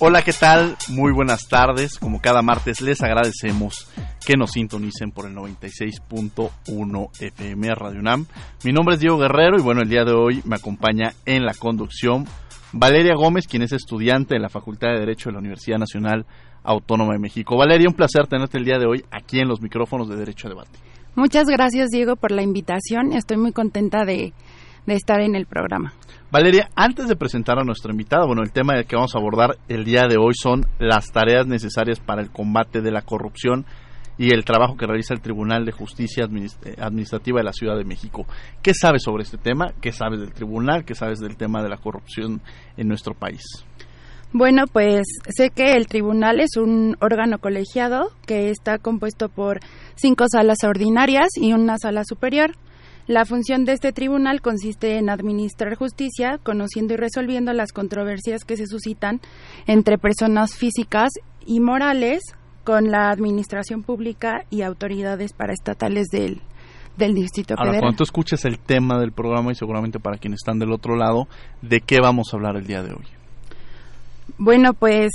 Hola, 0.00 0.22
¿qué 0.22 0.32
tal? 0.32 0.76
Muy 0.90 1.12
buenas 1.12 1.48
tardes. 1.48 1.98
Como 1.98 2.20
cada 2.20 2.40
martes 2.40 2.80
les 2.80 3.02
agradecemos 3.02 3.90
que 4.24 4.36
nos 4.36 4.52
sintonicen 4.52 5.10
por 5.10 5.26
el 5.26 5.34
96.1 5.34 7.10
FM 7.20 7.74
Radio 7.74 7.98
UNAM. 7.98 8.26
Mi 8.62 8.70
nombre 8.70 8.94
es 8.94 9.00
Diego 9.00 9.18
Guerrero 9.18 9.58
y 9.58 9.62
bueno, 9.62 9.82
el 9.82 9.88
día 9.88 10.04
de 10.04 10.12
hoy 10.12 10.40
me 10.44 10.54
acompaña 10.54 11.14
en 11.26 11.44
la 11.44 11.52
conducción 11.52 12.26
Valeria 12.72 13.16
Gómez, 13.16 13.48
quien 13.48 13.62
es 13.62 13.72
estudiante 13.72 14.34
de 14.34 14.40
la 14.40 14.48
Facultad 14.48 14.90
de 14.90 15.00
Derecho 15.00 15.30
de 15.30 15.32
la 15.32 15.40
Universidad 15.40 15.78
Nacional 15.78 16.26
Autónoma 16.62 17.14
de 17.14 17.18
México. 17.18 17.56
Valeria, 17.56 17.88
un 17.88 17.96
placer 17.96 18.28
tenerte 18.28 18.56
el 18.58 18.64
día 18.64 18.78
de 18.78 18.86
hoy 18.86 19.04
aquí 19.10 19.40
en 19.40 19.48
los 19.48 19.60
micrófonos 19.60 20.08
de 20.08 20.14
Derecho 20.14 20.46
a 20.46 20.50
Debate. 20.50 20.78
Muchas 21.16 21.48
gracias, 21.48 21.88
Diego, 21.88 22.14
por 22.14 22.30
la 22.30 22.42
invitación. 22.42 23.14
Estoy 23.14 23.38
muy 23.38 23.50
contenta 23.50 24.04
de, 24.04 24.32
de 24.86 24.94
estar 24.94 25.20
en 25.20 25.34
el 25.34 25.46
programa. 25.46 25.92
Valeria, 26.30 26.68
antes 26.76 27.08
de 27.08 27.16
presentar 27.16 27.58
a 27.58 27.64
nuestra 27.64 27.90
invitada, 27.90 28.26
bueno, 28.26 28.42
el 28.42 28.52
tema 28.52 28.82
que 28.84 28.96
vamos 28.96 29.14
a 29.14 29.18
abordar 29.18 29.56
el 29.66 29.86
día 29.86 30.02
de 30.06 30.18
hoy 30.18 30.34
son 30.34 30.66
las 30.78 31.10
tareas 31.10 31.46
necesarias 31.46 32.00
para 32.00 32.20
el 32.20 32.30
combate 32.30 32.82
de 32.82 32.90
la 32.90 33.00
corrupción 33.00 33.64
y 34.18 34.34
el 34.34 34.44
trabajo 34.44 34.76
que 34.76 34.86
realiza 34.86 35.14
el 35.14 35.22
Tribunal 35.22 35.64
de 35.64 35.72
Justicia 35.72 36.26
eh, 36.26 36.74
Administrativa 36.78 37.38
de 37.38 37.44
la 37.44 37.54
Ciudad 37.54 37.78
de 37.78 37.84
México. 37.84 38.26
¿Qué 38.62 38.74
sabes 38.74 39.04
sobre 39.04 39.22
este 39.22 39.38
tema? 39.38 39.72
¿Qué 39.80 39.90
sabes 39.90 40.20
del 40.20 40.34
tribunal? 40.34 40.84
¿Qué 40.84 40.94
sabes 40.94 41.18
del 41.18 41.38
tema 41.38 41.62
de 41.62 41.70
la 41.70 41.78
corrupción 41.78 42.42
en 42.76 42.88
nuestro 42.88 43.14
país? 43.14 43.42
Bueno, 44.30 44.64
pues 44.70 45.06
sé 45.34 45.48
que 45.48 45.72
el 45.72 45.86
tribunal 45.86 46.40
es 46.40 46.58
un 46.58 46.98
órgano 47.00 47.38
colegiado 47.38 48.10
que 48.26 48.50
está 48.50 48.76
compuesto 48.76 49.30
por 49.30 49.60
cinco 49.94 50.26
salas 50.30 50.58
ordinarias 50.62 51.28
y 51.40 51.54
una 51.54 51.78
sala 51.78 52.02
superior. 52.04 52.50
La 53.08 53.24
función 53.24 53.64
de 53.64 53.72
este 53.72 53.92
tribunal 53.92 54.42
consiste 54.42 54.98
en 54.98 55.08
administrar 55.08 55.74
justicia, 55.76 56.38
conociendo 56.42 56.92
y 56.92 56.98
resolviendo 56.98 57.54
las 57.54 57.72
controversias 57.72 58.44
que 58.44 58.58
se 58.58 58.66
suscitan 58.66 59.22
entre 59.66 59.96
personas 59.96 60.54
físicas 60.54 61.12
y 61.46 61.60
morales 61.60 62.22
con 62.64 62.90
la 62.90 63.08
administración 63.08 63.82
pública 63.82 64.44
y 64.50 64.60
autoridades 64.60 65.32
paraestatales 65.32 66.08
del, 66.08 66.42
del 66.98 67.14
Distrito 67.14 67.54
Ahora, 67.54 67.70
Federal. 67.70 67.80
cuando 67.80 67.96
tú 67.96 68.04
escuches 68.04 68.44
el 68.44 68.58
tema 68.58 69.00
del 69.00 69.12
programa 69.12 69.52
y 69.52 69.54
seguramente 69.54 69.98
para 69.98 70.18
quienes 70.18 70.40
están 70.42 70.58
del 70.58 70.70
otro 70.70 70.94
lado, 70.94 71.28
¿de 71.62 71.80
qué 71.80 72.00
vamos 72.02 72.28
a 72.30 72.36
hablar 72.36 72.56
el 72.56 72.66
día 72.66 72.82
de 72.82 72.92
hoy? 72.92 73.06
Bueno, 74.36 74.74
pues 74.74 75.12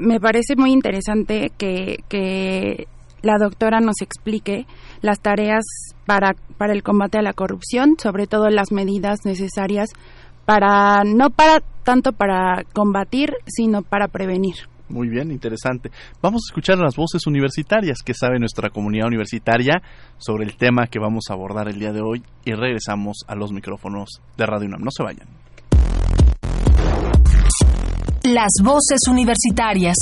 me 0.00 0.18
parece 0.18 0.56
muy 0.56 0.72
interesante 0.72 1.52
que, 1.56 2.02
que 2.08 2.88
la 3.22 3.38
doctora 3.38 3.80
nos 3.80 4.00
explique 4.00 4.66
las 5.02 5.20
tareas 5.20 5.64
para, 6.06 6.34
para 6.58 6.72
el 6.72 6.82
combate 6.82 7.18
a 7.18 7.22
la 7.22 7.32
corrupción, 7.32 7.96
sobre 8.00 8.26
todo 8.26 8.48
las 8.50 8.72
medidas 8.72 9.20
necesarias 9.24 9.90
para, 10.44 11.04
no 11.04 11.30
para 11.30 11.60
tanto 11.84 12.12
para 12.12 12.64
combatir, 12.72 13.34
sino 13.46 13.82
para 13.82 14.08
prevenir. 14.08 14.54
Muy 14.88 15.08
bien, 15.08 15.30
interesante. 15.30 15.90
Vamos 16.20 16.42
a 16.44 16.50
escuchar 16.50 16.78
las 16.78 16.96
voces 16.96 17.26
universitarias 17.26 17.98
que 18.04 18.12
sabe 18.12 18.40
nuestra 18.40 18.70
comunidad 18.70 19.06
universitaria 19.06 19.80
sobre 20.18 20.44
el 20.44 20.56
tema 20.56 20.88
que 20.88 20.98
vamos 20.98 21.26
a 21.30 21.34
abordar 21.34 21.68
el 21.68 21.78
día 21.78 21.92
de 21.92 22.00
hoy 22.00 22.24
y 22.44 22.52
regresamos 22.52 23.18
a 23.28 23.36
los 23.36 23.52
micrófonos 23.52 24.20
de 24.36 24.46
Radio 24.46 24.66
UNAM. 24.66 24.82
No 24.82 24.90
se 24.90 25.04
vayan. 25.04 25.28
Las 28.24 28.50
voces 28.62 28.98
universitarias. 29.08 29.96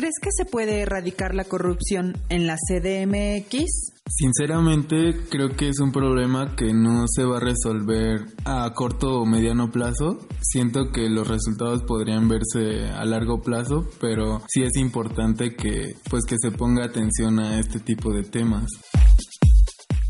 ¿Crees 0.00 0.14
que 0.22 0.30
se 0.32 0.46
puede 0.46 0.80
erradicar 0.80 1.34
la 1.34 1.44
corrupción 1.44 2.16
en 2.30 2.46
la 2.46 2.56
CDMX? 2.56 3.92
Sinceramente, 4.08 5.14
creo 5.28 5.50
que 5.50 5.68
es 5.68 5.78
un 5.78 5.92
problema 5.92 6.56
que 6.56 6.72
no 6.72 7.04
se 7.06 7.26
va 7.26 7.36
a 7.36 7.40
resolver 7.40 8.24
a 8.46 8.72
corto 8.72 9.20
o 9.20 9.26
mediano 9.26 9.70
plazo. 9.70 10.26
Siento 10.40 10.90
que 10.90 11.10
los 11.10 11.28
resultados 11.28 11.82
podrían 11.82 12.30
verse 12.30 12.88
a 12.88 13.04
largo 13.04 13.42
plazo, 13.42 13.90
pero 14.00 14.40
sí 14.48 14.62
es 14.62 14.74
importante 14.76 15.54
que 15.54 15.92
pues 16.08 16.24
que 16.24 16.36
se 16.40 16.50
ponga 16.50 16.86
atención 16.86 17.38
a 17.38 17.60
este 17.60 17.78
tipo 17.78 18.10
de 18.10 18.22
temas. 18.22 18.70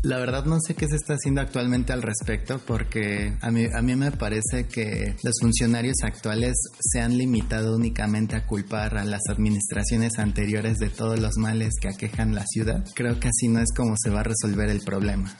La 0.03 0.17
verdad 0.17 0.45
no 0.45 0.57
sé 0.59 0.73
qué 0.73 0.87
se 0.87 0.95
está 0.95 1.13
haciendo 1.13 1.41
actualmente 1.41 1.93
al 1.93 2.01
respecto 2.01 2.59
porque 2.65 3.37
a 3.39 3.51
mí, 3.51 3.65
a 3.71 3.83
mí 3.83 3.95
me 3.95 4.11
parece 4.11 4.67
que 4.67 5.15
los 5.21 5.35
funcionarios 5.39 5.97
actuales 6.03 6.55
se 6.79 7.01
han 7.01 7.19
limitado 7.19 7.75
únicamente 7.75 8.35
a 8.35 8.47
culpar 8.47 8.97
a 8.97 9.05
las 9.05 9.21
administraciones 9.29 10.17
anteriores 10.17 10.79
de 10.79 10.89
todos 10.89 11.19
los 11.19 11.37
males 11.37 11.75
que 11.79 11.89
aquejan 11.89 12.33
la 12.33 12.45
ciudad. 12.47 12.83
Creo 12.95 13.19
que 13.19 13.27
así 13.27 13.47
no 13.47 13.59
es 13.59 13.71
como 13.75 13.93
se 13.95 14.09
va 14.09 14.21
a 14.21 14.23
resolver 14.23 14.69
el 14.69 14.79
problema. 14.79 15.37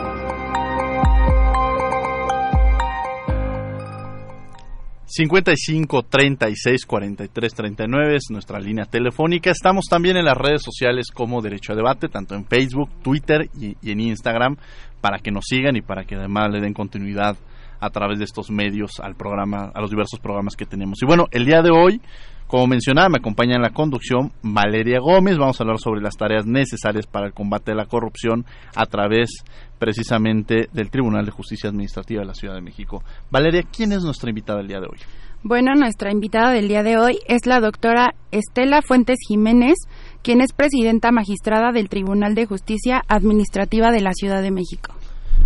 ...55 5.16 6.06
36 6.10 6.86
43 6.88 7.54
39 7.54 8.16
es 8.16 8.32
nuestra 8.32 8.60
línea 8.60 8.86
telefónica. 8.86 9.52
Estamos 9.52 9.86
también 9.88 10.18
en 10.18 10.26
las 10.26 10.36
redes 10.36 10.64
sociales 10.64 11.12
como 11.14 11.40
Derecho 11.40 11.74
a 11.74 11.76
Debate, 11.76 12.10
tanto 12.10 12.34
en 12.34 12.46
Facebook, 12.46 12.90
Twitter 13.04 13.48
y, 13.60 13.76
en 13.92 14.00
Instagram, 14.00 14.58
para 15.02 15.20
que 15.20 15.30
nos 15.30 15.46
sigan 15.48 15.76
y 15.76 15.82
para 15.84 16.06
que 16.06 16.16
además 16.16 16.50
le 16.52 16.62
den 16.62 16.74
continuidad 16.74 17.38
a 17.80 17.90
través 17.92 18.18
de 18.18 18.26
estos 18.26 18.50
medios 18.50 19.00
al 19.00 19.16
programa, 19.16 19.72
a 19.76 19.82
los 19.82 19.92
diversos 19.92 20.20
programas 20.20 20.56
que 20.56 20.66
tenemos. 20.66 21.00
Y 21.04 21.06
bueno, 21.06 21.28
el 21.30 21.46
día 21.46 21.62
de 21.62 21.70
hoy 21.70 22.02
Como 22.48 22.68
mencionaba, 22.68 23.10
me 23.10 23.18
acompaña 23.18 23.56
en 23.56 23.62
la 23.62 23.72
conducción 23.72 24.32
Valeria 24.44 25.00
Gómez. 25.00 25.38
Vamos 25.38 25.60
a 25.60 25.64
hablar 25.64 25.80
sobre 25.80 26.02
las 26.02 26.16
tareas 26.16 26.46
necesarias 26.46 27.08
para 27.08 27.28
el 27.28 27.34
combate 27.34 27.72
de 27.72 27.78
la 27.78 27.86
corrupción 27.86 28.46
a 28.76 28.86
través 28.86 29.44
precisamente 29.80 30.70
del 30.72 30.90
Tribunal 30.90 31.26
de 31.26 31.32
Justicia 31.32 31.70
Administrativa 31.70 32.22
de 32.22 32.28
la 32.28 32.36
Ciudad 32.36 32.56
de 32.56 32.62
México. 32.62 33.04
Valeria, 33.32 33.64
¿quién 33.76 33.92
es 33.92 34.04
nuestra 34.04 34.30
invitada 34.30 34.62
el 34.62 34.68
día 34.68 34.80
de 34.80 34.88
hoy? 34.88 35.00
Bueno, 35.46 35.74
nuestra 35.76 36.10
invitada 36.10 36.52
del 36.52 36.70
día 36.70 36.84
de 36.84 36.98
hoy 36.98 37.20
es 37.28 37.46
la 37.46 37.60
doctora 37.60 38.16
Estela 38.32 38.82
Fuentes 38.82 39.18
Jiménez, 39.28 39.76
quien 40.22 40.40
es 40.40 40.54
presidenta 40.54 41.12
magistrada 41.12 41.74
del 41.74 41.90
Tribunal 41.90 42.34
de 42.34 42.46
Justicia 42.46 43.02
Administrativa 43.10 43.92
de 43.92 44.00
la 44.00 44.14
Ciudad 44.14 44.42
de 44.42 44.52
México. 44.52 44.96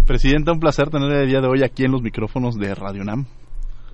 Presidenta, 0.06 0.52
un 0.52 0.60
placer 0.60 0.90
tener 0.90 1.12
el 1.12 1.28
día 1.28 1.42
de 1.42 1.48
hoy 1.48 1.64
aquí 1.64 1.84
en 1.84 1.94
los 1.94 2.04
micrófonos 2.04 2.56
de 2.58 2.76
Radio 2.76 3.04
NAM. 3.04 3.26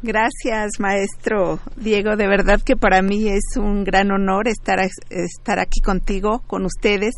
Gracias, 0.06 0.82
maestro 0.82 1.60
Diego. 1.78 2.18
De 2.18 2.28
verdad 2.28 2.60
que 2.62 2.76
para 2.76 3.02
mí 3.02 3.30
es 3.30 3.56
un 3.56 3.86
gran 3.86 4.12
honor 4.12 4.50
estar, 4.50 4.80
estar 4.82 5.60
aquí 5.60 5.80
contigo, 5.80 6.44
con 6.46 6.66
ustedes, 6.66 7.16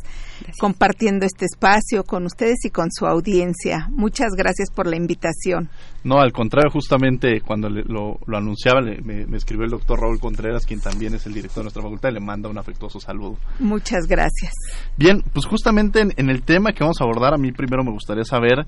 compartiendo 0.60 1.26
este 1.26 1.46
espacio 1.46 2.04
con 2.04 2.26
ustedes 2.28 2.64
y 2.64 2.70
con 2.70 2.92
su 2.92 3.08
audiencia. 3.08 3.88
Muchas 3.90 4.34
gracias 4.38 4.70
por 4.70 4.86
la 4.86 4.98
invitación. 4.98 5.68
No, 6.04 6.20
al 6.20 6.32
contrario, 6.32 6.70
justamente 6.70 7.42
cuando 7.42 7.70
lo, 7.70 8.20
anunciaba, 8.32 8.82
me, 8.82 9.36
escribió 9.36 9.66
el 9.66 9.72
doctor 9.72 10.00
Raúl 10.00 10.20
Contreras, 10.20 10.68
quien 10.68 10.80
también 10.80 11.16
es 11.16 11.26
el 11.26 11.34
director 11.34 11.62
de 11.62 11.64
nuestra 11.64 11.82
facultad, 11.82 12.10
y 12.10 12.14
le 12.14 12.20
manda 12.20 12.50
un 12.50 12.60
afectuoso 12.60 13.00
saludo. 13.00 13.40
Muchas 13.58 14.06
gracias. 14.06 14.54
Bien, 14.96 15.24
pues 15.34 15.48
justamente 15.48 16.02
en 16.16 16.30
el 16.30 16.44
tema 16.44 16.72
que 16.72 16.84
vamos 16.84 17.02
a 17.02 17.04
abordar, 17.06 17.34
a 17.34 17.38
mí 17.38 17.52
primero 17.52 17.84
me 17.84 17.92
gustaría 17.92 18.26
saber 18.26 18.68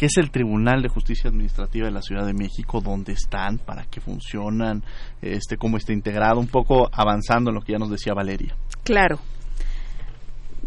¿Qué 0.00 0.06
es 0.06 0.16
el 0.16 0.30
Tribunal 0.30 0.80
de 0.80 0.88
Justicia 0.88 1.28
Administrativa 1.28 1.84
de 1.84 1.92
la 1.92 2.00
Ciudad 2.00 2.24
de 2.24 2.32
México? 2.32 2.80
¿Dónde 2.80 3.12
están? 3.12 3.58
¿Para 3.58 3.84
qué 3.84 4.00
funcionan? 4.00 4.82
Este, 5.20 5.58
¿Cómo 5.58 5.76
está 5.76 5.92
integrado? 5.92 6.40
Un 6.40 6.46
poco 6.46 6.88
avanzando 6.90 7.50
en 7.50 7.56
lo 7.56 7.60
que 7.60 7.72
ya 7.72 7.78
nos 7.78 7.90
decía 7.90 8.14
Valeria. 8.14 8.56
Claro. 8.82 9.18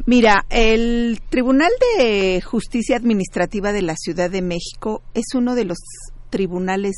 Mira, 0.05 0.45
el 0.51 1.19
Tribunal 1.29 1.71
de 1.97 2.41
Justicia 2.41 2.95
Administrativa 2.95 3.71
de 3.71 3.81
la 3.81 3.95
Ciudad 3.95 4.29
de 4.29 4.43
México 4.43 5.01
es 5.15 5.25
uno 5.33 5.55
de 5.55 5.65
los 5.65 5.79
tribunales 6.29 6.93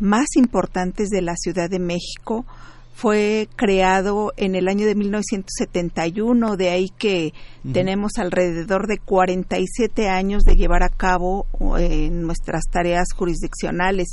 más 0.00 0.36
importantes 0.36 1.10
de 1.10 1.20
la 1.20 1.36
Ciudad 1.36 1.68
de 1.68 1.80
México 1.80 2.46
fue 2.92 3.48
creado 3.56 4.32
en 4.36 4.54
el 4.54 4.68
año 4.68 4.86
de 4.86 4.94
1971, 4.94 6.56
de 6.56 6.70
ahí 6.70 6.88
que 6.90 7.32
tenemos 7.72 8.12
alrededor 8.18 8.86
de 8.86 8.98
47 8.98 10.08
años 10.08 10.44
de 10.44 10.56
llevar 10.56 10.82
a 10.82 10.88
cabo 10.88 11.46
eh, 11.78 12.10
nuestras 12.10 12.64
tareas 12.70 13.08
jurisdiccionales. 13.14 14.08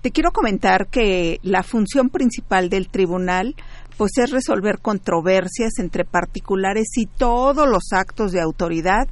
Te 0.00 0.10
quiero 0.10 0.32
comentar 0.32 0.88
que 0.88 1.38
la 1.42 1.62
función 1.62 2.10
principal 2.10 2.68
del 2.68 2.88
tribunal 2.88 3.54
pues 3.96 4.12
es 4.16 4.30
resolver 4.30 4.78
controversias 4.80 5.78
entre 5.78 6.04
particulares 6.04 6.88
y 6.96 7.06
todos 7.06 7.68
los 7.68 7.92
actos 7.92 8.32
de 8.32 8.40
autoridad 8.40 9.08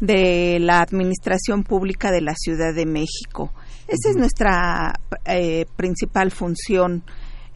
de 0.00 0.58
la 0.60 0.80
administración 0.80 1.62
pública 1.64 2.10
de 2.10 2.20
la 2.20 2.34
Ciudad 2.34 2.74
de 2.74 2.84
México. 2.84 3.52
Esa 3.88 4.10
es 4.10 4.16
nuestra 4.16 4.94
eh, 5.24 5.66
principal 5.76 6.32
función 6.32 7.02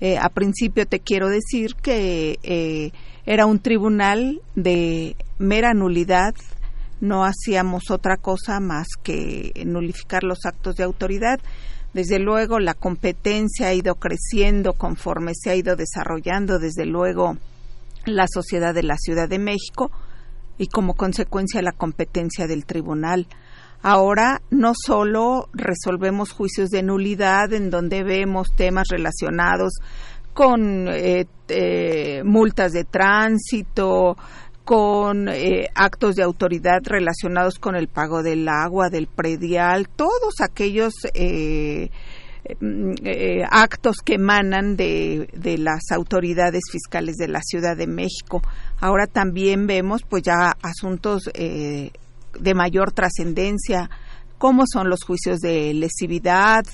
eh, 0.00 0.17
a 0.19 0.29
principio 0.31 0.87
te 0.87 1.00
quiero 1.00 1.29
decir 1.29 1.75
que 1.75 2.38
eh, 2.43 2.93
era 3.26 3.47
un 3.47 3.58
tribunal 3.58 4.41
de 4.55 5.17
mera 5.38 5.75
nulidad, 5.75 6.35
no 7.00 7.25
hacíamos 7.25 7.91
otra 7.91 8.17
cosa 8.17 8.61
más 8.61 8.87
que 9.02 9.52
nulificar 9.67 10.23
los 10.23 10.44
actos 10.44 10.76
de 10.76 10.85
autoridad. 10.85 11.41
Desde 11.93 12.19
luego 12.19 12.61
la 12.61 12.75
competencia 12.75 13.69
ha 13.69 13.75
ido 13.75 13.97
creciendo 13.97 14.75
conforme 14.75 15.32
se 15.35 15.50
ha 15.50 15.56
ido 15.56 15.76
desarrollando, 15.76 16.58
desde 16.58 16.87
luego 16.87 17.37
la 18.05 18.26
sociedad 18.29 18.75
de 18.75 18.85
la 18.85 18.97
Ciudad 18.97 19.29
de 19.29 19.38
México 19.38 19.91
y 20.56 20.69
como 20.69 20.94
consecuencia 20.94 21.62
la 21.62 21.73
competencia 21.73 22.47
del 22.47 22.64
tribunal. 22.64 23.26
Ahora 23.82 24.43
no 24.50 24.73
solo 24.75 25.49
resolvemos 25.55 26.32
juicios 26.32 26.69
de 26.69 26.82
nulidad 26.82 27.53
en 27.53 27.71
donde 27.71 28.03
vemos 28.03 28.55
temas 28.55 28.88
relacionados 28.91 29.73
con 30.35 30.88
eh, 30.88 31.27
eh, 31.49 32.23
multas 32.25 32.73
de 32.73 32.85
tránsito, 32.85 34.17
con 34.65 35.29
eh, 35.29 35.69
actos 35.75 36.15
de 36.17 36.23
autoridad 36.23 36.81
relacionados 36.85 37.59
con 37.59 37.75
el 37.75 37.88
pago 37.88 38.23
del 38.23 38.47
agua, 38.49 38.91
del 38.91 39.06
predial, 39.06 39.88
todos 39.88 40.41
aquellos 40.41 40.94
mm, 42.61 42.94
actos 43.50 43.97
que 44.05 44.15
emanan 44.15 44.76
de, 44.76 45.56
las 45.59 45.91
autoridades 45.91 46.65
fiscales 46.71 47.17
de 47.17 47.29
la 47.29 47.41
Ciudad 47.43 47.76
de 47.76 47.87
México. 47.87 48.43
Ahora 48.79 49.06
también 49.06 49.67
vemos 49.67 50.03
pues 50.09 50.23
ya 50.23 50.53
asuntos 50.62 51.29
de 52.38 52.55
mayor 52.55 52.93
trascendencia, 52.93 53.91
como 54.38 54.65
son 54.67 54.88
los 54.88 55.03
juicios 55.03 55.41
de 55.41 55.75
lesividad, 55.75 56.65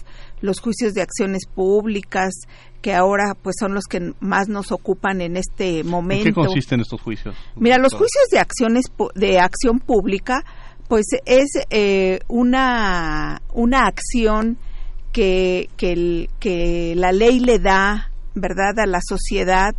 los 0.40 0.60
juicios 0.60 0.94
de 0.94 1.02
acciones 1.02 1.46
públicas, 1.46 2.32
que 2.80 2.94
ahora 2.94 3.34
pues 3.42 3.56
son 3.58 3.74
los 3.74 3.84
que 3.84 4.12
más 4.20 4.48
nos 4.48 4.70
ocupan 4.70 5.20
en 5.20 5.36
este 5.36 5.82
momento. 5.82 6.28
¿En 6.28 6.34
qué 6.34 6.40
consisten 6.40 6.80
estos 6.80 7.00
juicios? 7.00 7.34
Mira, 7.56 7.78
los 7.78 7.94
juicios 7.94 8.28
de 8.30 8.38
acciones 8.38 8.84
de 9.14 9.40
acción 9.40 9.80
pública 9.80 10.44
pues 10.88 11.06
es 11.24 11.48
eh, 11.70 12.20
una 12.28 13.42
una 13.52 13.86
acción 13.86 14.58
que, 15.12 15.70
que, 15.76 16.28
que 16.38 16.94
la 16.94 17.10
ley 17.10 17.40
le 17.40 17.58
da, 17.58 18.10
¿verdad?, 18.34 18.78
a 18.78 18.86
la 18.86 19.00
sociedad 19.02 19.74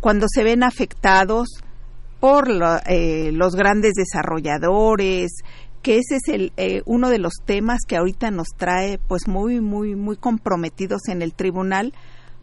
cuando 0.00 0.26
se 0.28 0.42
ven 0.42 0.64
afectados 0.64 1.48
por 2.20 2.48
eh, 2.86 3.32
los 3.32 3.54
grandes 3.54 3.94
desarrolladores, 3.94 5.32
que 5.82 5.96
ese 5.96 6.16
es 6.16 6.28
el, 6.28 6.52
eh, 6.58 6.82
uno 6.84 7.08
de 7.08 7.18
los 7.18 7.32
temas 7.44 7.80
que 7.88 7.96
ahorita 7.96 8.30
nos 8.30 8.48
trae 8.56 8.98
pues 8.98 9.26
muy, 9.26 9.60
muy, 9.60 9.96
muy 9.96 10.16
comprometidos 10.16 11.08
en 11.08 11.22
el 11.22 11.32
tribunal, 11.32 11.94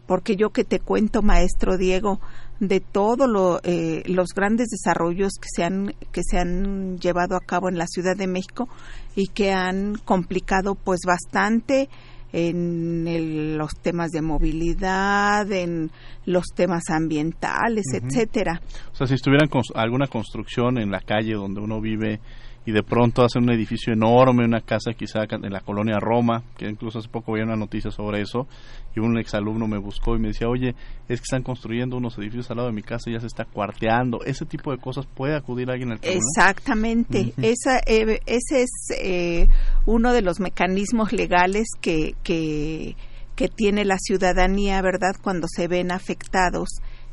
porque 0.06 0.36
yo 0.36 0.50
que 0.50 0.64
te 0.64 0.80
cuento, 0.80 1.22
maestro 1.22 1.76
Diego, 1.76 2.20
de 2.60 2.80
todos 2.80 3.60
eh, 3.62 4.02
los 4.06 4.30
grandes 4.34 4.68
desarrollos 4.68 5.34
que 5.40 5.48
se, 5.54 5.62
han, 5.62 5.94
que 6.10 6.22
se 6.28 6.38
han 6.38 6.98
llevado 6.98 7.36
a 7.36 7.40
cabo 7.40 7.68
en 7.68 7.78
la 7.78 7.86
Ciudad 7.86 8.16
de 8.16 8.26
México 8.26 8.68
y 9.14 9.28
que 9.28 9.52
han 9.52 9.94
complicado 10.04 10.74
pues 10.74 11.00
bastante 11.06 11.88
en 12.32 13.56
los 13.56 13.74
temas 13.80 14.10
de 14.10 14.22
movilidad, 14.22 15.50
en 15.50 15.90
los 16.26 16.44
temas 16.54 16.90
ambientales, 16.90 17.84
etcétera. 17.92 18.60
O 18.92 18.94
sea, 18.94 19.06
si 19.06 19.14
estuvieran 19.14 19.48
alguna 19.74 20.06
construcción 20.06 20.78
en 20.78 20.90
la 20.90 21.00
calle 21.00 21.34
donde 21.34 21.60
uno 21.60 21.80
vive 21.80 22.20
y 22.68 22.70
de 22.70 22.82
pronto 22.82 23.24
hacen 23.24 23.44
un 23.44 23.50
edificio 23.50 23.94
enorme, 23.94 24.44
una 24.44 24.60
casa 24.60 24.92
quizá 24.92 25.20
en 25.30 25.50
la 25.50 25.60
colonia 25.60 25.98
Roma, 25.98 26.42
que 26.58 26.68
incluso 26.68 26.98
hace 26.98 27.08
poco 27.08 27.32
había 27.32 27.44
una 27.44 27.56
noticia 27.56 27.90
sobre 27.90 28.20
eso, 28.20 28.46
y 28.94 29.00
un 29.00 29.16
exalumno 29.16 29.66
me 29.66 29.78
buscó 29.78 30.16
y 30.16 30.18
me 30.18 30.28
decía, 30.28 30.50
oye, 30.50 30.74
es 31.08 31.18
que 31.18 31.24
están 31.24 31.42
construyendo 31.42 31.96
unos 31.96 32.18
edificios 32.18 32.50
al 32.50 32.58
lado 32.58 32.68
de 32.68 32.74
mi 32.74 32.82
casa 32.82 33.08
y 33.08 33.14
ya 33.14 33.20
se 33.20 33.26
está 33.26 33.46
cuarteando. 33.46 34.22
Ese 34.22 34.44
tipo 34.44 34.70
de 34.70 34.76
cosas 34.76 35.06
puede 35.06 35.34
acudir 35.34 35.70
alguien 35.70 35.92
al 35.92 36.00
tribunal. 36.00 36.22
Exactamente. 36.22 37.32
Esa, 37.40 37.78
eh, 37.86 38.20
ese 38.26 38.60
es 38.60 38.70
eh, 39.00 39.48
uno 39.86 40.12
de 40.12 40.20
los 40.20 40.38
mecanismos 40.38 41.14
legales 41.14 41.68
que, 41.80 42.16
que, 42.22 42.96
que 43.34 43.48
tiene 43.48 43.86
la 43.86 43.96
ciudadanía, 43.96 44.82
¿verdad?, 44.82 45.16
cuando 45.22 45.46
se 45.48 45.68
ven 45.68 45.90
afectados 45.90 46.68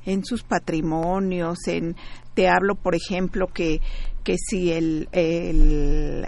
en 0.06 0.26
sus 0.26 0.44
patrimonios, 0.44 1.66
en 1.68 1.96
te 2.34 2.50
hablo, 2.50 2.76
por 2.76 2.96
ejemplo, 2.96 3.48
que 3.48 3.80
que 4.26 4.38
si 4.38 4.72
el, 4.72 5.08
el, 5.14 6.28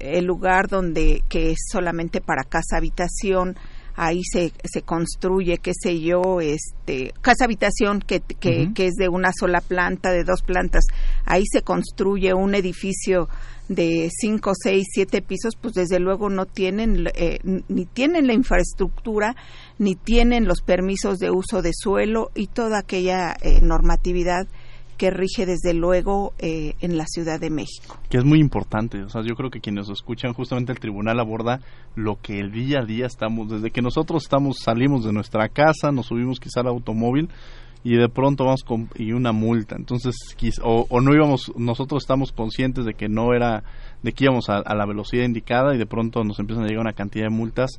el, 0.00 0.24
lugar 0.24 0.66
donde 0.68 1.22
que 1.28 1.52
es 1.52 1.58
solamente 1.70 2.20
para 2.20 2.42
casa 2.42 2.76
habitación 2.76 3.56
ahí 3.94 4.22
se, 4.24 4.52
se 4.64 4.82
construye 4.82 5.58
qué 5.58 5.72
sé 5.72 6.00
yo 6.00 6.40
este 6.40 7.14
casa 7.20 7.44
habitación 7.44 8.00
que, 8.00 8.20
que, 8.20 8.72
que, 8.74 8.86
es 8.86 8.94
de 8.94 9.08
una 9.08 9.30
sola 9.32 9.60
planta 9.60 10.10
de 10.10 10.24
dos 10.24 10.42
plantas 10.42 10.84
ahí 11.24 11.44
se 11.50 11.62
construye 11.62 12.34
un 12.34 12.56
edificio 12.56 13.28
de 13.68 14.10
cinco 14.10 14.52
seis 14.60 14.86
siete 14.90 15.22
pisos 15.22 15.54
pues 15.60 15.74
desde 15.74 16.00
luego 16.00 16.30
no 16.30 16.44
tienen 16.46 17.08
eh, 17.14 17.38
ni 17.44 17.86
tienen 17.86 18.26
la 18.26 18.32
infraestructura 18.32 19.36
ni 19.78 19.94
tienen 19.94 20.46
los 20.46 20.60
permisos 20.62 21.18
de 21.18 21.30
uso 21.30 21.62
de 21.62 21.72
suelo 21.72 22.30
y 22.34 22.48
toda 22.48 22.80
aquella 22.80 23.36
eh, 23.42 23.60
normatividad 23.62 24.48
que 24.98 25.10
rige 25.10 25.46
desde 25.46 25.72
luego 25.72 26.34
eh, 26.38 26.74
en 26.80 26.98
la 26.98 27.06
Ciudad 27.06 27.40
de 27.40 27.50
México. 27.50 27.96
Que 28.10 28.18
es 28.18 28.24
muy 28.24 28.40
importante, 28.40 29.02
o 29.02 29.08
sea, 29.08 29.22
yo 29.22 29.34
creo 29.34 29.48
que 29.48 29.60
quienes 29.60 29.88
escuchan 29.88 30.34
justamente 30.34 30.72
el 30.72 30.80
tribunal 30.80 31.20
aborda 31.20 31.60
lo 31.94 32.16
que 32.20 32.40
el 32.40 32.50
día 32.50 32.80
a 32.80 32.84
día 32.84 33.06
estamos, 33.06 33.48
desde 33.48 33.70
que 33.70 33.80
nosotros 33.80 34.24
estamos, 34.24 34.58
salimos 34.58 35.04
de 35.04 35.12
nuestra 35.12 35.48
casa, 35.48 35.92
nos 35.92 36.06
subimos 36.06 36.40
quizá 36.40 36.60
al 36.60 36.66
automóvil 36.66 37.28
y 37.84 37.94
de 37.94 38.08
pronto 38.08 38.44
vamos 38.44 38.64
con 38.64 38.90
y 38.96 39.12
una 39.12 39.30
multa, 39.30 39.76
entonces 39.76 40.14
o, 40.62 40.86
o 40.90 41.00
no 41.00 41.14
íbamos, 41.14 41.52
nosotros 41.56 42.02
estamos 42.02 42.32
conscientes 42.32 42.84
de 42.84 42.94
que 42.94 43.08
no 43.08 43.32
era, 43.34 43.62
de 44.02 44.12
que 44.12 44.24
íbamos 44.24 44.48
a, 44.48 44.56
a 44.58 44.74
la 44.74 44.84
velocidad 44.84 45.24
indicada 45.24 45.74
y 45.74 45.78
de 45.78 45.86
pronto 45.86 46.24
nos 46.24 46.40
empiezan 46.40 46.64
a 46.64 46.66
llegar 46.66 46.82
una 46.82 46.92
cantidad 46.92 47.26
de 47.26 47.30
multas 47.30 47.78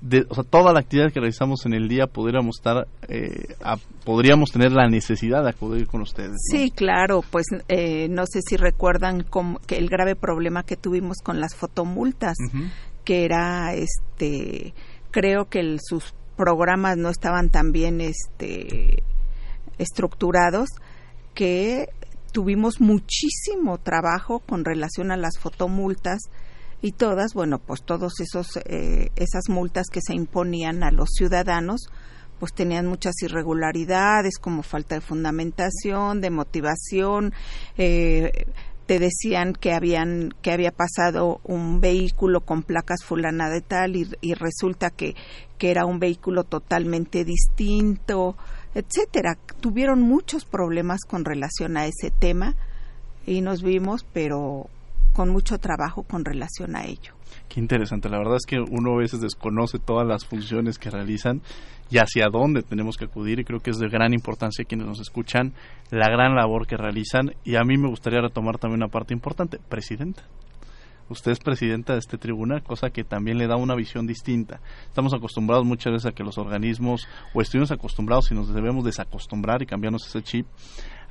de, 0.00 0.26
o 0.28 0.34
sea, 0.34 0.44
toda 0.44 0.72
la 0.72 0.80
actividad 0.80 1.12
que 1.12 1.20
realizamos 1.20 1.64
en 1.66 1.74
el 1.74 1.88
día 1.88 2.06
podríamos 2.06 2.58
estar, 2.58 2.86
eh, 3.08 3.54
podríamos 4.04 4.50
tener 4.50 4.72
la 4.72 4.88
necesidad 4.88 5.42
de 5.42 5.50
acudir 5.50 5.86
con 5.86 6.02
ustedes. 6.02 6.36
Sí, 6.50 6.70
claro, 6.70 7.22
pues 7.30 7.46
eh, 7.68 8.08
no 8.08 8.24
sé 8.26 8.40
si 8.46 8.56
recuerdan 8.56 9.26
que 9.66 9.78
el 9.78 9.88
grave 9.88 10.14
problema 10.14 10.62
que 10.64 10.76
tuvimos 10.76 11.18
con 11.22 11.40
las 11.40 11.54
fotomultas, 11.54 12.36
que 13.04 13.24
era, 13.24 13.74
este, 13.74 14.74
creo 15.10 15.46
que 15.46 15.78
sus 15.82 16.14
programas 16.36 16.96
no 16.98 17.08
estaban 17.08 17.48
tan 17.48 17.72
bien, 17.72 18.00
este, 18.00 19.02
estructurados, 19.78 20.68
que 21.34 21.88
tuvimos 22.32 22.80
muchísimo 22.80 23.78
trabajo 23.78 24.40
con 24.40 24.64
relación 24.64 25.10
a 25.10 25.16
las 25.16 25.38
fotomultas 25.38 26.28
y 26.86 26.92
todas, 26.92 27.34
bueno, 27.34 27.58
pues 27.58 27.82
todos 27.82 28.20
esos 28.20 28.58
eh, 28.64 29.10
esas 29.16 29.48
multas 29.48 29.88
que 29.90 30.00
se 30.00 30.14
imponían 30.14 30.84
a 30.84 30.92
los 30.92 31.08
ciudadanos, 31.16 31.88
pues 32.38 32.52
tenían 32.52 32.86
muchas 32.86 33.20
irregularidades 33.22 34.38
como 34.38 34.62
falta 34.62 34.94
de 34.94 35.00
fundamentación, 35.00 36.20
de 36.20 36.30
motivación, 36.30 37.32
eh, 37.76 38.46
te 38.86 39.00
decían 39.00 39.52
que 39.52 39.72
habían 39.72 40.32
que 40.42 40.52
había 40.52 40.70
pasado 40.70 41.40
un 41.42 41.80
vehículo 41.80 42.42
con 42.42 42.62
placas 42.62 43.02
fulana 43.02 43.50
de 43.50 43.62
tal 43.62 43.96
y, 43.96 44.08
y 44.20 44.34
resulta 44.34 44.90
que, 44.90 45.16
que 45.58 45.72
era 45.72 45.86
un 45.86 45.98
vehículo 45.98 46.44
totalmente 46.44 47.24
distinto, 47.24 48.36
etcétera. 48.76 49.36
Tuvieron 49.58 50.02
muchos 50.02 50.44
problemas 50.44 51.00
con 51.00 51.24
relación 51.24 51.78
a 51.78 51.86
ese 51.86 52.12
tema 52.12 52.54
y 53.26 53.40
nos 53.40 53.64
vimos, 53.64 54.06
pero 54.12 54.70
con 55.16 55.30
mucho 55.30 55.56
trabajo 55.56 56.02
con 56.02 56.26
relación 56.26 56.76
a 56.76 56.84
ello. 56.84 57.14
Qué 57.48 57.58
interesante, 57.58 58.10
la 58.10 58.18
verdad 58.18 58.36
es 58.36 58.44
que 58.44 58.60
uno 58.60 58.92
a 58.92 58.98
veces 58.98 59.22
desconoce 59.22 59.78
todas 59.78 60.06
las 60.06 60.26
funciones 60.26 60.78
que 60.78 60.90
realizan 60.90 61.40
y 61.90 61.96
hacia 61.96 62.26
dónde 62.30 62.60
tenemos 62.60 62.98
que 62.98 63.06
acudir 63.06 63.40
y 63.40 63.44
creo 63.44 63.60
que 63.60 63.70
es 63.70 63.78
de 63.78 63.88
gran 63.88 64.12
importancia 64.12 64.66
quienes 64.66 64.86
nos 64.86 65.00
escuchan 65.00 65.54
la 65.90 66.10
gran 66.10 66.34
labor 66.34 66.66
que 66.66 66.76
realizan 66.76 67.34
y 67.44 67.56
a 67.56 67.64
mí 67.64 67.78
me 67.78 67.88
gustaría 67.88 68.20
retomar 68.20 68.58
también 68.58 68.82
una 68.82 68.92
parte 68.92 69.14
importante, 69.14 69.58
presidenta. 69.70 70.22
Usted 71.08 71.32
es 71.32 71.38
presidenta 71.38 71.94
de 71.94 72.00
este 72.00 72.18
tribunal, 72.18 72.62
cosa 72.62 72.90
que 72.90 73.04
también 73.04 73.38
le 73.38 73.46
da 73.46 73.56
una 73.56 73.76
visión 73.76 74.06
distinta. 74.06 74.60
Estamos 74.86 75.14
acostumbrados 75.14 75.64
muchas 75.64 75.92
veces 75.92 76.06
a 76.06 76.12
que 76.12 76.24
los 76.24 76.36
organismos, 76.36 77.06
o 77.32 77.40
estuvimos 77.40 77.70
acostumbrados 77.70 78.30
y 78.32 78.34
nos 78.34 78.52
debemos 78.52 78.84
desacostumbrar 78.84 79.62
y 79.62 79.66
cambiarnos 79.66 80.04
ese 80.06 80.22
chip, 80.22 80.46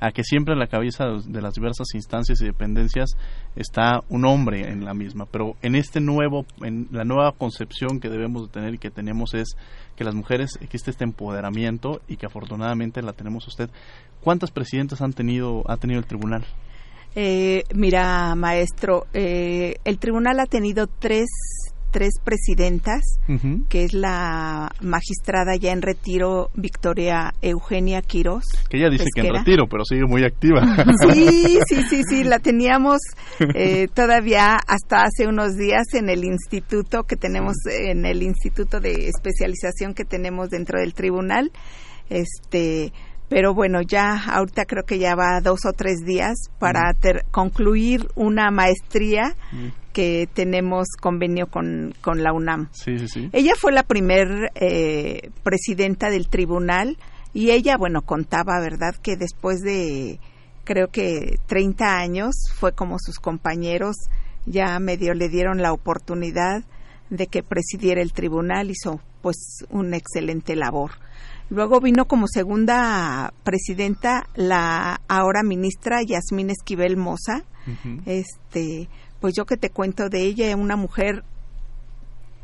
a 0.00 0.12
que 0.12 0.24
siempre 0.24 0.54
en 0.54 0.60
la 0.60 0.66
cabeza 0.66 1.06
de 1.24 1.42
las 1.42 1.54
diversas 1.54 1.88
instancias 1.94 2.40
y 2.40 2.46
dependencias 2.46 3.16
está 3.54 4.00
un 4.08 4.24
hombre 4.24 4.70
en 4.70 4.84
la 4.84 4.94
misma. 4.94 5.26
Pero 5.26 5.56
en 5.62 5.74
este 5.74 6.00
nuevo, 6.00 6.46
en 6.62 6.88
la 6.90 7.04
nueva 7.04 7.32
concepción 7.32 8.00
que 8.00 8.08
debemos 8.08 8.46
de 8.46 8.52
tener 8.52 8.74
y 8.74 8.78
que 8.78 8.90
tenemos 8.90 9.34
es 9.34 9.56
que 9.96 10.04
las 10.04 10.14
mujeres 10.14 10.58
existe 10.60 10.90
este 10.90 11.04
empoderamiento 11.04 12.00
y 12.08 12.16
que 12.16 12.26
afortunadamente 12.26 13.02
la 13.02 13.12
tenemos 13.12 13.46
usted. 13.46 13.70
¿Cuántas 14.20 14.50
presidentas 14.50 15.00
han 15.00 15.12
tenido, 15.12 15.62
ha 15.70 15.76
tenido 15.76 16.00
el 16.00 16.06
tribunal? 16.06 16.44
Eh, 17.14 17.64
mira, 17.74 18.34
maestro, 18.34 19.06
eh, 19.14 19.76
el 19.84 19.98
tribunal 19.98 20.38
ha 20.38 20.46
tenido 20.46 20.86
tres, 20.86 21.26
tres 21.90 22.14
presidentas, 22.22 23.02
que 23.68 23.84
es 23.84 23.92
la 23.92 24.70
magistrada 24.80 25.56
ya 25.56 25.72
en 25.72 25.82
retiro, 25.82 26.50
Victoria 26.54 27.32
Eugenia 27.42 28.02
Quiroz. 28.02 28.44
Que 28.68 28.78
ella 28.78 28.90
dice 28.90 29.06
que 29.14 29.26
en 29.26 29.34
retiro, 29.34 29.66
pero 29.68 29.84
sigue 29.84 30.04
muy 30.06 30.24
activa. 30.24 30.62
Sí, 31.12 31.58
sí, 31.68 31.82
sí, 31.88 32.02
sí, 32.08 32.24
la 32.24 32.38
teníamos 32.38 32.98
eh, 33.54 33.88
todavía 33.92 34.56
hasta 34.66 35.02
hace 35.02 35.26
unos 35.26 35.56
días 35.56 35.84
en 35.94 36.08
el 36.08 36.24
instituto 36.24 37.04
que 37.04 37.16
tenemos, 37.16 37.54
en 37.66 38.04
el 38.06 38.22
instituto 38.22 38.80
de 38.80 39.08
especialización 39.08 39.94
que 39.94 40.04
tenemos 40.04 40.50
dentro 40.50 40.80
del 40.80 40.94
tribunal. 40.94 41.50
Este, 42.08 42.92
pero 43.28 43.54
bueno, 43.54 43.82
ya 43.82 44.22
ahorita 44.28 44.64
creo 44.66 44.84
que 44.84 44.98
ya 44.98 45.14
va 45.14 45.40
dos 45.40 45.60
o 45.66 45.72
tres 45.72 46.04
días 46.04 46.36
para 46.58 46.92
concluir 47.30 48.06
una 48.14 48.50
maestría 48.50 49.34
que 49.96 50.28
tenemos 50.30 50.88
convenio 51.00 51.46
con, 51.46 51.94
con 52.02 52.22
la 52.22 52.34
UNAM. 52.34 52.68
Sí, 52.72 52.98
sí, 52.98 53.08
sí. 53.08 53.30
Ella 53.32 53.54
fue 53.58 53.72
la 53.72 53.82
primer 53.82 54.52
eh, 54.54 55.30
presidenta 55.42 56.10
del 56.10 56.28
tribunal 56.28 56.98
y 57.32 57.52
ella, 57.52 57.78
bueno, 57.78 58.02
contaba, 58.02 58.60
¿verdad?, 58.60 58.94
que 59.02 59.16
después 59.16 59.62
de 59.62 60.20
creo 60.64 60.88
que 60.88 61.38
30 61.46 61.96
años 61.96 62.34
fue 62.58 62.72
como 62.72 62.98
sus 62.98 63.18
compañeros 63.18 63.96
ya 64.44 64.78
medio 64.80 65.14
le 65.14 65.30
dieron 65.30 65.62
la 65.62 65.72
oportunidad 65.72 66.62
de 67.08 67.26
que 67.26 67.42
presidiera 67.42 68.02
el 68.02 68.12
tribunal, 68.12 68.70
hizo 68.70 69.00
pues 69.22 69.64
una 69.70 69.96
excelente 69.96 70.56
labor. 70.56 70.90
Luego 71.48 71.80
vino 71.80 72.04
como 72.04 72.26
segunda 72.28 73.32
presidenta 73.44 74.28
la 74.34 75.00
ahora 75.08 75.42
ministra 75.42 76.02
Yasmín 76.02 76.50
Esquivel 76.50 76.98
Moza. 76.98 77.44
Este, 78.04 78.88
pues 79.26 79.34
yo 79.34 79.44
que 79.44 79.56
te 79.56 79.70
cuento 79.70 80.08
de 80.08 80.22
ella, 80.22 80.54
una 80.54 80.76
mujer 80.76 81.24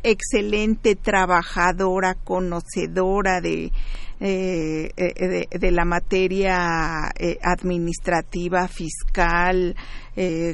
excelente, 0.02 0.96
trabajadora, 0.96 2.16
conocedora 2.16 3.40
de, 3.40 3.70
eh, 4.18 4.90
eh, 4.96 5.46
de, 5.48 5.70
la 5.70 5.84
materia 5.84 7.12
eh, 7.16 7.38
administrativa, 7.40 8.66
fiscal, 8.66 9.76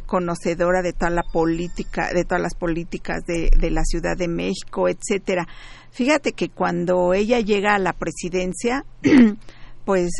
conocedora 0.04 0.82
de 0.82 0.92
toda 0.92 1.12
la 1.12 1.23
política, 1.23 2.12
de 2.12 2.25
todas 2.25 2.42
las 2.42 2.54
políticas 2.54 3.25
de, 3.25 3.49
de 3.58 3.70
la 3.70 3.85
Ciudad 3.85 4.14
de 4.14 4.28
México, 4.28 4.87
etcétera. 4.87 5.49
Fíjate 5.92 6.32
que 6.32 6.50
cuando 6.50 7.14
ella 7.14 7.40
llega 7.40 7.75
a 7.75 7.78
la 7.78 7.94
presidencia, 7.94 8.85
pues 9.87 10.11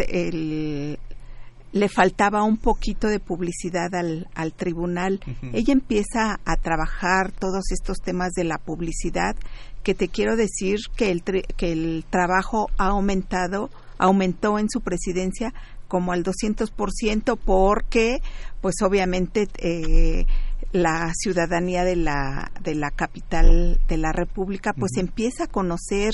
le 1.73 1.89
faltaba 1.89 2.43
un 2.45 2.57
poquito 2.57 3.09
de 3.09 3.21
publicidad 3.21 3.95
al, 3.95 4.29
al 4.35 4.53
tribunal. 4.53 5.21
Ella 5.53 5.73
empieza 5.73 6.41
a 6.45 6.57
trabajar 6.57 7.33
todos 7.33 7.71
estos 7.71 7.99
temas 7.99 8.33
de 8.33 8.45
la 8.45 8.59
publicidad, 8.59 9.37
que 9.83 9.95
te 9.95 10.09
quiero 10.09 10.37
decir 10.37 10.79
que 10.97 11.11
el, 11.11 11.23
que 11.23 11.73
el 11.73 12.05
trabajo 12.09 12.71
ha 12.79 12.89
aumentado, 12.89 13.71
aumentó 13.99 14.59
en 14.59 14.69
su 14.69 14.81
presidencia 14.81 15.53
como 15.89 16.13
al 16.13 16.23
200% 16.23 17.39
porque, 17.45 18.21
pues 18.61 18.77
obviamente, 18.83 19.49
eh, 19.59 20.27
la 20.73 21.13
ciudadanía 21.15 21.85
de 21.85 21.97
la, 21.97 22.51
de 22.63 22.75
la 22.75 22.91
capital 22.91 23.81
de 23.89 23.97
la 23.97 24.13
República, 24.13 24.75
pues 24.75 24.93
empieza 24.99 25.45
a 25.45 25.49
conocer 25.49 26.13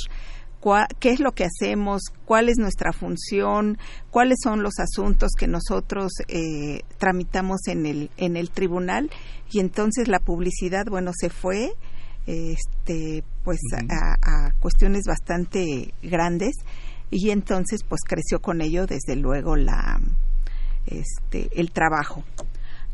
qué 0.99 1.11
es 1.11 1.21
lo 1.21 1.33
que 1.33 1.45
hacemos, 1.45 2.03
cuál 2.25 2.49
es 2.49 2.57
nuestra 2.59 2.93
función, 2.93 3.79
cuáles 4.11 4.39
son 4.43 4.63
los 4.63 4.79
asuntos 4.79 5.33
que 5.39 5.47
nosotros 5.47 6.13
eh, 6.29 6.81
tramitamos 6.99 7.67
en 7.67 7.87
el, 7.87 8.11
en 8.17 8.37
el 8.37 8.51
tribunal. 8.51 9.11
Y 9.51 9.61
entonces 9.61 10.09
la 10.09 10.19
publicidad, 10.21 10.87
bueno, 10.87 11.13
se 11.15 11.31
fue 11.31 11.75
este, 12.27 13.23
pues 13.45 13.61
a, 13.91 14.15
a, 14.23 14.53
cuestiones 14.61 15.05
bastante 15.07 15.93
grandes. 16.03 16.55
Y 17.11 17.31
entonces 17.31 17.81
pues 17.87 18.01
creció 18.07 18.41
con 18.41 18.61
ello 18.61 18.87
desde 18.87 19.17
luego 19.17 19.57
la, 19.57 20.01
este, 20.87 21.49
el 21.61 21.71
trabajo. 21.71 22.25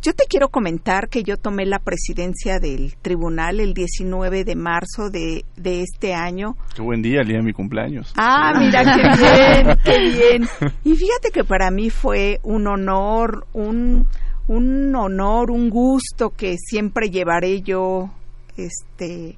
Yo 0.02 0.14
te 0.14 0.24
quiero 0.24 0.48
comentar 0.48 1.10
que 1.10 1.22
yo 1.22 1.36
tomé 1.36 1.66
la 1.66 1.78
presidencia 1.78 2.58
del 2.58 2.94
tribunal 3.02 3.60
el 3.60 3.74
19 3.74 4.44
de 4.44 4.56
marzo 4.56 5.10
de, 5.10 5.44
de 5.56 5.82
este 5.82 6.14
año. 6.14 6.56
Qué 6.74 6.80
buen 6.80 7.02
día, 7.02 7.20
el 7.20 7.28
día 7.28 7.36
de 7.36 7.42
mi 7.42 7.52
cumpleaños. 7.52 8.10
Ah, 8.16 8.54
mira, 8.58 8.82
qué 8.82 9.02
bien, 9.22 9.78
qué 9.84 9.98
bien. 9.98 10.48
Y 10.84 10.96
fíjate 10.96 11.30
que 11.30 11.44
para 11.44 11.70
mí 11.70 11.90
fue 11.90 12.40
un 12.42 12.66
honor, 12.66 13.46
un, 13.52 14.06
un 14.48 14.96
honor, 14.96 15.50
un 15.50 15.68
gusto 15.68 16.30
que 16.30 16.56
siempre 16.56 17.10
llevaré 17.10 17.60
yo 17.60 18.10
este, 18.56 19.36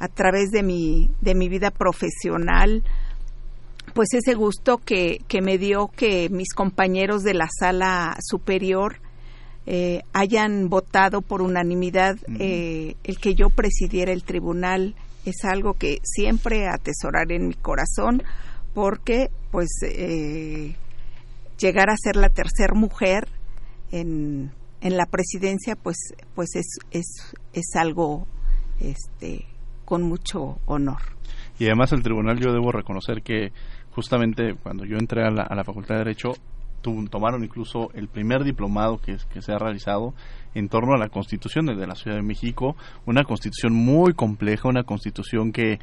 a 0.00 0.08
través 0.08 0.50
de 0.50 0.64
mi, 0.64 1.10
de 1.20 1.36
mi 1.36 1.48
vida 1.48 1.70
profesional 1.70 2.82
pues 3.94 4.14
ese 4.14 4.34
gusto 4.34 4.78
que, 4.78 5.18
que 5.28 5.42
me 5.42 5.58
dio 5.58 5.88
que 5.88 6.28
mis 6.30 6.54
compañeros 6.54 7.24
de 7.24 7.34
la 7.34 7.48
sala 7.58 8.16
superior 8.20 8.96
eh, 9.66 10.02
hayan 10.12 10.68
votado 10.68 11.22
por 11.22 11.40
unanimidad 11.40 12.16
eh, 12.40 12.96
el 13.04 13.18
que 13.18 13.34
yo 13.34 13.48
presidiera 13.48 14.12
el 14.12 14.24
tribunal 14.24 14.96
es 15.24 15.44
algo 15.44 15.74
que 15.74 15.98
siempre 16.02 16.66
atesoraré 16.66 17.36
en 17.36 17.48
mi 17.48 17.54
corazón 17.54 18.24
porque 18.74 19.30
pues 19.52 19.68
eh, 19.82 20.74
llegar 21.58 21.90
a 21.90 21.96
ser 21.96 22.16
la 22.16 22.28
tercera 22.28 22.74
mujer 22.74 23.28
en, 23.92 24.50
en 24.80 24.96
la 24.96 25.06
presidencia 25.06 25.76
pues 25.76 25.96
pues 26.34 26.56
es, 26.56 26.78
es, 26.90 27.34
es 27.52 27.76
algo 27.76 28.26
este 28.80 29.44
con 29.84 30.02
mucho 30.02 30.58
honor. 30.66 31.02
Y 31.58 31.66
además 31.66 31.92
el 31.92 32.02
tribunal 32.02 32.40
yo 32.40 32.52
debo 32.52 32.72
reconocer 32.72 33.22
que 33.22 33.52
justamente 33.92 34.54
cuando 34.54 34.84
yo 34.84 34.96
entré 34.96 35.22
a 35.22 35.30
la, 35.30 35.42
a 35.42 35.54
la 35.54 35.64
facultad 35.64 35.96
de 35.96 36.04
derecho 36.04 36.32
tomaron 36.82 37.44
incluso 37.44 37.90
el 37.94 38.08
primer 38.08 38.44
diplomado 38.44 38.98
que, 38.98 39.18
se 39.18 39.52
ha 39.52 39.58
realizado 39.58 40.14
en 40.54 40.68
torno 40.68 40.94
a 40.94 40.98
la 40.98 41.08
constitución 41.08 41.66
de 41.66 41.86
la 41.86 41.94
Ciudad 41.94 42.16
de 42.16 42.22
México, 42.22 42.76
una 43.06 43.24
constitución 43.24 43.74
muy 43.74 44.12
compleja, 44.12 44.68
una 44.68 44.84
constitución 44.84 45.52
que 45.52 45.78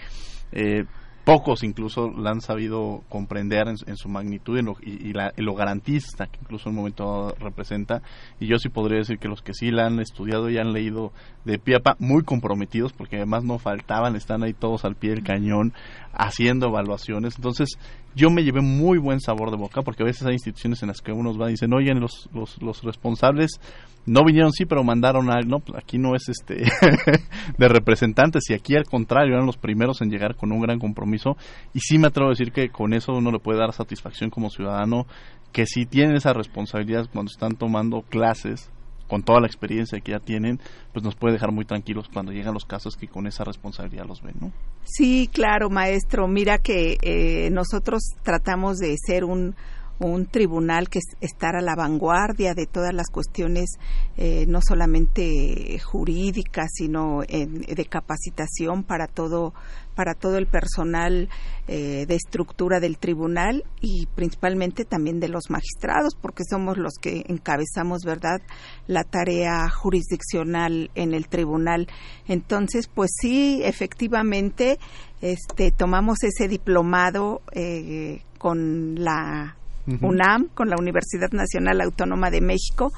eh, 0.52 0.86
pocos 1.30 1.64
incluso 1.64 2.10
la 2.10 2.32
han 2.32 2.42
sabido 2.42 3.04
comprender 3.08 3.68
en, 3.68 3.98
su 3.98 4.10
magnitud 4.10 4.58
y, 4.82 5.14
lo, 5.44 5.54
garantista 5.54 6.26
que 6.26 6.40
incluso 6.42 6.70
en 6.70 6.72
un 6.72 6.78
momento 6.78 7.36
representa. 7.40 8.02
Y 8.40 8.48
yo 8.48 8.58
sí 8.58 8.70
podría 8.70 8.98
decir 8.98 9.20
que 9.20 9.28
los 9.28 9.44
que 9.44 9.54
sí 9.54 9.70
la 9.70 9.86
han 9.86 10.00
estudiado 10.00 10.50
y 10.50 10.58
han 10.58 10.74
leído 10.74 11.12
de 11.46 11.60
pie 11.60 11.78
muy 12.00 12.24
comprometidos, 12.24 12.94
porque 12.94 13.18
además 13.18 13.44
no 13.44 13.60
faltaban, 13.60 14.16
están 14.16 14.42
ahí 14.42 14.54
todos 14.54 14.86
al 14.86 14.96
pie 14.96 15.12
del 15.12 15.24
cañón 15.24 15.74
haciendo 16.14 16.70
evaluaciones. 16.70 17.36
Entonces, 17.36 17.78
yo 18.20 18.30
me 18.30 18.44
llevé 18.44 18.62
muy 18.62 18.98
buen 18.98 19.22
sabor 19.22 19.50
de 19.50 19.58
boca, 19.58 19.82
porque 19.82 20.04
a 20.04 20.06
veces 20.06 20.28
hay 20.28 20.34
instituciones 20.34 20.82
en 20.84 20.90
las 20.90 21.02
que 21.02 21.14
unos 21.14 21.38
van 21.38 21.50
y 21.50 21.52
dicen, 21.54 21.74
oye, 21.74 21.94
los, 21.94 22.30
los, 22.34 22.62
los 22.62 22.84
responsables 22.84 23.62
no 24.06 24.26
vinieron 24.26 24.52
sí, 24.52 24.66
pero 24.66 24.84
mandaron 24.84 25.32
a 25.32 25.40
no, 25.42 25.60
pues 25.60 25.82
aquí 25.82 25.98
no 25.98 26.16
es 26.16 26.28
este 26.28 26.56
de 27.58 27.68
representantes 27.68 28.50
y 28.50 28.54
aquí 28.54 28.76
al 28.76 28.84
contrario 28.84 29.36
eran 29.36 29.46
los 29.46 29.58
primeros 29.58 30.02
en 30.02 30.10
llegar 30.10 30.36
con 30.36 30.52
un 30.52 30.60
gran 30.62 30.80
compromiso 30.80 31.38
y 31.74 31.80
sí 31.80 31.98
me 31.98 32.08
atrevo 32.08 32.30
a 32.30 32.32
decir 32.32 32.52
que 32.52 32.70
con 32.70 32.94
eso 32.94 33.14
uno 33.14 33.32
le 33.32 33.40
puede 33.40 33.60
dar 33.60 33.72
satisfacción 33.72 34.30
como 34.30 34.50
ciudadano 34.50 35.06
que 35.52 35.66
si 35.66 35.86
tienen 35.86 36.16
esa 36.16 36.34
responsabilidad 36.34 37.08
cuando 37.12 37.30
están 37.32 37.56
tomando 37.56 38.02
clases 38.02 38.72
con 39.10 39.24
toda 39.24 39.42
la 39.42 39.48
experiencia 39.48 40.00
que 40.00 40.12
ya 40.12 40.20
tienen, 40.20 40.60
pues 40.94 41.04
nos 41.04 41.16
puede 41.16 41.34
dejar 41.34 41.52
muy 41.52 41.66
tranquilos 41.66 42.08
cuando 42.14 42.32
llegan 42.32 42.54
los 42.54 42.64
casos 42.64 42.96
que 42.96 43.08
con 43.08 43.28
esa 43.28 43.44
responsabilidad 43.44 44.06
los 44.06 44.22
ven, 44.22 44.36
¿no? 44.40 44.52
Sí, 44.86 45.30
claro, 45.34 45.70
maestro. 45.70 46.28
Mira 46.28 46.60
que 46.60 46.98
eh, 47.02 47.50
nosotros 47.52 48.02
tratamos 48.24 48.78
de 48.78 48.96
ser 49.06 49.26
un 49.26 49.56
un 50.00 50.26
tribunal 50.26 50.90
que 50.90 51.00
estar 51.22 51.56
a 51.56 51.62
la 51.62 51.76
vanguardia 51.76 52.54
de 52.54 52.66
todas 52.66 52.94
las 52.94 53.08
cuestiones, 53.12 53.78
eh, 54.18 54.46
no 54.48 54.60
solamente 54.62 55.78
jurídicas, 55.80 56.70
sino 56.74 57.22
de 57.22 57.86
capacitación 57.86 58.84
para 58.84 59.08
todo 59.08 59.54
para 60.00 60.14
todo 60.14 60.38
el 60.38 60.48
personal 60.48 61.28
eh, 61.68 62.06
de 62.08 62.16
estructura 62.16 62.80
del 62.80 62.98
tribunal 62.98 63.66
y 63.82 64.06
principalmente 64.16 64.86
también 64.86 65.20
de 65.20 65.28
los 65.28 65.50
magistrados, 65.50 66.16
porque 66.16 66.46
somos 66.50 66.78
los 66.78 66.94
que 67.02 67.26
encabezamos, 67.28 68.04
¿verdad?, 68.06 68.42
la 68.88 69.04
tarea 69.04 69.70
jurisdiccional 69.70 70.90
en 70.96 71.14
el 71.14 71.28
tribunal. 71.28 71.90
Entonces, 72.30 72.88
pues 72.88 73.12
sí, 73.20 73.60
efectivamente, 73.62 74.80
este, 75.20 75.72
tomamos 75.72 76.24
ese 76.24 76.48
diplomado 76.48 77.42
eh, 77.52 78.22
con 78.38 79.04
la 79.04 79.59
UNAM, 80.02 80.50
con 80.54 80.70
la 80.70 80.76
Universidad 80.78 81.32
Nacional 81.32 81.82
Autónoma 81.82 82.30
de 82.30 82.42
México, 82.42 82.92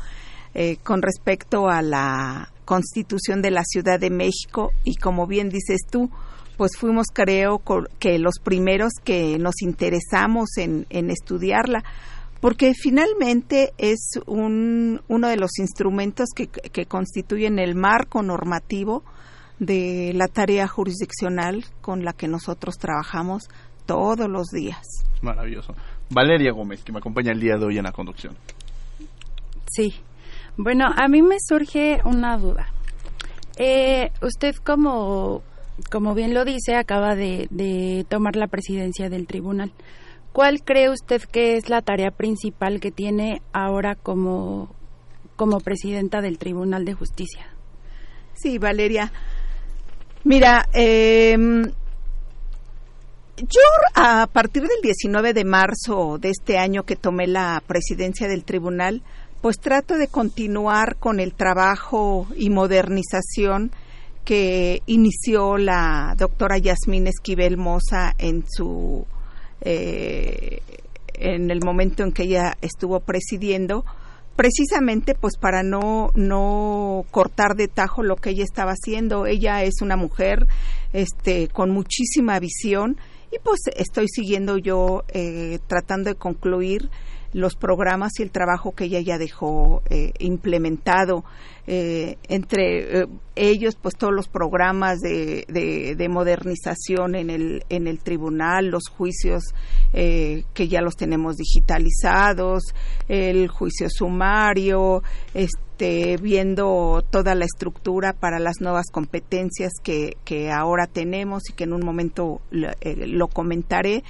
eh, 0.54 0.78
con 0.84 1.02
respecto 1.02 1.70
a 1.70 1.82
la 1.82 2.52
Constitución 2.66 3.42
de 3.42 3.52
la 3.52 3.64
Ciudad 3.64 4.00
de 4.00 4.10
México 4.10 4.72
y 4.84 4.96
como 4.96 5.28
bien 5.28 5.50
dices 5.50 5.82
tú, 5.90 6.10
pues 6.58 6.78
fuimos 6.78 7.08
creo 7.14 7.62
que 8.00 8.20
los 8.20 8.40
primeros 8.44 8.92
que 9.04 9.38
nos 9.40 9.62
interesamos 9.62 10.58
en, 10.58 10.86
estudiarla, 10.90 11.84
porque 12.40 12.74
finalmente 12.74 13.74
es 13.78 14.20
un, 14.26 15.02
uno 15.08 15.28
de 15.28 15.38
los 15.38 15.58
instrumentos 15.58 16.30
que, 16.36 16.48
que 16.48 16.86
constituyen 16.86 17.58
el 17.58 17.76
marco 17.76 18.22
normativo 18.22 19.04
de 19.60 20.12
la 20.16 20.28
tarea 20.28 20.68
jurisdiccional 20.68 21.66
con 21.82 22.04
la 22.04 22.14
que 22.14 22.28
nosotros 22.28 22.76
trabajamos 22.78 23.44
todos 23.86 24.30
los 24.30 24.48
días. 24.48 24.86
Maravilloso. 25.22 25.76
Valeria 26.12 26.52
Gómez, 26.52 26.84
que 26.84 26.92
me 26.92 27.00
acompaña 27.00 27.32
el 27.32 27.40
día 27.40 27.58
de 27.58 27.66
hoy 27.66 27.78
en 27.78 27.86
la 27.86 27.92
conducción. 27.92 28.36
Sí. 29.70 29.94
Bueno, 30.58 30.86
a 30.94 31.08
mí 31.08 31.22
me 31.22 31.38
surge 31.40 32.02
una 32.04 32.38
duda. 32.38 32.68
Eh, 33.58 34.12
usted, 34.22 34.56
como, 34.56 35.42
como 35.90 36.14
bien 36.14 36.34
lo 36.34 36.44
dice, 36.44 36.76
acaba 36.76 37.16
de, 37.16 37.48
de 37.50 38.06
tomar 38.10 38.36
la 38.36 38.48
presidencia 38.48 39.10
del 39.10 39.26
tribunal. 39.28 39.72
¿Cuál 40.34 40.62
cree 40.64 40.90
usted 40.90 41.22
que 41.24 41.58
es 41.58 41.70
la 41.70 41.82
tarea 41.82 42.12
principal 42.12 42.80
que 42.80 42.92
tiene 42.92 43.42
ahora 43.54 43.96
como, 43.96 44.74
como 45.36 45.60
presidenta 45.60 46.22
del 46.22 46.38
Tribunal 46.38 46.86
de 46.86 46.94
Justicia? 46.94 47.48
Sí, 48.34 48.58
Valeria. 48.58 49.12
Mira, 50.24 50.68
eh, 50.74 51.38
yo 53.42 53.62
a 53.96 54.28
partir 54.28 54.64
del 54.64 54.82
19 54.84 55.34
de 55.34 55.46
marzo 55.46 56.18
de 56.20 56.30
este 56.30 56.58
año 56.58 56.84
que 56.84 56.96
tomé 56.96 57.28
la 57.28 57.62
presidencia 57.66 58.28
del 58.28 58.44
tribunal, 58.44 59.02
pues 59.42 59.60
trato 59.60 59.98
de 59.98 60.08
continuar 60.08 60.98
con 60.98 61.20
el 61.20 61.34
trabajo 61.34 62.28
y 62.36 62.50
modernización 62.50 63.72
que 64.26 64.84
inició 64.86 65.58
la 65.58 66.14
doctora 66.18 66.60
Yasmín 66.60 67.08
Esquivel 67.08 67.58
Moza 67.58 68.14
en 68.20 68.46
su 68.48 69.06
eh, 69.62 70.62
en 71.14 71.50
el 71.50 71.64
momento 71.64 72.04
en 72.04 72.12
que 72.12 72.24
ella 72.24 72.56
estuvo 72.62 73.00
presidiendo 73.00 73.84
precisamente 74.36 75.16
pues 75.16 75.38
para 75.38 75.64
no 75.64 76.12
no 76.14 77.06
cortar 77.10 77.56
de 77.56 77.68
tajo 77.68 78.04
lo 78.04 78.16
que 78.16 78.32
ella 78.32 78.44
estaba 78.44 78.74
haciendo. 78.74 79.26
Ella 79.26 79.64
es 79.64 79.82
una 79.82 79.98
mujer 79.98 80.46
este 80.94 81.48
con 81.48 81.72
muchísima 81.72 82.40
visión 82.40 82.98
y 83.32 83.40
pues 83.40 83.62
estoy 83.76 84.08
siguiendo 84.08 84.58
yo 84.58 85.04
eh, 85.10 85.60
tratando 85.68 86.10
de 86.10 86.16
concluir 86.16 86.90
los 87.34 87.56
programas 87.56 88.12
y 88.20 88.24
el 88.24 88.32
trabajo 88.32 88.74
que 88.74 88.86
ella 88.86 89.00
ya 89.00 89.18
dejó 89.18 89.84
eh, 89.90 90.12
implementado 90.20 91.24
eh, 91.66 92.18
entre 92.28 93.08
ellos 93.36 93.78
pues 93.82 93.96
todos 93.96 94.14
los 94.14 94.28
programas 94.28 95.00
de, 95.00 95.46
de, 95.48 96.10
modernización 96.10 97.16
en 97.16 97.30
el 97.30 97.64
en 97.70 97.88
el 97.88 98.00
tribunal 98.00 98.68
los 98.68 98.90
juicios 98.90 99.44
que 99.94 100.68
ya 100.68 100.82
los 100.82 100.96
tenemos 100.98 101.38
digitalizados 101.38 102.64
el 103.08 103.48
juicio 103.48 103.88
sumario 103.90 105.04
este 105.34 105.71
este, 105.82 106.18
viendo 106.18 107.04
toda 107.10 107.34
la 107.34 107.46
estructura 107.46 108.14
para 108.14 108.40
las 108.40 108.62
nuevas 108.62 108.86
competencias 108.92 109.72
que, 109.84 110.18
que 110.24 110.52
ahora 110.52 110.86
tenemos 110.86 111.50
y 111.50 111.54
que 111.54 111.64
en 111.64 111.74
un 111.74 111.84
momento 111.84 112.42
lo, 112.52 112.70
eh, 112.82 113.20
comentaré. 113.34 114.04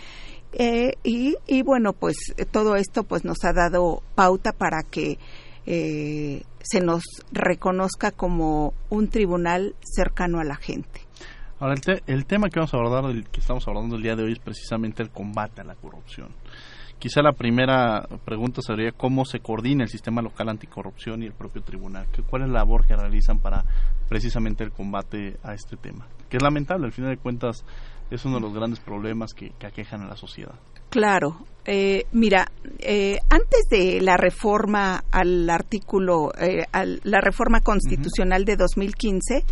Eh, 0.53 0.95
y, 1.03 1.37
y, 1.47 1.61
bueno, 1.61 1.93
pues 1.93 2.17
todo 2.51 2.75
esto 2.75 3.03
pues 3.05 3.23
nos 3.23 3.45
ha 3.45 3.53
dado 3.53 4.03
pauta 4.15 4.51
para 4.51 4.83
que 4.83 5.17
eh, 5.65 6.43
se 6.61 6.81
nos 6.81 7.03
reconozca 7.31 8.11
como 8.11 8.73
un 8.89 9.07
tribunal 9.07 9.75
cercano 9.81 10.41
a 10.41 10.43
la 10.43 10.55
gente. 10.55 11.01
Ahora, 11.59 11.75
el, 11.75 12.03
el 12.05 12.25
tema 12.25 12.49
que 12.49 12.59
vamos 12.59 12.73
a 12.73 12.77
abordar, 12.77 13.09
el 13.11 13.29
que 13.29 13.39
estamos 13.39 13.65
abordando 13.65 13.95
el 13.95 14.03
día 14.03 14.17
de 14.17 14.23
hoy, 14.23 14.33
es 14.33 14.39
precisamente 14.39 15.01
el 15.03 15.09
combate 15.09 15.61
a 15.61 15.63
la 15.63 15.75
corrupción. 15.75 16.35
Quizá 17.01 17.23
la 17.23 17.33
primera 17.33 18.07
pregunta 18.23 18.61
sería 18.61 18.91
cómo 18.91 19.25
se 19.25 19.39
coordina 19.39 19.83
el 19.83 19.89
sistema 19.89 20.21
local 20.21 20.49
anticorrupción 20.49 21.23
y 21.23 21.25
el 21.25 21.33
propio 21.33 21.63
tribunal. 21.63 22.05
¿Cuál 22.29 22.43
es 22.43 22.49
la 22.49 22.59
labor 22.59 22.85
que 22.85 22.95
realizan 22.95 23.39
para 23.39 23.65
precisamente 24.07 24.63
el 24.63 24.71
combate 24.71 25.35
a 25.41 25.55
este 25.55 25.77
tema? 25.77 26.07
Que 26.29 26.37
es 26.37 26.43
lamentable, 26.43 26.85
al 26.85 26.91
final 26.91 27.09
de 27.09 27.17
cuentas 27.17 27.65
es 28.11 28.23
uno 28.23 28.35
de 28.35 28.41
los 28.41 28.53
grandes 28.53 28.79
problemas 28.81 29.33
que, 29.33 29.51
aquejan 29.65 30.03
a 30.03 30.09
la 30.09 30.15
sociedad. 30.15 30.53
Claro, 30.91 31.43
eh, 31.65 32.03
mira, 32.11 32.51
eh, 32.77 33.17
antes 33.31 33.67
de 33.71 33.99
la 33.99 34.15
reforma 34.15 35.03
al 35.09 35.49
artículo, 35.49 36.31
eh, 36.39 36.65
a 36.71 36.85
la 36.85 37.19
reforma 37.19 37.61
constitucional 37.61 38.45
de 38.45 38.57
2015, 38.57 39.43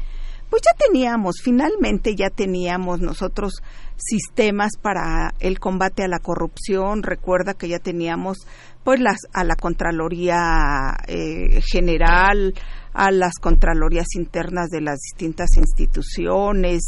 pues 0.50 0.62
ya 0.66 0.72
teníamos, 0.78 1.38
finalmente 1.44 2.16
ya 2.16 2.30
teníamos 2.30 3.02
nosotros 3.02 3.62
sistemas 4.00 4.72
para 4.82 5.34
el 5.40 5.60
combate 5.60 6.04
a 6.04 6.08
la 6.08 6.20
corrupción. 6.20 7.04
Recuerda 7.04 7.54
que 7.54 7.68
ya 7.68 7.80
teníamos 7.80 8.48
pues 8.84 9.00
las 9.00 9.18
a 9.34 9.44
la 9.44 9.56
Contraloría 9.56 10.96
eh, 11.08 11.62
General, 11.62 12.54
a 12.94 13.12
las 13.12 13.34
Contralorías 13.40 14.08
internas 14.16 14.70
de 14.70 14.82
las 14.82 15.00
distintas 15.00 15.58
instituciones, 15.58 16.82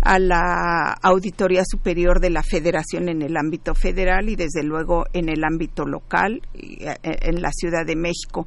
a 0.00 0.18
la 0.18 0.92
Auditoría 1.00 1.62
Superior 1.64 2.20
de 2.20 2.30
la 2.30 2.42
Federación 2.42 3.08
en 3.08 3.22
el 3.22 3.36
ámbito 3.36 3.74
federal 3.74 4.28
y 4.28 4.36
desde 4.36 4.62
luego 4.62 5.06
en 5.12 5.28
el 5.28 5.44
ámbito 5.44 5.86
local, 5.86 6.42
eh, 6.54 6.96
en 7.02 7.40
la 7.40 7.52
Ciudad 7.52 7.86
de 7.86 7.96
México, 7.96 8.46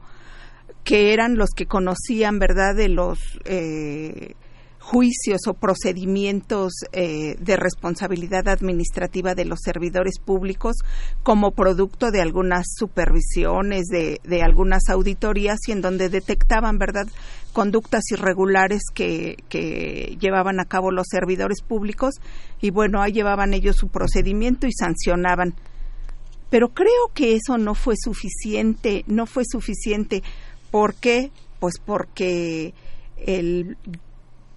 que 0.84 1.14
eran 1.14 1.36
los 1.36 1.50
que 1.56 1.66
conocían, 1.66 2.38
¿verdad?, 2.38 2.76
de 2.76 2.90
los 2.90 3.20
eh, 3.46 4.36
juicios 4.80 5.42
o 5.48 5.54
procedimientos 5.54 6.74
eh, 6.94 7.36
de 7.40 7.58
responsabilidad 7.58 8.48
administrativa 8.48 9.36
de 9.36 9.46
los 9.46 9.60
servidores 9.62 10.20
públicos 10.20 10.78
como 11.22 11.52
producto 11.52 12.12
de 12.12 12.22
algunas 12.22 12.68
supervisiones, 12.76 13.88
de, 13.88 14.20
de 14.24 14.42
algunas 14.42 14.90
auditorías 14.90 15.60
y 15.68 15.74
en 15.74 15.82
donde 15.82 16.10
detectaban, 16.10 16.78
¿verdad?, 16.78 17.08
conductas 17.54 18.04
irregulares 18.12 18.84
que, 18.94 19.38
que 19.50 20.18
llevaban 20.20 20.60
a 20.60 20.66
cabo 20.66 20.92
los 20.92 21.08
servidores 21.10 21.62
públicos 21.62 22.16
y 22.62 22.70
bueno, 22.70 23.02
ahí 23.02 23.12
llevaban 23.12 23.54
ellos 23.54 23.76
su 23.76 23.90
procedimiento 23.90 24.68
y 24.68 24.72
sancionaban 24.72 25.56
pero 26.50 26.70
creo 26.70 27.12
que 27.14 27.36
eso 27.36 27.58
no 27.58 27.76
fue 27.76 27.96
suficiente, 27.96 29.04
no 29.08 29.26
fue 29.26 29.44
suficiente. 29.46 30.24
¿Por 30.72 30.96
qué? 30.96 31.32
Pues 31.60 31.76
porque 31.84 32.74
el 33.18 33.78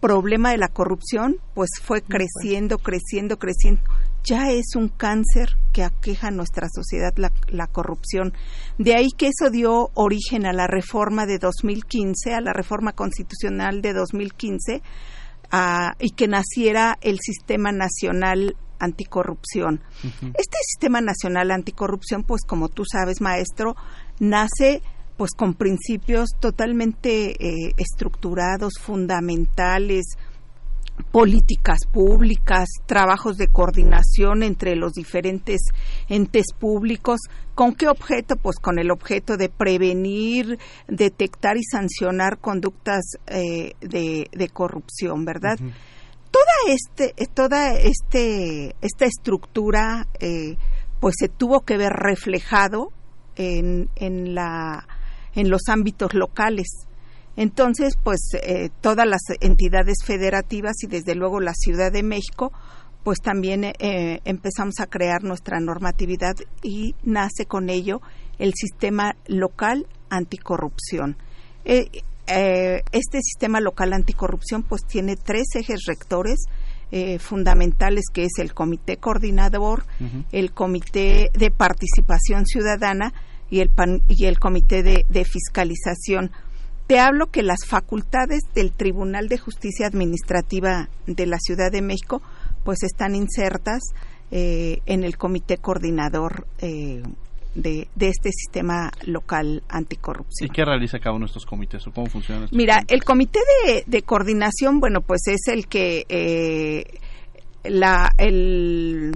problema 0.02 0.50
de 0.50 0.58
la 0.58 0.68
corrupción 0.68 1.36
pues 1.54 1.70
fue 1.80 2.02
creciendo, 2.02 2.78
creciendo, 2.78 3.38
creciendo. 3.38 3.80
Ya 4.24 4.50
es 4.50 4.76
un 4.76 4.88
cáncer 4.88 5.56
que 5.72 5.84
aqueja 5.84 6.28
a 6.28 6.30
nuestra 6.32 6.68
sociedad 6.68 7.12
la, 7.16 7.32
la, 7.48 7.66
corrupción. 7.68 8.32
De 8.78 8.94
ahí 8.94 9.08
que 9.16 9.28
eso 9.28 9.50
dio 9.50 9.90
origen 9.94 10.44
a 10.44 10.52
la 10.52 10.66
reforma 10.66 11.24
de 11.24 11.38
2015, 11.38 12.34
a 12.34 12.40
la 12.40 12.52
reforma 12.52 12.92
constitucional 12.92 13.80
de 13.80 13.92
2015, 13.94 14.82
a, 15.50 15.94
y 15.98 16.10
que 16.10 16.28
naciera 16.28 16.98
el 17.00 17.18
Sistema 17.20 17.72
Nacional 17.72 18.56
Anticorrupción. 18.78 19.80
Uh 20.02 20.06
-huh. 20.06 20.34
Este 20.36 20.58
Sistema 20.66 21.00
Nacional 21.00 21.50
Anticorrupción, 21.50 22.24
pues 22.24 22.42
como 22.46 22.68
tú 22.68 22.84
sabes, 22.84 23.20
maestro, 23.20 23.76
nace 24.18 24.82
pues 25.22 25.34
con 25.36 25.54
principios 25.54 26.30
totalmente 26.40 27.30
eh, 27.30 27.74
estructurados, 27.76 28.72
fundamentales, 28.80 30.16
políticas 31.12 31.86
públicas, 31.92 32.68
trabajos 32.86 33.36
de 33.36 33.46
coordinación 33.46 34.42
entre 34.42 34.74
los 34.74 34.94
diferentes 34.94 35.60
entes 36.08 36.46
públicos. 36.58 37.20
¿Con 37.54 37.76
qué 37.76 37.86
objeto? 37.86 38.34
Pues 38.34 38.56
con 38.56 38.80
el 38.80 38.90
objeto 38.90 39.36
de 39.36 39.48
prevenir, 39.48 40.58
detectar 40.88 41.56
y 41.56 41.62
sancionar 41.62 42.38
conductas 42.38 43.04
eh, 43.28 43.74
de, 43.80 44.26
de, 44.32 44.48
corrupción, 44.48 45.24
¿verdad? 45.24 45.56
Uh 45.60 45.66
-huh. 45.66 45.72
Toda 46.32 46.74
este, 46.74 47.14
toda 47.32 47.74
este, 47.74 48.74
esta 48.80 49.04
estructura, 49.04 50.08
eh, 50.18 50.56
pues 50.98 51.14
se 51.16 51.28
tuvo 51.28 51.60
que 51.60 51.76
ver 51.76 51.92
reflejado 51.92 52.88
en, 53.36 53.88
en 53.94 54.34
la 54.34 54.84
en 55.34 55.50
los 55.50 55.68
ámbitos 55.68 56.14
locales. 56.14 56.86
Entonces, 57.36 57.96
pues 58.02 58.20
eh, 58.42 58.70
todas 58.80 59.06
las 59.06 59.22
entidades 59.40 59.98
federativas 60.04 60.74
y 60.82 60.86
desde 60.86 61.14
luego 61.14 61.40
la 61.40 61.54
Ciudad 61.54 61.90
de 61.90 62.02
México, 62.02 62.52
pues 63.04 63.20
también 63.20 63.64
eh, 63.64 64.20
empezamos 64.24 64.80
a 64.80 64.86
crear 64.86 65.24
nuestra 65.24 65.58
normatividad 65.58 66.34
y 66.62 66.94
nace 67.02 67.46
con 67.46 67.70
ello 67.70 68.00
el 68.38 68.52
sistema 68.54 69.16
local 69.26 69.86
anticorrupción. 70.10 71.16
Eh, 71.64 72.02
este 72.26 73.20
sistema 73.20 73.60
local 73.60 73.92
anticorrupción 73.92 74.62
pues 74.62 74.82
tiene 74.86 75.16
tres 75.16 75.48
ejes 75.54 75.80
rectores 75.86 76.44
fundamentales 77.18 78.04
que 78.12 78.24
es 78.24 78.38
el 78.38 78.52
comité 78.54 78.98
coordinador, 78.98 79.84
uh 79.98 80.04
-huh. 80.04 80.24
el 80.30 80.52
comité 80.52 81.30
de 81.32 81.50
participación 81.50 82.44
ciudadana, 82.46 83.12
y 83.52 83.60
el, 83.60 83.68
pan, 83.68 84.00
y 84.08 84.24
el 84.24 84.38
Comité 84.38 84.82
de, 84.82 85.04
de, 85.10 85.24
Fiscalización. 85.26 86.30
Te 86.86 86.98
hablo 86.98 87.26
que 87.26 87.42
las 87.42 87.66
facultades 87.66 88.40
del 88.54 88.72
Tribunal 88.72 89.28
de 89.28 89.36
Justicia 89.36 89.86
Administrativa 89.86 90.88
de 91.06 91.26
la 91.26 91.36
Ciudad 91.38 91.70
de 91.70 91.82
México 91.82 92.22
pues 92.64 92.82
están 92.82 93.14
insertas 93.14 93.82
eh, 94.30 94.80
en 94.86 95.04
el 95.04 95.18
Comité 95.18 95.58
Coordinador 95.58 96.46
eh, 96.60 97.02
de, 97.54 97.88
de, 97.94 98.08
este 98.08 98.30
sistema 98.32 98.90
local 99.04 99.62
anticorrupción. 99.68 100.48
¿Y 100.48 100.50
qué 100.50 100.64
realiza 100.64 100.98
cada 100.98 101.14
uno 101.14 101.26
de 101.26 101.30
estos 101.30 101.44
comités 101.44 101.86
o 101.86 101.92
cómo 101.92 102.06
funciona? 102.06 102.46
Mira, 102.52 102.76
comités? 102.76 102.94
el 102.94 103.04
Comité 103.04 103.40
de, 103.66 103.84
de, 103.86 104.02
Coordinación, 104.02 104.80
bueno, 104.80 105.02
pues 105.02 105.26
es 105.26 105.48
el 105.48 105.66
que 105.66 106.06
eh, 106.08 106.84
la, 107.64 108.14
el 108.16 109.12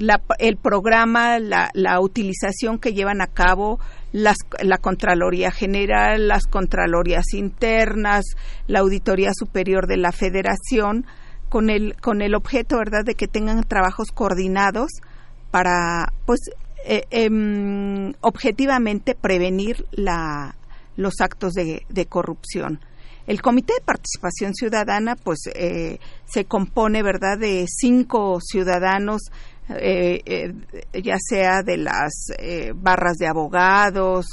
la, 0.00 0.22
el 0.38 0.56
programa, 0.56 1.38
la, 1.38 1.70
la, 1.74 2.00
utilización 2.00 2.78
que 2.78 2.94
llevan 2.94 3.20
a 3.20 3.26
cabo 3.26 3.78
las, 4.12 4.36
la 4.62 4.78
Contraloría 4.78 5.50
General, 5.50 6.26
las 6.26 6.46
Contralorías 6.46 7.34
Internas, 7.34 8.24
la 8.66 8.80
Auditoría 8.80 9.30
Superior 9.34 9.86
de 9.86 9.98
la 9.98 10.10
Federación, 10.10 11.04
con 11.50 11.68
el, 11.68 11.96
con 12.00 12.22
el 12.22 12.34
objeto, 12.34 12.78
¿verdad?, 12.78 13.04
de 13.04 13.14
que 13.14 13.28
tengan 13.28 13.62
trabajos 13.64 14.08
coordinados 14.12 14.90
para, 15.50 16.12
pues, 16.24 16.40
eh, 16.86 17.04
eh, 17.10 18.12
objetivamente 18.22 19.14
prevenir 19.14 19.84
la, 19.90 20.56
los 20.96 21.20
actos 21.20 21.52
de, 21.52 21.84
de, 21.90 22.06
corrupción. 22.06 22.80
El 23.26 23.42
Comité 23.42 23.74
de 23.74 23.84
Participación 23.84 24.54
Ciudadana, 24.54 25.14
pues, 25.14 25.40
eh, 25.54 25.98
se 26.24 26.46
compone, 26.46 27.02
¿verdad?, 27.02 27.36
de 27.38 27.66
cinco 27.68 28.38
ciudadanos 28.40 29.30
eh, 29.78 30.22
eh, 30.24 31.02
ya 31.02 31.16
sea 31.18 31.62
de 31.62 31.76
las 31.76 32.12
eh, 32.38 32.72
barras 32.74 33.16
de 33.18 33.26
abogados, 33.26 34.26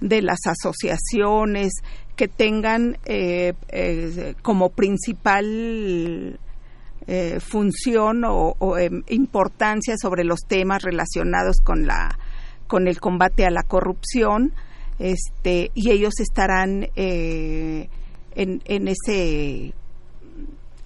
de 0.00 0.22
las 0.22 0.40
asociaciones, 0.46 1.72
que 2.16 2.28
tengan 2.28 2.98
eh, 3.06 3.54
como 4.42 4.70
principal 4.70 6.38
función 7.40 8.24
o, 8.24 8.56
o 8.58 8.78
importancia 9.08 9.94
sobre 10.00 10.24
los 10.24 10.40
temas 10.48 10.82
relacionados 10.82 11.56
con 11.62 11.86
la 11.86 12.18
con 12.66 12.88
el 12.88 12.98
combate 12.98 13.44
a 13.44 13.50
la 13.50 13.62
corrupción 13.62 14.54
este 14.98 15.70
y 15.74 15.90
ellos 15.90 16.14
estarán 16.18 16.88
en, 16.94 17.88
en 18.34 18.88
ese 18.88 19.74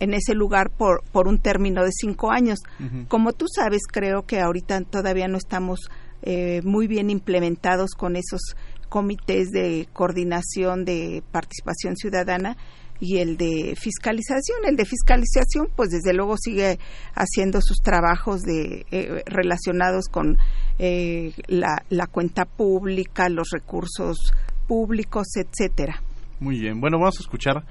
en 0.00 0.14
ese 0.14 0.34
lugar 0.34 0.70
por, 0.70 1.02
por 1.12 1.28
un 1.28 1.38
término 1.38 1.84
de 1.84 1.90
cinco 1.92 2.30
años. 2.30 2.58
Uh 2.80 2.84
-huh. 2.84 3.08
Como 3.08 3.32
tú 3.32 3.46
sabes, 3.48 3.82
creo 3.90 4.22
que 4.22 4.40
ahorita 4.40 4.80
todavía 4.82 5.28
no 5.28 5.38
estamos 5.38 5.80
eh, 6.22 6.60
muy 6.64 6.86
bien 6.86 7.10
implementados 7.10 7.92
con 7.96 8.16
esos 8.16 8.40
comités 8.88 9.50
de 9.50 9.86
coordinación 9.92 10.84
de 10.84 11.22
participación 11.30 11.96
ciudadana 11.96 12.56
y 13.00 13.18
el 13.18 13.36
de 13.36 13.74
fiscalización. 13.76 14.58
El 14.66 14.76
de 14.76 14.84
fiscalización, 14.84 15.68
pues 15.76 15.90
desde 15.90 16.14
luego 16.14 16.36
sigue 16.36 16.78
haciendo 17.14 17.60
sus 17.60 17.78
trabajos 17.78 18.42
de, 18.42 18.86
eh, 18.90 19.22
relacionados 19.26 20.06
con 20.08 20.38
eh, 20.78 21.32
la, 21.46 21.82
la 21.90 22.06
cuenta 22.06 22.44
pública, 22.44 23.28
los 23.28 23.50
recursos 23.52 24.32
públicos, 24.66 25.28
etcétera. 25.36 26.02
Muy 26.40 26.60
bien. 26.60 26.80
Bueno, 26.80 26.98
vamos 26.98 27.18
a 27.18 27.22
escuchar 27.22 27.64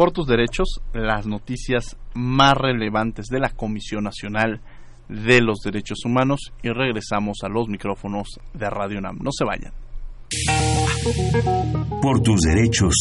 por 0.00 0.12
tus 0.12 0.26
derechos, 0.26 0.80
las 0.94 1.26
noticias 1.26 1.98
más 2.14 2.54
relevantes 2.56 3.26
de 3.26 3.38
la 3.38 3.50
Comisión 3.50 4.04
Nacional 4.04 4.62
de 5.10 5.42
los 5.42 5.58
Derechos 5.58 6.06
Humanos 6.06 6.54
y 6.62 6.70
regresamos 6.70 7.40
a 7.42 7.50
los 7.50 7.68
micrófonos 7.68 8.40
de 8.54 8.70
Radio 8.70 9.02
NAM. 9.02 9.18
No 9.20 9.28
se 9.30 9.44
vayan. 9.44 9.74
Por 12.00 12.22
tus 12.22 12.40
derechos. 12.40 12.94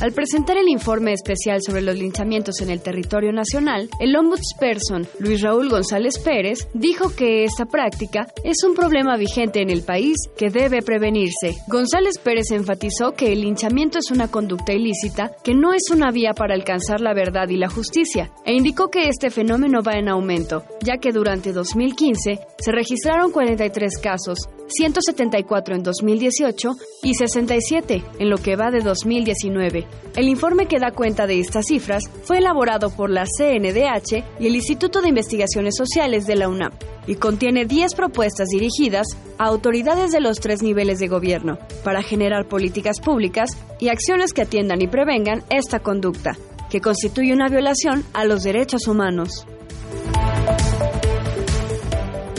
Al 0.00 0.12
presentar 0.12 0.56
el 0.56 0.68
informe 0.68 1.12
especial 1.12 1.60
sobre 1.60 1.82
los 1.82 1.96
linchamientos 1.98 2.60
en 2.60 2.70
el 2.70 2.80
territorio 2.80 3.32
nacional, 3.32 3.90
el 3.98 4.14
ombudsperson 4.14 5.08
Luis 5.18 5.42
Raúl 5.42 5.68
González 5.68 6.20
Pérez 6.20 6.68
dijo 6.72 7.10
que 7.16 7.42
esta 7.42 7.66
práctica 7.66 8.28
es 8.44 8.62
un 8.64 8.76
problema 8.76 9.16
vigente 9.16 9.60
en 9.60 9.70
el 9.70 9.82
país 9.82 10.14
que 10.36 10.50
debe 10.50 10.82
prevenirse. 10.82 11.56
González 11.66 12.18
Pérez 12.22 12.52
enfatizó 12.52 13.14
que 13.14 13.32
el 13.32 13.40
linchamiento 13.40 13.98
es 13.98 14.12
una 14.12 14.28
conducta 14.28 14.72
ilícita 14.72 15.32
que 15.42 15.54
no 15.54 15.72
es 15.72 15.90
una 15.90 16.12
vía 16.12 16.32
para 16.32 16.54
alcanzar 16.54 17.00
la 17.00 17.12
verdad 17.12 17.48
y 17.48 17.56
la 17.56 17.68
justicia, 17.68 18.30
e 18.44 18.54
indicó 18.54 18.90
que 18.90 19.08
este 19.08 19.30
fenómeno 19.30 19.80
va 19.84 19.94
en 19.94 20.08
aumento, 20.08 20.62
ya 20.80 20.98
que 20.98 21.10
durante 21.10 21.52
2015 21.52 22.38
se 22.56 22.72
registraron 22.72 23.32
43 23.32 23.98
casos, 23.98 24.48
174 24.68 25.74
en 25.74 25.82
2018 25.82 26.76
y 27.02 27.14
67 27.14 28.04
en 28.20 28.30
lo 28.30 28.36
que 28.36 28.54
va 28.54 28.70
de 28.70 28.80
2019. 28.80 29.87
El 30.16 30.28
informe 30.28 30.66
que 30.66 30.80
da 30.80 30.90
cuenta 30.90 31.26
de 31.26 31.38
estas 31.38 31.66
cifras 31.66 32.04
fue 32.24 32.38
elaborado 32.38 32.90
por 32.90 33.08
la 33.08 33.24
CNDH 33.24 34.24
y 34.40 34.46
el 34.46 34.56
Instituto 34.56 35.00
de 35.00 35.10
Investigaciones 35.10 35.76
Sociales 35.76 36.26
de 36.26 36.34
la 36.34 36.48
UNAM 36.48 36.72
y 37.06 37.14
contiene 37.14 37.66
10 37.66 37.94
propuestas 37.94 38.48
dirigidas 38.48 39.06
a 39.38 39.46
autoridades 39.46 40.10
de 40.10 40.20
los 40.20 40.40
tres 40.40 40.62
niveles 40.62 40.98
de 40.98 41.08
gobierno 41.08 41.58
para 41.84 42.02
generar 42.02 42.46
políticas 42.46 43.00
públicas 43.00 43.50
y 43.78 43.88
acciones 43.88 44.32
que 44.32 44.42
atiendan 44.42 44.82
y 44.82 44.88
prevengan 44.88 45.44
esta 45.50 45.78
conducta, 45.80 46.36
que 46.68 46.80
constituye 46.80 47.32
una 47.32 47.48
violación 47.48 48.04
a 48.12 48.24
los 48.24 48.42
derechos 48.42 48.88
humanos. 48.88 49.46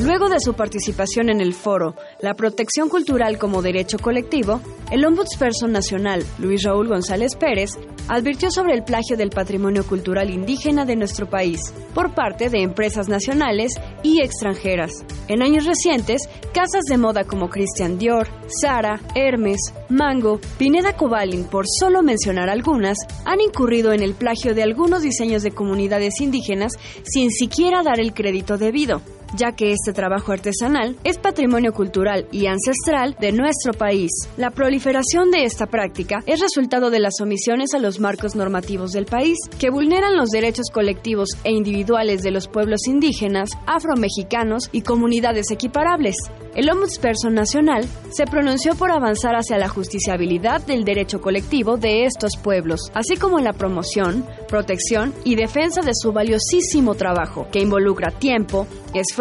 Luego 0.01 0.29
de 0.29 0.39
su 0.39 0.53
participación 0.53 1.29
en 1.29 1.41
el 1.41 1.53
foro 1.53 1.93
La 2.21 2.33
protección 2.33 2.87
cultural 2.87 3.37
como 3.37 3.61
derecho 3.61 3.97
colectivo, 3.99 4.61
el 4.91 5.03
Ombudsperson 5.03 5.73
Nacional, 5.73 6.25
Luis 6.37 6.63
Raúl 6.63 6.87
González 6.87 7.35
Pérez, 7.35 7.71
advirtió 8.07 8.49
sobre 8.49 8.75
el 8.75 8.83
plagio 8.83 9.17
del 9.17 9.29
patrimonio 9.29 9.85
cultural 9.85 10.29
indígena 10.29 10.85
de 10.85 10.95
nuestro 10.95 11.29
país 11.29 11.59
por 11.93 12.15
parte 12.15 12.49
de 12.49 12.61
empresas 12.61 13.09
nacionales 13.09 13.73
y 14.01 14.21
extranjeras. 14.21 14.91
En 15.27 15.43
años 15.43 15.65
recientes, 15.65 16.29
casas 16.53 16.85
de 16.89 16.97
moda 16.97 17.25
como 17.25 17.49
Christian 17.49 17.97
Dior, 17.97 18.29
Zara, 18.61 19.01
Hermes, 19.15 19.73
Mango, 19.89 20.39
Pineda 20.57 20.95
Cobalin, 20.95 21.43
por 21.43 21.65
solo 21.67 22.01
mencionar 22.03 22.49
algunas, 22.49 22.97
han 23.25 23.41
incurrido 23.41 23.91
en 23.91 24.01
el 24.01 24.13
plagio 24.13 24.55
de 24.55 24.63
algunos 24.63 25.01
diseños 25.01 25.43
de 25.43 25.51
comunidades 25.51 26.21
indígenas 26.21 26.71
sin 27.03 27.31
siquiera 27.31 27.83
dar 27.83 27.99
el 27.99 28.13
crédito 28.13 28.57
debido 28.57 29.01
ya 29.35 29.51
que 29.51 29.71
este 29.71 29.93
trabajo 29.93 30.31
artesanal 30.31 30.95
es 31.03 31.17
patrimonio 31.17 31.73
cultural 31.73 32.27
y 32.31 32.47
ancestral 32.47 33.15
de 33.19 33.31
nuestro 33.31 33.73
país. 33.73 34.11
La 34.37 34.51
proliferación 34.51 35.31
de 35.31 35.43
esta 35.43 35.67
práctica 35.67 36.19
es 36.25 36.39
resultado 36.39 36.89
de 36.89 36.99
las 36.99 37.21
omisiones 37.21 37.73
a 37.73 37.79
los 37.79 37.99
marcos 37.99 38.35
normativos 38.35 38.91
del 38.91 39.05
país, 39.05 39.37
que 39.59 39.69
vulneran 39.69 40.17
los 40.17 40.29
derechos 40.29 40.69
colectivos 40.71 41.29
e 41.43 41.51
individuales 41.51 42.21
de 42.21 42.31
los 42.31 42.47
pueblos 42.47 42.87
indígenas, 42.87 43.51
afromexicanos 43.65 44.69
y 44.71 44.81
comunidades 44.81 45.51
equiparables. 45.51 46.15
El 46.55 46.69
Ombudsperson 46.69 47.35
Nacional 47.35 47.85
se 48.11 48.25
pronunció 48.25 48.75
por 48.75 48.91
avanzar 48.91 49.35
hacia 49.35 49.57
la 49.57 49.69
justiciabilidad 49.69 50.65
del 50.65 50.83
derecho 50.83 51.21
colectivo 51.21 51.77
de 51.77 52.05
estos 52.05 52.37
pueblos, 52.37 52.91
así 52.95 53.15
como 53.17 53.37
en 53.37 53.45
la 53.45 53.53
promoción, 53.53 54.25
protección 54.47 55.13
y 55.23 55.35
defensa 55.35 55.81
de 55.81 55.91
su 55.93 56.11
valiosísimo 56.11 56.95
trabajo, 56.95 57.47
que 57.51 57.59
involucra 57.59 58.11
tiempo, 58.11 58.65
esfuerzo, 58.93 59.18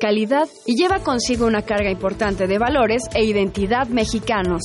calidad 0.00 0.48
y 0.64 0.76
lleva 0.76 1.00
consigo 1.00 1.46
una 1.46 1.62
carga 1.62 1.90
importante 1.90 2.46
de 2.46 2.58
valores 2.58 3.02
e 3.14 3.24
identidad 3.24 3.86
mexicanos. 3.88 4.62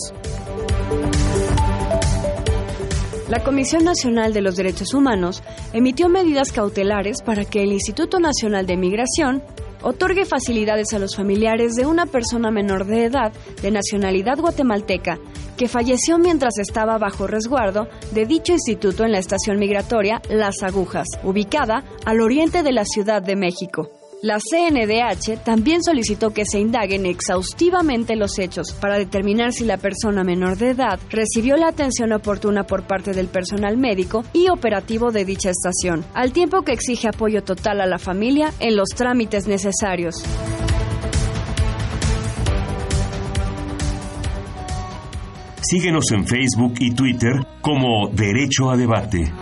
La 3.29 3.43
Comisión 3.43 3.85
Nacional 3.85 4.33
de 4.33 4.41
los 4.41 4.57
Derechos 4.57 4.93
Humanos 4.93 5.41
emitió 5.71 6.09
medidas 6.09 6.51
cautelares 6.51 7.21
para 7.21 7.45
que 7.45 7.63
el 7.63 7.71
Instituto 7.71 8.19
Nacional 8.19 8.65
de 8.65 8.75
Migración 8.75 9.41
otorgue 9.83 10.25
facilidades 10.25 10.93
a 10.93 10.99
los 10.99 11.15
familiares 11.15 11.75
de 11.75 11.85
una 11.85 12.05
persona 12.05 12.51
menor 12.51 12.85
de 12.85 13.05
edad 13.05 13.31
de 13.61 13.71
nacionalidad 13.71 14.37
guatemalteca 14.37 15.17
que 15.57 15.67
falleció 15.67 16.17
mientras 16.17 16.57
estaba 16.57 16.97
bajo 16.97 17.27
resguardo 17.27 17.87
de 18.11 18.25
dicho 18.25 18.51
instituto 18.51 19.05
en 19.05 19.11
la 19.11 19.19
estación 19.19 19.59
migratoria 19.59 20.21
Las 20.29 20.63
Agujas, 20.63 21.07
ubicada 21.23 21.83
al 22.05 22.19
oriente 22.19 22.63
de 22.63 22.71
la 22.71 22.83
Ciudad 22.83 23.21
de 23.21 23.35
México. 23.35 24.00
La 24.23 24.37
CNDH 24.37 25.43
también 25.43 25.81
solicitó 25.81 26.29
que 26.29 26.45
se 26.45 26.59
indaguen 26.59 27.07
exhaustivamente 27.07 28.15
los 28.15 28.37
hechos 28.37 28.71
para 28.73 28.99
determinar 28.99 29.51
si 29.51 29.65
la 29.65 29.77
persona 29.77 30.23
menor 30.23 30.57
de 30.57 30.69
edad 30.69 30.99
recibió 31.09 31.57
la 31.57 31.69
atención 31.69 32.13
oportuna 32.13 32.65
por 32.65 32.85
parte 32.85 33.13
del 33.13 33.29
personal 33.29 33.77
médico 33.77 34.23
y 34.31 34.49
operativo 34.49 35.09
de 35.09 35.25
dicha 35.25 35.49
estación, 35.49 36.05
al 36.13 36.33
tiempo 36.33 36.61
que 36.61 36.71
exige 36.71 37.07
apoyo 37.07 37.43
total 37.43 37.81
a 37.81 37.87
la 37.87 37.97
familia 37.97 38.53
en 38.59 38.75
los 38.75 38.89
trámites 38.89 39.47
necesarios. 39.47 40.23
Síguenos 45.63 46.11
en 46.11 46.27
Facebook 46.27 46.75
y 46.79 46.93
Twitter 46.93 47.33
como 47.61 48.07
Derecho 48.09 48.69
a 48.69 48.77
Debate. 48.77 49.33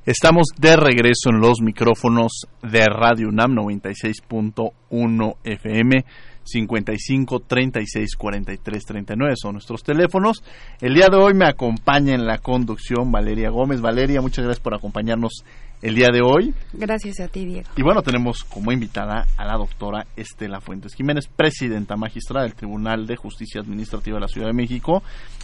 Estamos 0.06 0.46
de 0.56 0.76
regreso 0.76 1.30
en 1.30 1.40
los 1.40 1.60
micrófonos 1.60 2.46
de 2.62 2.86
Radio 2.86 3.30
UNAM 3.30 3.56
96.1 3.56 5.36
FM. 5.42 6.04
55 6.44 7.40
36 7.40 8.16
43 8.16 8.84
39 8.84 9.34
son 9.36 9.54
nuestros 9.54 9.82
teléfonos. 9.82 10.42
El 10.80 10.94
día 10.94 11.08
de 11.08 11.16
hoy 11.16 11.34
me 11.34 11.46
acompaña 11.46 12.14
en 12.14 12.26
la 12.26 12.38
conducción 12.38 13.10
Valeria 13.10 13.50
Gómez. 13.50 13.80
Valeria, 13.80 14.20
muchas 14.20 14.44
gracias 14.44 14.62
por 14.62 14.74
acompañarnos 14.74 15.44
el 15.84 15.94
día 15.94 16.08
de 16.10 16.22
hoy. 16.22 16.54
Gracias 16.72 17.20
a 17.20 17.28
ti, 17.28 17.44
Diego. 17.44 17.68
Y 17.76 17.82
bueno, 17.82 18.00
tenemos 18.00 18.42
como 18.42 18.72
invitada 18.72 19.26
a 19.36 19.44
la 19.44 19.58
doctora 19.58 20.06
Estela 20.16 20.62
Fuentes 20.62 20.94
Jiménez, 20.94 21.28
presidenta 21.28 21.94
magistrada 21.94 22.46
del 22.46 22.54
Tribunal 22.54 23.06
de 23.06 23.16
Justicia 23.16 23.60
Administrativa 23.60 24.16
de 24.16 24.22
la 24.22 24.28
Ciudad 24.28 24.46
de 24.46 24.54
México. 24.54 25.02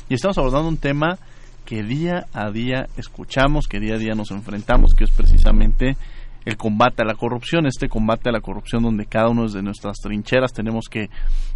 Y 0.09 0.15
estamos 0.15 0.39
abordando 0.39 0.71
un 0.71 0.79
tema 0.79 1.19
que 1.67 1.83
día 1.83 2.25
a 2.33 2.51
día 2.51 2.87
escuchamos, 2.97 3.69
que 3.69 3.81
día 3.81 3.97
a 3.97 3.99
día 3.99 4.15
nos 4.15 4.31
enfrentamos, 4.31 4.95
que 4.95 5.05
es 5.05 5.11
precisamente 5.11 5.99
el 6.47 6.57
combate 6.57 7.03
a 7.03 7.05
la 7.05 7.17
corrupción, 7.17 7.67
este 7.67 7.91
combate 7.91 8.31
a 8.31 8.33
la 8.33 8.41
corrupción 8.41 8.83
donde 8.83 9.05
cada 9.05 9.29
uno 9.29 9.47
de 9.47 9.63
nuestras 9.63 9.99
trincheras 9.99 10.55
tenemos 10.55 10.87
que, 10.91 11.11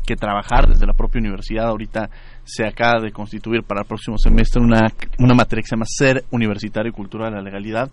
que 0.05 0.15
trabajar 0.15 0.69
desde 0.69 0.87
la 0.87 0.93
propia 0.93 1.21
universidad. 1.21 1.69
Ahorita 1.69 2.11
se 2.45 2.67
acaba 2.67 3.01
de 3.01 3.13
constituir 3.13 3.63
para 3.63 3.81
el 3.81 3.87
próximo 3.87 4.19
semestre 4.19 4.61
una, 4.61 4.93
una 5.19 5.35
materia 5.35 5.63
que 5.63 5.69
se 5.69 5.75
llama 5.75 5.87
Ser 5.89 6.25
Universitario 6.31 6.91
y 6.91 6.95
Cultura 6.95 7.31
de 7.31 7.37
la 7.37 7.41
Legalidad. 7.41 7.91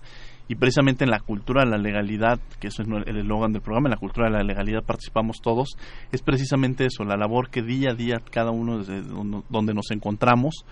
Y 0.51 0.55
precisamente 0.55 1.05
en 1.05 1.11
la 1.11 1.21
cultura 1.21 1.63
de 1.63 1.71
la 1.71 1.77
legalidad, 1.77 2.37
que 2.59 2.67
eso 2.67 2.83
es 2.83 2.89
el 3.07 3.15
eslogan 3.15 3.53
del 3.53 3.61
programa, 3.61 3.87
en 3.87 3.91
la 3.91 3.97
cultura 3.97 4.27
de 4.27 4.33
la 4.33 4.43
legalidad 4.43 4.83
participamos 4.83 5.37
todos, 5.41 5.77
es 6.11 6.21
precisamente 6.21 6.85
eso, 6.85 7.05
la 7.05 7.15
labor 7.15 7.49
que 7.49 7.61
día 7.61 7.91
a 7.91 7.93
día 7.93 8.17
cada 8.29 8.51
uno 8.51 8.79
desde 8.79 9.01
donde 9.01 9.73
nos 9.73 9.91
encontramos, 9.91 10.65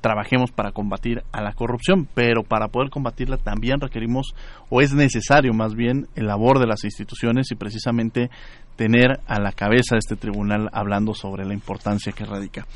trabajemos 0.00 0.50
para 0.50 0.72
combatir 0.72 1.22
a 1.30 1.42
la 1.42 1.52
corrupción, 1.52 2.08
pero 2.12 2.42
para 2.42 2.66
poder 2.66 2.90
combatirla 2.90 3.36
también 3.36 3.80
requerimos, 3.80 4.34
o 4.68 4.80
es 4.80 4.92
necesario 4.92 5.54
más 5.54 5.76
bien, 5.76 6.08
el 6.16 6.26
labor 6.26 6.58
de 6.58 6.66
las 6.66 6.82
instituciones 6.82 7.52
y 7.52 7.54
precisamente 7.54 8.30
tener 8.74 9.20
a 9.28 9.38
la 9.38 9.52
cabeza 9.52 9.94
de 9.94 10.00
este 10.00 10.16
tribunal 10.16 10.70
hablando 10.72 11.14
sobre 11.14 11.46
la 11.46 11.54
importancia 11.54 12.10
que 12.10 12.24
radica. 12.24 12.66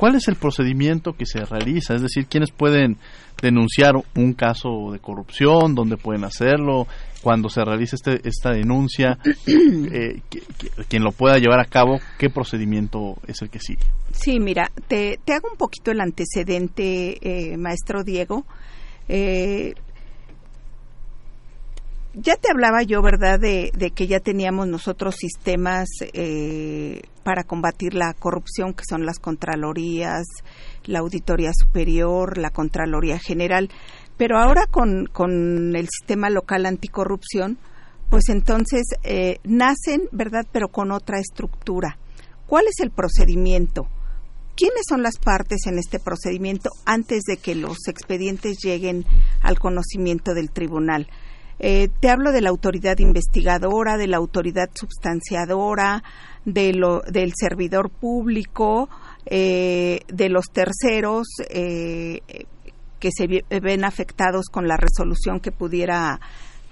¿Cuál 0.00 0.14
es 0.14 0.28
el 0.28 0.36
procedimiento 0.36 1.12
que 1.12 1.26
se 1.26 1.44
realiza? 1.44 1.94
Es 1.94 2.00
decir, 2.00 2.24
¿quiénes 2.26 2.52
pueden 2.52 2.96
denunciar 3.42 3.92
un 4.16 4.32
caso 4.32 4.92
de 4.92 4.98
corrupción? 4.98 5.74
¿Dónde 5.74 5.98
pueden 5.98 6.24
hacerlo? 6.24 6.86
Cuando 7.20 7.50
se 7.50 7.62
realiza 7.62 7.96
este, 7.96 8.26
esta 8.26 8.50
denuncia, 8.50 9.18
eh, 9.46 10.22
quien 10.88 11.04
lo 11.04 11.12
pueda 11.12 11.36
llevar 11.36 11.60
a 11.60 11.66
cabo, 11.66 12.00
¿qué 12.18 12.30
procedimiento 12.30 13.18
es 13.26 13.42
el 13.42 13.50
que 13.50 13.58
sigue? 13.60 13.84
Sí, 14.12 14.40
mira, 14.40 14.72
te, 14.88 15.18
hago 15.30 15.50
un 15.52 15.58
poquito 15.58 15.90
el 15.90 16.00
antecedente, 16.00 17.18
eh, 17.20 17.58
maestro 17.58 18.02
Diego. 18.02 18.46
Eh, 19.06 19.74
ya 22.14 22.36
te 22.36 22.50
hablaba 22.50 22.82
yo, 22.82 23.02
¿verdad?, 23.02 23.38
de, 23.38 23.92
que 23.94 24.06
ya 24.06 24.20
teníamos 24.20 24.66
nosotros 24.68 25.16
sistemas 25.16 25.88
eh, 26.12 27.02
para 27.22 27.44
combatir 27.44 27.94
la 27.94 28.14
corrupción, 28.14 28.74
que 28.74 28.84
son 28.88 29.06
las 29.06 29.18
Contralorías, 29.18 30.26
la 30.84 31.00
Auditoría 31.00 31.52
Superior, 31.52 32.38
la 32.38 32.50
Contraloría 32.50 33.18
General. 33.18 33.70
Pero 34.16 34.38
ahora 34.38 34.66
con, 34.70 35.06
con 35.06 35.74
el 35.76 35.88
sistema 35.88 36.30
local 36.30 36.66
anticorrupción, 36.66 37.58
pues 38.10 38.28
entonces 38.28 38.82
nacen, 39.44 40.08
¿verdad?, 40.10 40.46
pero 40.50 40.68
con 40.68 40.90
otra 40.90 41.20
estructura. 41.20 41.96
¿Cuál 42.46 42.66
es 42.66 42.80
el 42.80 42.90
procedimiento? 42.90 43.86
¿Quiénes 44.56 44.82
son 44.88 45.02
las 45.02 45.18
partes 45.18 45.60
en 45.66 45.78
este 45.78 46.00
procedimiento 46.00 46.70
antes 46.84 47.22
de 47.22 47.36
que 47.36 47.54
los 47.54 47.86
expedientes 47.86 48.58
lleguen 48.58 49.06
al 49.40 49.58
conocimiento 49.58 50.34
del 50.34 50.50
tribunal? 50.50 51.08
Eh, 51.62 51.88
te 52.00 52.08
hablo 52.08 52.32
de 52.32 52.40
la 52.40 52.48
autoridad 52.48 52.98
investigadora, 52.98 53.98
de 53.98 54.06
la 54.06 54.16
autoridad 54.16 54.70
substanciadora, 54.72 56.02
de 56.46 56.72
lo, 56.72 57.02
del 57.02 57.34
servidor 57.36 57.90
público, 57.90 58.88
eh, 59.26 60.00
de 60.08 60.30
los 60.30 60.46
terceros 60.46 61.28
eh, 61.50 62.22
que 62.98 63.10
se 63.12 63.44
ven 63.60 63.84
afectados 63.84 64.46
con 64.50 64.68
la 64.68 64.78
resolución 64.78 65.40
que 65.40 65.52
pudiera 65.52 66.18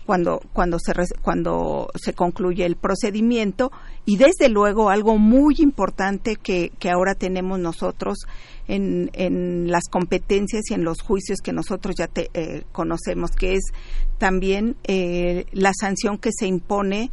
cuando, 0.09 0.41
cuando, 0.55 0.79
se, 0.79 0.95
cuando 1.21 1.91
se 1.95 2.15
concluye 2.15 2.65
el 2.65 2.77
procedimiento 2.77 3.71
y 4.07 4.17
desde 4.17 4.49
luego 4.49 4.89
algo 4.89 5.19
muy 5.19 5.57
importante 5.59 6.37
que, 6.37 6.73
que 6.79 6.89
ahora 6.89 7.15
tenemos 7.15 7.59
nosotros 7.59 8.21
en, 8.69 9.11
en, 9.13 9.71
las 9.71 9.83
competencias 9.91 10.63
y 10.71 10.73
en 10.73 10.83
los 10.83 11.03
juicios 11.03 11.41
que 11.45 11.53
nosotros 11.53 11.95
ya 11.99 12.07
te, 12.07 12.31
eh, 12.33 12.65
conocemos, 12.73 13.33
que 13.33 13.57
es 13.57 13.65
también 14.17 14.77
eh, 14.85 15.45
la 15.53 15.73
sanción 15.79 16.17
que 16.17 16.31
se 16.33 16.47
impone 16.47 17.11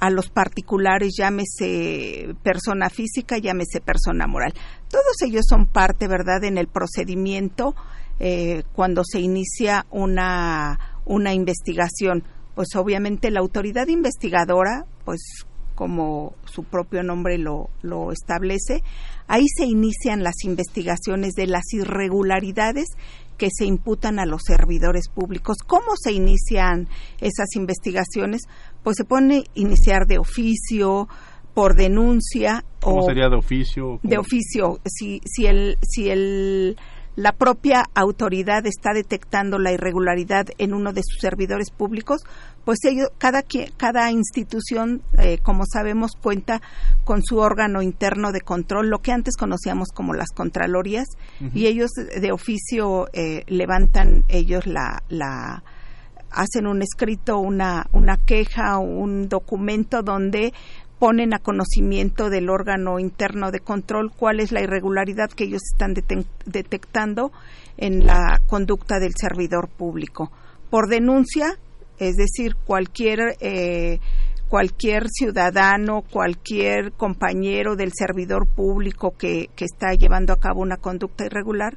a 0.00 0.08
los 0.08 0.30
particulares, 0.30 1.16
llámese 1.18 2.34
persona 2.42 2.88
física, 2.88 3.36
llámese 3.36 3.82
persona 3.82 4.26
moral. 4.26 4.54
Todos 4.88 5.20
ellos 5.20 5.44
son 5.46 5.66
parte, 5.66 6.08
¿verdad?, 6.08 6.42
en 6.44 6.56
el 6.56 6.68
procedimiento 6.68 7.74
eh, 8.20 8.62
cuando 8.72 9.02
se 9.04 9.20
inicia 9.20 9.84
una, 9.90 11.02
una 11.04 11.34
investigación 11.34 12.24
pues 12.58 12.74
obviamente 12.74 13.30
la 13.30 13.38
autoridad 13.38 13.86
investigadora, 13.86 14.84
pues 15.04 15.20
como 15.76 16.34
su 16.44 16.64
propio 16.64 17.04
nombre 17.04 17.38
lo, 17.38 17.70
lo 17.82 18.10
establece, 18.10 18.82
ahí 19.28 19.44
se 19.46 19.64
inician 19.64 20.24
las 20.24 20.42
investigaciones 20.42 21.34
de 21.34 21.46
las 21.46 21.72
irregularidades 21.72 22.88
que 23.36 23.50
se 23.56 23.64
imputan 23.64 24.18
a 24.18 24.26
los 24.26 24.42
servidores 24.44 25.08
públicos. 25.08 25.58
¿Cómo 25.64 25.92
se 26.02 26.10
inician 26.10 26.88
esas 27.20 27.54
investigaciones? 27.54 28.42
Pues 28.82 28.96
se 28.96 29.04
pone 29.04 29.44
iniciar 29.54 30.06
de 30.08 30.18
oficio, 30.18 31.06
por 31.54 31.76
denuncia 31.76 32.64
¿Cómo 32.80 33.02
o 33.02 33.06
sería 33.06 33.28
de 33.28 33.36
oficio? 33.36 34.00
de 34.02 34.18
oficio 34.18 34.80
si 34.84 35.20
si 35.24 35.46
el 35.46 35.76
si 35.82 36.08
el 36.08 36.76
la 37.18 37.32
propia 37.32 37.84
autoridad 37.96 38.64
está 38.64 38.92
detectando 38.94 39.58
la 39.58 39.72
irregularidad 39.72 40.46
en 40.58 40.72
uno 40.72 40.92
de 40.92 41.02
sus 41.02 41.18
servidores 41.20 41.72
públicos, 41.72 42.22
pues 42.64 42.78
ellos, 42.84 43.08
cada, 43.18 43.42
cada 43.76 44.12
institución, 44.12 45.02
eh, 45.18 45.38
como 45.42 45.64
sabemos, 45.66 46.12
cuenta 46.12 46.62
con 47.02 47.24
su 47.24 47.38
órgano 47.38 47.82
interno 47.82 48.30
de 48.30 48.40
control, 48.40 48.88
lo 48.88 49.00
que 49.00 49.10
antes 49.10 49.36
conocíamos 49.36 49.88
como 49.92 50.14
las 50.14 50.28
contralorías, 50.30 51.08
y 51.52 51.66
ellos 51.66 51.90
de 51.90 52.30
oficio 52.30 53.08
eh, 53.12 53.42
levantan 53.48 54.22
ellos 54.28 54.68
la, 54.68 55.02
la 55.08 55.64
hacen 56.30 56.68
un 56.68 56.82
escrito, 56.82 57.40
una, 57.40 57.88
una 57.92 58.16
queja, 58.16 58.78
un 58.78 59.28
documento 59.28 60.02
donde 60.02 60.52
ponen 60.98 61.32
a 61.32 61.38
conocimiento 61.38 62.28
del 62.28 62.50
órgano 62.50 62.98
interno 62.98 63.50
de 63.50 63.60
control 63.60 64.10
cuál 64.10 64.40
es 64.40 64.52
la 64.52 64.62
irregularidad 64.62 65.30
que 65.30 65.44
ellos 65.44 65.62
están 65.72 65.94
detectando 66.44 67.32
en 67.76 68.06
la 68.06 68.40
conducta 68.46 68.98
del 68.98 69.14
servidor 69.16 69.68
público. 69.68 70.32
Por 70.70 70.88
denuncia, 70.88 71.56
es 71.98 72.16
decir, 72.16 72.56
cualquier 72.64 73.36
eh, 73.40 74.00
cualquier 74.48 75.08
ciudadano, 75.10 76.02
cualquier 76.02 76.92
compañero 76.92 77.76
del 77.76 77.92
servidor 77.92 78.46
público 78.46 79.14
que, 79.16 79.50
que 79.54 79.66
está 79.66 79.92
llevando 79.92 80.32
a 80.32 80.40
cabo 80.40 80.62
una 80.62 80.78
conducta 80.78 81.26
irregular, 81.26 81.76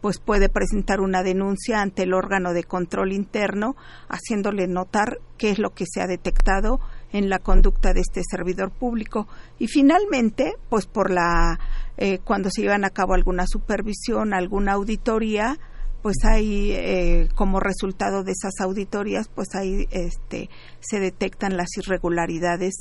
pues 0.00 0.18
puede 0.18 0.48
presentar 0.48 1.00
una 1.00 1.22
denuncia 1.22 1.80
ante 1.80 2.02
el 2.02 2.14
órgano 2.14 2.52
de 2.52 2.64
control 2.64 3.12
interno, 3.12 3.76
haciéndole 4.08 4.66
notar 4.66 5.18
qué 5.38 5.50
es 5.50 5.58
lo 5.58 5.70
que 5.70 5.84
se 5.86 6.00
ha 6.00 6.06
detectado 6.06 6.80
en 7.12 7.28
la 7.28 7.38
conducta 7.38 7.92
de 7.92 8.00
este 8.00 8.22
servidor 8.28 8.70
público. 8.70 9.26
Y 9.58 9.68
finalmente, 9.68 10.54
pues 10.68 10.86
por 10.86 11.10
la 11.10 11.58
eh, 11.96 12.18
cuando 12.24 12.50
se 12.50 12.62
llevan 12.62 12.84
a 12.84 12.90
cabo 12.90 13.14
alguna 13.14 13.46
supervisión, 13.46 14.34
alguna 14.34 14.72
auditoría, 14.72 15.58
pues 16.02 16.16
ahí 16.24 16.72
eh, 16.72 17.28
como 17.34 17.60
resultado 17.60 18.22
de 18.22 18.32
esas 18.32 18.60
auditorías, 18.60 19.28
pues 19.28 19.48
ahí 19.54 19.88
este, 19.90 20.48
se 20.80 21.00
detectan 21.00 21.56
las 21.56 21.68
irregularidades 21.76 22.74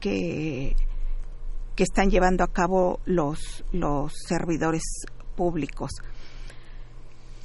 que 0.00 0.76
que 1.74 1.84
están 1.84 2.10
llevando 2.10 2.42
a 2.42 2.48
cabo 2.48 2.98
los 3.04 3.64
los 3.70 4.12
servidores 4.26 4.82
públicos. 5.36 5.92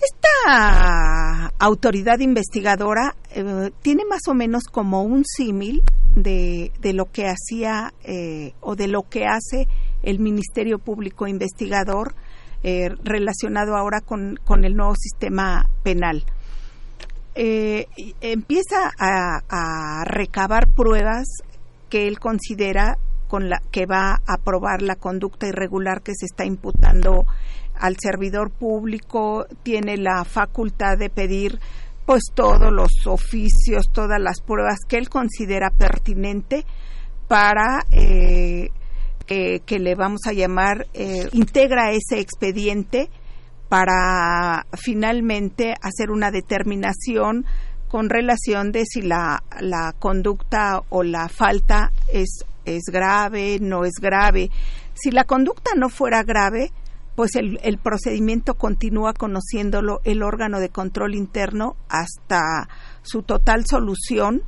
Esta 0.01 1.53
autoridad 1.59 2.19
investigadora 2.19 3.15
eh, 3.29 3.71
tiene 3.83 4.03
más 4.05 4.21
o 4.27 4.33
menos 4.33 4.63
como 4.63 5.03
un 5.03 5.23
símil 5.23 5.83
de, 6.15 6.71
de 6.79 6.93
lo 6.93 7.05
que 7.05 7.25
hacía 7.27 7.93
eh, 8.03 8.53
o 8.61 8.75
de 8.75 8.87
lo 8.87 9.03
que 9.03 9.25
hace 9.25 9.67
el 10.03 10.19
Ministerio 10.19 10.79
Público 10.79 11.27
Investigador 11.27 12.13
eh, 12.63 12.89
relacionado 13.03 13.75
ahora 13.75 14.01
con, 14.01 14.39
con 14.43 14.63
el 14.65 14.75
nuevo 14.75 14.95
sistema 14.95 15.69
penal. 15.83 16.23
Eh, 17.35 17.87
empieza 18.21 18.91
a, 18.99 19.41
a 19.49 20.03
recabar 20.05 20.67
pruebas 20.69 21.25
que 21.89 22.07
él 22.07 22.19
considera 22.19 22.97
con 23.27 23.49
la 23.49 23.61
que 23.71 23.87
va 23.87 24.21
a 24.27 24.37
probar 24.37 24.83
la 24.83 24.95
conducta 24.95 25.47
irregular 25.47 26.03
que 26.03 26.13
se 26.15 26.27
está 26.27 26.45
imputando 26.45 27.25
al 27.73 27.97
servidor 27.99 28.51
público, 28.51 29.45
tiene 29.63 29.97
la 29.97 30.23
facultad 30.23 30.97
de 30.97 31.09
pedir 31.09 31.59
pues 32.05 32.23
todos 32.33 32.71
los 32.71 33.07
oficios, 33.07 33.89
todas 33.91 34.19
las 34.19 34.41
pruebas 34.41 34.79
que 34.87 34.97
él 34.97 35.09
considera 35.09 35.69
pertinente 35.69 36.65
para 37.27 37.85
eh, 37.91 38.69
que, 39.25 39.61
que 39.65 39.79
le 39.79 39.95
vamos 39.95 40.21
a 40.27 40.33
llamar, 40.33 40.87
eh, 40.93 41.29
integra 41.31 41.91
ese 41.91 42.19
expediente 42.19 43.09
para 43.69 44.67
finalmente 44.73 45.73
hacer 45.81 46.11
una 46.11 46.29
determinación 46.29 47.45
con 47.87 48.09
relación 48.09 48.71
de 48.71 48.85
si 48.85 49.01
la, 49.01 49.43
la 49.61 49.93
conducta 49.97 50.81
o 50.89 51.03
la 51.03 51.29
falta 51.29 51.91
es, 52.11 52.43
es 52.65 52.83
grave, 52.91 53.59
no 53.61 53.85
es 53.85 53.93
grave. 54.01 54.49
Si 54.93 55.11
la 55.11 55.23
conducta 55.23 55.71
no 55.75 55.89
fuera 55.89 56.23
grave, 56.23 56.71
pues 57.15 57.35
el, 57.35 57.59
el 57.63 57.77
procedimiento 57.77 58.55
continúa 58.55 59.13
conociéndolo 59.13 60.01
el 60.03 60.23
órgano 60.23 60.59
de 60.59 60.69
control 60.69 61.15
interno 61.15 61.75
hasta 61.89 62.67
su 63.03 63.23
total 63.23 63.65
solución, 63.65 64.43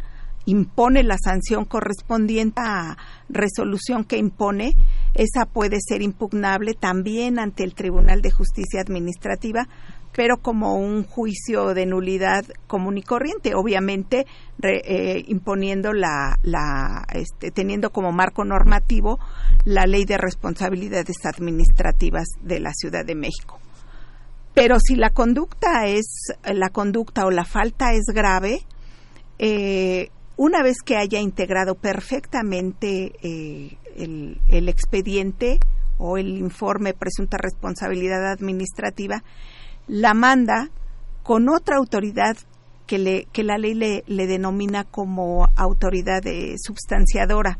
impone 0.45 1.03
la 1.03 1.17
sanción 1.17 1.65
correspondiente 1.65 2.61
a 2.63 2.97
resolución 3.29 4.03
que 4.03 4.17
impone, 4.17 4.75
esa 5.13 5.45
puede 5.45 5.77
ser 5.79 6.01
impugnable 6.01 6.73
también 6.73 7.39
ante 7.39 7.63
el 7.63 7.73
Tribunal 7.73 8.21
de 8.21 8.31
Justicia 8.31 8.81
Administrativa, 8.81 9.67
pero 10.15 10.37
como 10.37 10.75
un 10.75 11.03
juicio 11.03 11.73
de 11.73 11.85
nulidad 11.85 12.45
común 12.67 12.97
y 12.97 13.01
corriente, 13.03 13.53
obviamente 13.53 14.25
re- 14.57 14.81
eh, 14.85 15.25
imponiendo 15.27 15.91
la, 15.91 16.39
la 16.41 17.05
este, 17.13 17.51
teniendo 17.51 17.89
como 17.89 18.13
marco 18.13 18.45
normativo 18.45 19.19
la 19.65 19.85
ley 19.85 20.05
de 20.05 20.17
responsabilidades 20.17 21.17
administrativas 21.25 22.27
de 22.41 22.61
la 22.61 22.71
Ciudad 22.73 23.03
de 23.05 23.15
México. 23.15 23.59
Pero 24.53 24.77
si 24.79 24.95
la 24.95 25.09
conducta 25.09 25.85
es 25.85 26.31
la 26.45 26.69
conducta 26.69 27.25
o 27.25 27.31
la 27.31 27.43
falta 27.43 27.91
es 27.91 28.05
grave, 28.13 28.61
eh, 29.37 30.11
una 30.37 30.63
vez 30.63 30.77
que 30.85 30.95
haya 30.95 31.19
integrado 31.19 31.75
perfectamente 31.75 33.11
eh, 33.21 33.77
el, 33.97 34.39
el 34.47 34.69
expediente 34.69 35.59
o 35.97 36.17
el 36.17 36.37
informe 36.37 36.93
presunta 36.93 37.37
responsabilidad 37.37 38.31
administrativa, 38.31 39.23
la 39.87 40.13
manda 40.13 40.69
con 41.23 41.49
otra 41.49 41.77
autoridad 41.77 42.37
que, 42.85 42.99
le, 42.99 43.27
que 43.31 43.43
la 43.43 43.57
ley 43.57 43.73
le, 43.73 44.03
le 44.07 44.27
denomina 44.27 44.83
como 44.83 45.47
autoridad 45.55 46.25
eh, 46.25 46.55
substanciadora. 46.57 47.57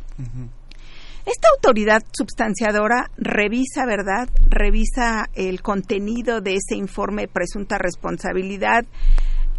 Esta 1.25 1.47
autoridad 1.55 2.03
substanciadora 2.11 3.09
revisa, 3.17 3.85
¿verdad? 3.87 4.29
Revisa 4.47 5.27
el 5.33 5.61
contenido 5.63 6.41
de 6.41 6.55
ese 6.55 6.75
informe 6.75 7.23
de 7.23 7.27
presunta 7.27 7.79
responsabilidad 7.79 8.85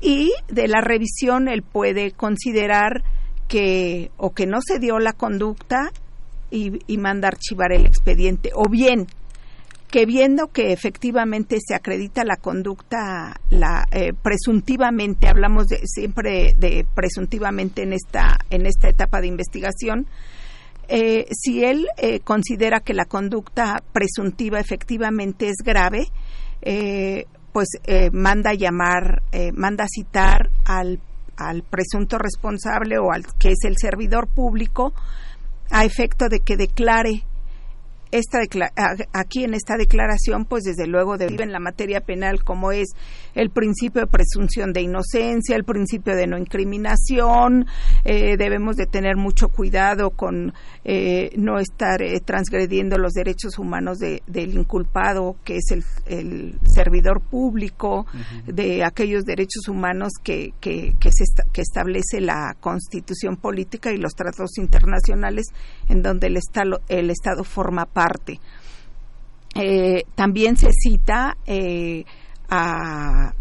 y 0.01 0.33
de 0.49 0.69
la 0.69 0.81
revisión 0.81 1.49
él 1.49 1.63
puede 1.63 2.13
considerar 2.13 3.03
que 3.49 4.11
o 4.17 4.33
que 4.33 4.47
no 4.47 4.59
se 4.61 4.79
dio 4.79 4.99
la 4.99 5.13
conducta 5.13 5.91
y, 6.51 6.79
y 6.87 6.99
manda 6.99 7.29
archivar 7.29 7.73
el 7.73 7.87
expediente 7.87 8.51
o 8.55 8.69
bien 8.69 9.07
que 9.91 10.05
viendo 10.05 10.49
que 10.49 10.73
efectivamente 10.73 11.59
se 11.65 11.75
acredita 11.75 12.25
la 12.25 12.37
conducta, 12.37 13.41
la 13.51 13.87
eh, 13.93 14.13
presuntivamente 14.21 15.29
hablamos 15.29 15.69
de, 15.69 15.81
siempre 15.85 16.55
de 16.59 16.87
presuntivamente 16.95 17.83
en 17.83 17.93
esta 17.93 18.39
en 18.51 18.67
esta 18.67 18.89
etapa 18.89 19.21
de 19.21 19.29
investigación, 19.29 20.07
eh, 20.89 21.27
si 21.31 21.65
él 21.65 21.87
eh, 21.99 22.21
considera 22.21 22.81
que 22.81 22.95
la 22.95 23.05
conducta 23.05 23.83
presuntiva 23.93 24.59
efectivamente 24.59 25.49
es 25.49 25.57
grave, 25.65 26.09
pues 27.53 27.69
manda 28.13 28.55
llamar, 28.55 29.23
manda 29.55 29.87
citar 29.89 30.51
al, 30.65 31.01
al 31.37 31.63
presunto 31.63 32.19
responsable 32.19 32.99
o 32.99 33.13
al 33.13 33.25
que 33.39 33.51
es 33.51 33.65
el 33.65 33.77
servidor 33.77 34.27
público 34.27 34.93
a 35.71 35.85
efecto 35.85 36.29
de 36.29 36.41
que 36.41 36.57
declare 36.57 37.25
esta 38.13 38.39
aquí 39.13 39.45
en 39.45 39.55
esta 39.55 39.77
declaración, 39.77 40.45
pues 40.45 40.63
desde 40.65 40.87
luego 40.87 41.17
deriva 41.19 41.45
en 41.45 41.53
la 41.53 41.61
materia 41.61 42.01
penal 42.01 42.45
como 42.45 42.73
es 42.73 42.89
el 43.35 43.51
principio 43.51 44.01
de 44.03 44.07
presunción 44.07 44.73
de 44.73 44.83
inocencia, 44.83 45.57
el 45.57 45.65
principio 45.65 46.15
de 46.17 46.27
no 46.27 46.39
incriminación, 46.39 47.67
eh, 48.05 48.37
debemos 48.37 48.77
de 48.77 48.87
tener 48.87 49.17
mucho 49.17 49.49
cuidado 49.49 50.11
con 50.11 50.55
eh, 50.85 51.31
no 51.37 51.59
estar 51.59 52.01
eh, 52.03 52.21
transgrediendo 52.21 52.97
los 52.99 53.13
derechos 53.13 53.59
humanos 53.59 53.99
de- 53.99 54.23
del 54.27 54.55
inculpado, 54.55 55.37
que 55.45 55.57
es 55.57 55.71
el, 55.73 55.85
el 56.07 56.59
servidor 56.65 57.21
público, 57.21 58.07
de 58.47 58.85
aquellos 58.85 59.25
derechos 59.25 59.69
humanos 59.69 60.13
que, 60.23 60.53
que, 60.61 60.95
que 61.01 61.11
se 61.13 61.25
esta- 61.25 61.45
que 61.53 61.61
establece 61.63 62.21
la 62.21 62.57
constitución 62.61 63.37
política 63.37 63.93
y 63.93 63.99
los 63.99 64.13
tratados 64.15 64.59
internacionales 64.59 65.47
en 65.89 66.03
donde 66.03 66.29
el 66.29 66.37
Estado, 66.37 66.81
el 66.89 67.11
Estado 67.11 67.45
forma 67.45 67.87
parte. 67.97 68.39
Eh, 69.55 70.05
también 70.15 70.59
se 70.59 70.69
cita 70.71 71.39
eh, 71.47 72.05
a, 72.51 73.33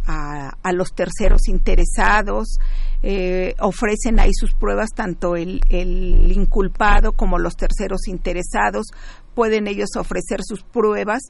a, 0.64 0.72
los 0.72 0.94
terceros 0.94 1.50
interesados, 1.50 2.58
eh, 3.04 3.54
ofrecen 3.60 4.22
ahí 4.22 4.32
sus 4.34 4.54
pruebas 4.54 4.92
tanto 4.96 5.36
el, 5.36 5.60
el, 5.70 6.32
inculpado 6.32 7.12
como 7.12 7.38
los 7.38 7.58
terceros 7.58 8.08
interesados, 8.08 8.88
pueden 9.34 9.68
ellos 9.68 9.90
ofrecer 9.98 10.40
sus 10.42 10.64
pruebas 10.64 11.24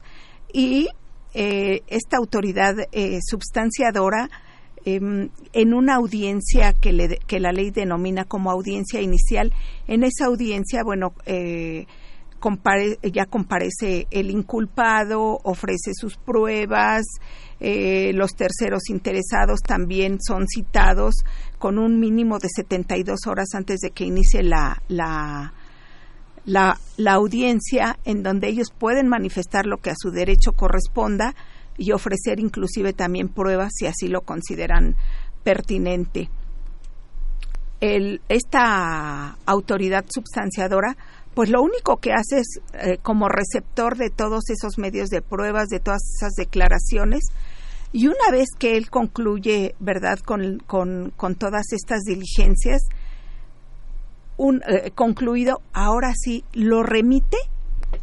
y 0.52 0.88
esta 1.34 2.16
autoridad 2.16 2.76
substanciadora 3.20 4.30
em, 4.86 5.28
en 5.52 5.74
una 5.74 5.96
audiencia 5.96 6.72
que, 6.72 6.94
le, 6.94 7.18
que 7.26 7.40
la 7.40 7.52
ley 7.52 7.70
denomina 7.72 8.24
como 8.24 8.50
audiencia 8.50 9.02
inicial, 9.02 9.52
en 9.86 10.02
esa 10.02 10.26
audiencia, 10.26 10.82
bueno, 10.82 11.12
eh, 12.42 13.10
ya 13.10 13.26
comparece 13.26 14.06
el 14.10 14.30
inculpado, 14.30 15.38
ofrece 15.42 15.92
sus 15.94 16.16
pruebas, 16.16 17.04
eh, 17.60 18.12
los 18.14 18.34
terceros 18.34 18.90
interesados 18.90 19.60
también 19.60 20.18
son 20.20 20.46
citados 20.46 21.14
con 21.58 21.78
un 21.78 21.98
mínimo 21.98 22.38
de 22.38 22.48
72 22.48 23.20
horas 23.26 23.48
antes 23.54 23.80
de 23.80 23.90
que 23.90 24.04
inicie 24.04 24.42
la, 24.42 24.82
la, 24.88 25.54
la, 26.44 26.78
la 26.96 27.12
audiencia 27.14 27.98
en 28.04 28.22
donde 28.22 28.48
ellos 28.48 28.68
pueden 28.76 29.08
manifestar 29.08 29.66
lo 29.66 29.78
que 29.78 29.90
a 29.90 29.96
su 29.96 30.10
derecho 30.10 30.52
corresponda 30.52 31.34
y 31.78 31.92
ofrecer 31.92 32.40
inclusive 32.40 32.92
también 32.92 33.28
pruebas 33.28 33.72
si 33.74 33.86
así 33.86 34.08
lo 34.08 34.22
consideran 34.22 34.96
pertinente. 35.42 36.28
El, 37.80 38.22
esta 38.28 39.36
autoridad 39.44 40.04
substanciadora 40.08 40.96
pues 41.36 41.50
lo 41.50 41.60
único 41.60 41.98
que 41.98 42.12
hace 42.14 42.38
es, 42.38 42.60
eh, 42.72 42.96
como 43.02 43.28
receptor 43.28 43.98
de 43.98 44.08
todos 44.08 44.48
esos 44.48 44.78
medios 44.78 45.10
de 45.10 45.20
pruebas, 45.20 45.68
de 45.68 45.80
todas 45.80 46.00
esas 46.16 46.32
declaraciones, 46.32 47.24
y 47.92 48.06
una 48.06 48.30
vez 48.32 48.48
que 48.58 48.78
él 48.78 48.88
concluye, 48.88 49.74
¿verdad?, 49.78 50.18
con, 50.20 50.60
con, 50.66 51.12
con 51.14 51.34
todas 51.34 51.74
estas 51.74 52.04
diligencias, 52.04 52.80
un, 54.38 54.62
eh, 54.66 54.92
concluido, 54.94 55.60
ahora 55.74 56.14
sí, 56.14 56.42
lo 56.54 56.82
remite 56.82 57.36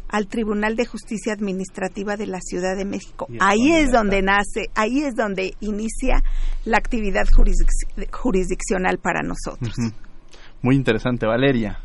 al 0.08 0.28
Tribunal 0.28 0.76
de 0.76 0.86
Justicia 0.86 1.32
Administrativa 1.32 2.16
de 2.16 2.28
la 2.28 2.40
Ciudad 2.40 2.76
de 2.76 2.84
México. 2.84 3.26
Ahí 3.40 3.72
es 3.72 3.90
donde 3.90 4.22
nace, 4.22 4.70
ahí 4.76 5.00
es 5.00 5.16
donde 5.16 5.54
inicia 5.58 6.22
la 6.64 6.78
actividad 6.78 7.26
jurisdiccional 8.12 8.98
para 8.98 9.22
nosotros. 9.22 9.74
Muy 10.62 10.76
interesante, 10.76 11.26
Valeria. 11.26 11.80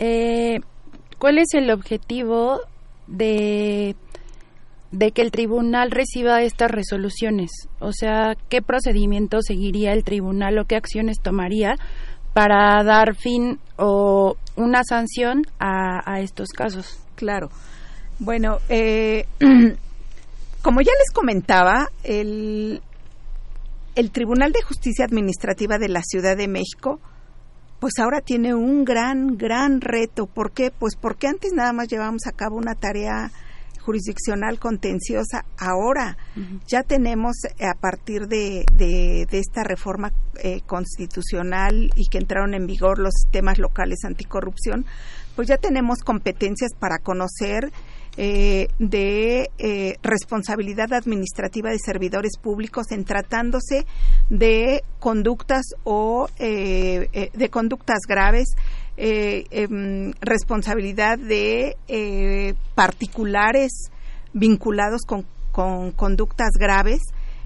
Eh, 0.00 0.60
¿Cuál 1.18 1.36
es 1.36 1.52
el 1.52 1.70
objetivo 1.70 2.60
de, 3.06 3.94
de 4.90 5.12
que 5.12 5.20
el 5.20 5.30
tribunal 5.30 5.90
reciba 5.90 6.42
estas 6.42 6.70
resoluciones? 6.70 7.50
O 7.78 7.92
sea, 7.92 8.34
¿qué 8.48 8.62
procedimiento 8.62 9.42
seguiría 9.42 9.92
el 9.92 10.02
tribunal 10.02 10.58
o 10.58 10.64
qué 10.64 10.76
acciones 10.76 11.20
tomaría 11.20 11.76
para 12.32 12.82
dar 12.82 13.14
fin 13.14 13.60
o 13.76 14.36
una 14.56 14.82
sanción 14.82 15.42
a, 15.58 16.20
estos 16.20 16.48
casos? 16.48 16.98
Claro. 17.14 17.50
Bueno, 18.18 18.56
eh, 18.70 19.26
como 20.62 20.80
ya 20.80 20.92
les 20.92 21.10
comentaba, 21.12 21.90
el, 22.04 22.80
el 23.96 24.10
Tribunal 24.10 24.52
de 24.52 24.62
Justicia 24.62 25.04
Administrativa 25.04 25.76
de 25.76 25.90
la 25.90 26.00
Ciudad 26.02 26.38
de 26.38 26.48
México 26.48 27.00
pues 27.80 27.94
ahora 27.98 28.20
tiene 28.20 28.54
un 28.54 28.84
gran, 28.84 29.38
gran 29.38 29.80
reto. 29.80 30.26
¿Por 30.26 30.52
qué? 30.52 30.70
Pues 30.70 30.96
porque 30.96 31.26
antes 31.26 31.52
nada 31.54 31.72
más 31.72 31.88
llevábamos 31.88 32.26
a 32.26 32.32
cabo 32.32 32.56
una 32.56 32.74
tarea 32.74 33.32
jurisdiccional 33.80 34.58
contenciosa. 34.58 35.46
Ahora 35.58 36.18
ya 36.66 36.82
tenemos, 36.82 37.36
eh, 37.44 37.64
a 37.66 37.74
partir 37.74 38.28
de, 38.28 38.64
de, 38.76 39.26
esta 39.32 39.64
reforma 39.64 40.12
eh, 40.42 40.60
constitucional 40.66 41.90
y 41.96 42.06
que 42.08 42.18
entraron 42.18 42.54
en 42.54 42.66
vigor 42.66 42.98
los 42.98 43.14
sistemas 43.14 43.58
locales 43.58 44.04
anticorrupción, 44.04 44.84
pues 45.34 45.48
ya 45.48 45.56
tenemos 45.56 46.00
competencias 46.00 46.72
para 46.78 46.98
conocer 46.98 47.72
eh, 48.16 48.68
de 48.78 49.50
eh, 49.58 49.96
responsabilidad 50.02 50.92
administrativa 50.92 51.70
de 51.70 51.78
servidores 51.78 52.32
públicos 52.40 52.90
en 52.90 53.04
tratándose 53.04 53.86
de 54.28 54.82
conductas 54.98 55.62
o 55.84 56.28
eh, 56.38 57.30
de 57.32 57.48
conductas 57.50 58.00
graves, 58.08 58.48
em, 58.96 60.12
responsabilidad 60.20 61.18
de 61.18 61.76
particulares 62.74 63.90
vinculados 64.34 65.02
con, 65.06 65.24
con 65.52 65.92
conductas 65.92 66.50
graves 66.58 67.00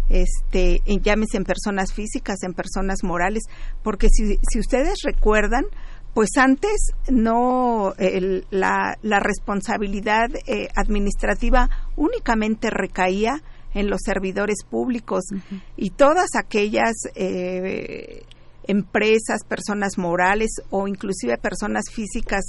este, 0.08 0.82
llámese 0.86 1.38
en 1.38 1.44
personas 1.44 1.92
físicas, 1.92 2.42
en 2.42 2.52
personas 2.52 3.02
morales, 3.02 3.44
porque 3.82 4.08
si, 4.10 4.38
si 4.50 4.58
ustedes 4.58 4.98
recuerdan, 5.02 5.64
pues 6.14 6.30
antes 6.36 6.92
no 7.10 7.92
la, 8.50 8.96
la, 9.02 9.20
responsabilidad 9.20 10.30
eh, 10.46 10.68
administrativa 10.76 11.68
únicamente 11.96 12.70
recaía 12.70 13.42
en 13.74 13.90
los 13.90 14.00
servidores 14.04 14.64
públicos 14.64 15.24
y 15.76 15.90
todas 15.90 16.36
aquellas 16.36 16.94
eh, 17.16 18.22
empresas, 18.66 19.44
personas 19.46 19.98
morales 19.98 20.50
o 20.70 20.86
inclusive 20.86 21.36
personas 21.38 21.86
físicas 21.92 22.44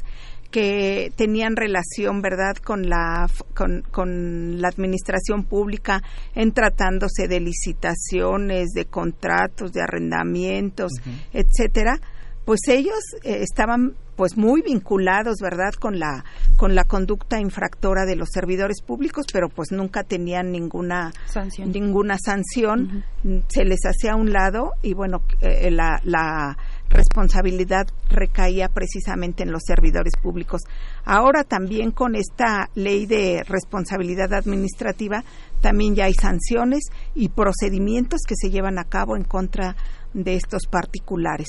que 0.51 1.11
tenían 1.18 1.55
relación, 1.55 2.22
¿verdad?, 2.22 2.55
con 2.57 2.88
la, 2.88 3.28
con, 3.53 3.82
con 3.91 4.61
la 4.61 4.70
administración 4.70 5.43
pública 5.43 6.01
en 6.34 6.53
tratándose 6.53 7.28
de 7.28 7.41
licitaciones, 7.41 8.70
de 8.70 8.86
contratos, 8.86 9.74
de 9.74 9.82
arrendamientos, 9.82 10.93
etcétera, 11.34 11.99
pues 12.46 12.62
ellos 12.68 13.00
eh, 13.24 13.41
estaban 13.41 13.96
pues 14.16 14.38
muy 14.38 14.62
vinculados, 14.62 15.39
¿verdad?, 15.41 15.74
con 15.74 16.00
la 16.00 16.24
con 16.56 16.74
la 16.74 16.86
conducta 16.86 17.39
infractora 17.39 18.06
de 18.06 18.16
los 18.16 18.30
servidores 18.32 18.82
públicos, 18.82 19.26
pero 19.34 19.50
pues 19.50 19.72
nunca 19.72 20.04
tenían 20.04 20.52
ninguna 20.52 21.12
sanción, 21.26 21.72
ninguna 21.72 22.18
sanción 22.18 23.04
se 23.50 23.66
les 23.66 23.82
hacía 23.86 24.14
a 24.14 24.16
un 24.16 24.32
lado 24.32 24.72
y 24.82 24.93
bueno, 24.93 25.24
eh, 25.41 25.70
la, 25.70 26.00
la 26.04 26.58
responsabilidad 26.89 27.88
recaía 28.10 28.70
precisamente 28.70 29.43
en 29.43 29.52
los 29.52 29.64
servidores 29.66 30.14
públicos. 30.22 30.62
Ahora 31.04 31.43
también 31.43 31.91
con 31.91 32.16
esta 32.16 32.70
ley 32.76 33.06
de 33.06 33.43
responsabilidad 33.43 34.34
administrativa 34.34 35.26
también 35.62 35.96
ya 35.96 36.06
hay 36.06 36.14
sanciones 36.14 36.84
y 37.16 37.30
procedimientos 37.30 38.22
que 38.26 38.36
se 38.38 38.50
llevan 38.50 38.80
a 38.80 38.86
cabo 38.86 39.18
en 39.18 39.24
contra 39.24 39.76
de 40.14 40.36
estos 40.36 40.68
particulares 40.68 41.48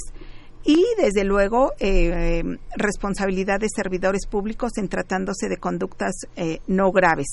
y 0.66 0.84
desde 0.98 1.22
luego 1.22 1.74
eh, 1.78 2.42
responsabilidad 2.76 3.60
de 3.60 3.68
servidores 3.68 4.26
públicos 4.26 4.72
en 4.78 4.88
tratándose 4.88 5.48
de 5.48 5.58
conductas 5.58 6.26
eh, 6.34 6.58
no 6.66 6.90
graves. 6.90 7.28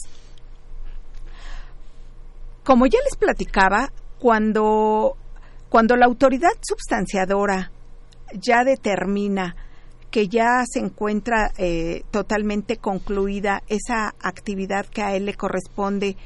Como 2.63 2.85
ya 2.85 2.99
les 3.03 3.17
platicaba, 3.17 3.91
cuando, 4.19 5.17
cuando 5.67 5.95
la 5.95 6.05
autoridad 6.05 6.51
substanciadora 6.61 7.71
ya 8.33 8.63
determina 8.63 9.55
que 10.11 10.27
ya 10.27 10.63
se 10.71 10.79
encuentra 10.79 11.51
eh, 11.57 12.03
totalmente 12.11 12.77
concluida 12.77 13.63
esa 13.67 14.13
actividad 14.21 14.85
que 14.85 15.01
a 15.01 15.15
él 15.15 15.25
le 15.25 15.33
corresponde 15.33 16.17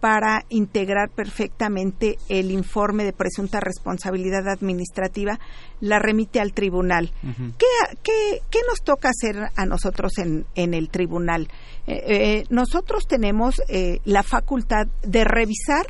para 0.00 0.46
integrar 0.48 1.10
perfectamente 1.10 2.18
el 2.28 2.50
informe 2.50 3.04
de 3.04 3.12
presunta 3.12 3.60
responsabilidad 3.60 4.48
administrativa, 4.48 5.38
la 5.80 5.98
remite 5.98 6.40
al 6.40 6.54
tribunal. 6.54 7.12
¿Qué, 7.58 8.60
nos 8.66 8.82
toca 8.82 9.10
hacer 9.10 9.50
a 9.54 9.66
nosotros 9.66 10.12
en, 10.18 10.74
el 10.74 10.88
tribunal? 10.88 11.48
Eh, 11.86 12.02
eh, 12.06 12.44
nosotros 12.48 13.06
tenemos 13.06 13.60
eh, 13.68 14.00
la 14.04 14.22
facultad 14.22 14.86
de 15.02 15.24
revisar 15.24 15.86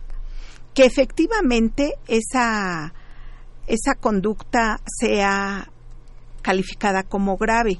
que 0.74 0.84
efectivamente 0.84 1.94
esa, 2.08 2.92
esa 3.68 3.94
conducta 3.94 4.80
sea 4.86 5.70
calificada 6.42 7.04
como 7.04 7.36
grave. 7.36 7.78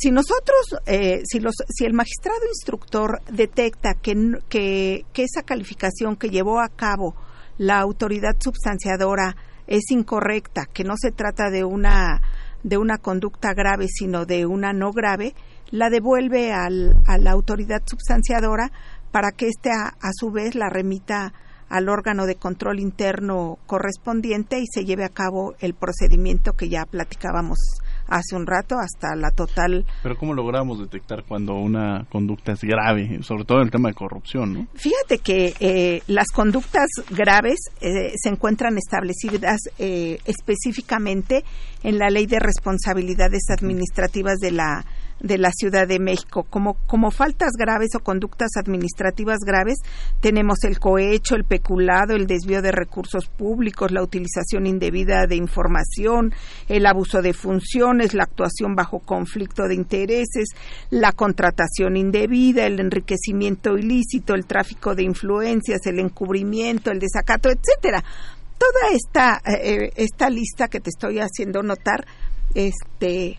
Si 0.00 0.10
nosotros, 0.10 0.80
eh, 0.86 1.20
si, 1.24 1.40
los, 1.40 1.56
si 1.68 1.84
el 1.84 1.92
magistrado 1.92 2.40
instructor 2.48 3.20
detecta 3.30 3.92
que, 3.92 5.04
esa 5.14 5.42
calificación 5.42 6.16
que 6.16 6.30
llevó 6.30 6.58
a 6.58 6.70
cabo 6.70 7.14
la 7.58 7.80
autoridad 7.80 8.34
substanciadora 8.38 9.36
es 9.66 9.90
incorrecta, 9.90 10.64
que 10.72 10.84
no 10.84 10.94
se 10.96 11.10
trata 11.10 11.50
de 11.50 11.64
una 11.64 12.22
de 12.62 12.78
una 12.78 12.96
conducta 12.96 13.52
grave, 13.52 13.88
sino 13.88 14.24
de 14.24 14.46
una 14.46 14.72
no 14.72 14.90
grave, 14.92 15.34
la 15.70 15.90
devuelve 15.90 16.52
al, 16.52 16.96
a 17.06 17.18
la 17.18 17.32
autoridad 17.32 17.82
substanciadora 17.84 18.72
para 19.10 19.32
que 19.32 19.48
éste 19.48 19.70
a, 19.70 19.88
a, 20.00 20.12
su 20.14 20.30
vez 20.30 20.54
la 20.54 20.70
remita 20.70 21.34
al 21.68 21.90
órgano 21.90 22.24
de 22.24 22.36
control 22.36 22.80
interno 22.80 23.58
correspondiente 23.66 24.60
y 24.60 24.66
se 24.66 24.86
lleve 24.86 25.04
a 25.04 25.10
cabo 25.10 25.54
el 25.58 25.74
procedimiento 25.74 26.54
que 26.54 26.70
ya 26.70 26.86
platicábamos 26.86 27.58
hace 28.10 28.36
un 28.36 28.46
rato 28.46 28.76
hasta 28.76 29.14
la 29.16 29.30
total. 29.30 29.86
Pero 30.02 30.16
¿cómo 30.18 30.34
logramos 30.34 30.80
detectar 30.80 31.24
cuando 31.26 31.54
una 31.54 32.06
conducta 32.10 32.52
es 32.52 32.60
grave, 32.62 33.22
sobre 33.22 33.44
todo 33.44 33.58
en 33.58 33.64
el 33.64 33.70
tema 33.70 33.88
de 33.88 33.94
corrupción? 33.94 34.52
¿no? 34.52 34.66
Fíjate 34.74 35.18
que 35.18 35.54
eh, 35.60 36.02
las 36.06 36.26
conductas 36.34 36.88
graves 37.10 37.58
eh, 37.80 38.12
se 38.16 38.28
encuentran 38.28 38.76
establecidas 38.76 39.60
eh, 39.78 40.18
específicamente 40.24 41.44
en 41.82 41.98
la 41.98 42.10
Ley 42.10 42.26
de 42.26 42.40
Responsabilidades 42.40 43.44
Administrativas 43.50 44.38
de 44.38 44.50
la 44.50 44.84
de 45.20 45.38
la 45.38 45.50
Ciudad 45.52 45.86
de 45.86 45.98
México. 45.98 46.46
Como, 46.48 46.74
como 46.86 47.10
faltas 47.10 47.52
graves 47.58 47.90
o 47.94 48.00
conductas 48.00 48.50
administrativas 48.56 49.38
graves, 49.40 49.78
tenemos 50.20 50.64
el 50.64 50.78
cohecho, 50.78 51.36
el 51.36 51.44
peculado, 51.44 52.14
el 52.14 52.26
desvío 52.26 52.62
de 52.62 52.72
recursos 52.72 53.26
públicos, 53.26 53.92
la 53.92 54.02
utilización 54.02 54.66
indebida 54.66 55.26
de 55.26 55.36
información, 55.36 56.32
el 56.68 56.86
abuso 56.86 57.22
de 57.22 57.32
funciones, 57.32 58.14
la 58.14 58.24
actuación 58.24 58.74
bajo 58.74 59.00
conflicto 59.00 59.68
de 59.68 59.74
intereses, 59.74 60.48
la 60.90 61.12
contratación 61.12 61.96
indebida, 61.96 62.66
el 62.66 62.80
enriquecimiento 62.80 63.76
ilícito, 63.76 64.34
el 64.34 64.46
tráfico 64.46 64.94
de 64.94 65.02
influencias, 65.02 65.86
el 65.86 65.98
encubrimiento, 65.98 66.90
el 66.90 66.98
desacato, 66.98 67.50
etcétera. 67.50 68.02
Toda 68.58 68.94
esta, 68.94 69.40
eh, 69.50 69.90
esta 69.96 70.28
lista 70.28 70.68
que 70.68 70.80
te 70.80 70.90
estoy 70.90 71.18
haciendo 71.18 71.62
notar, 71.62 72.06
este, 72.54 73.38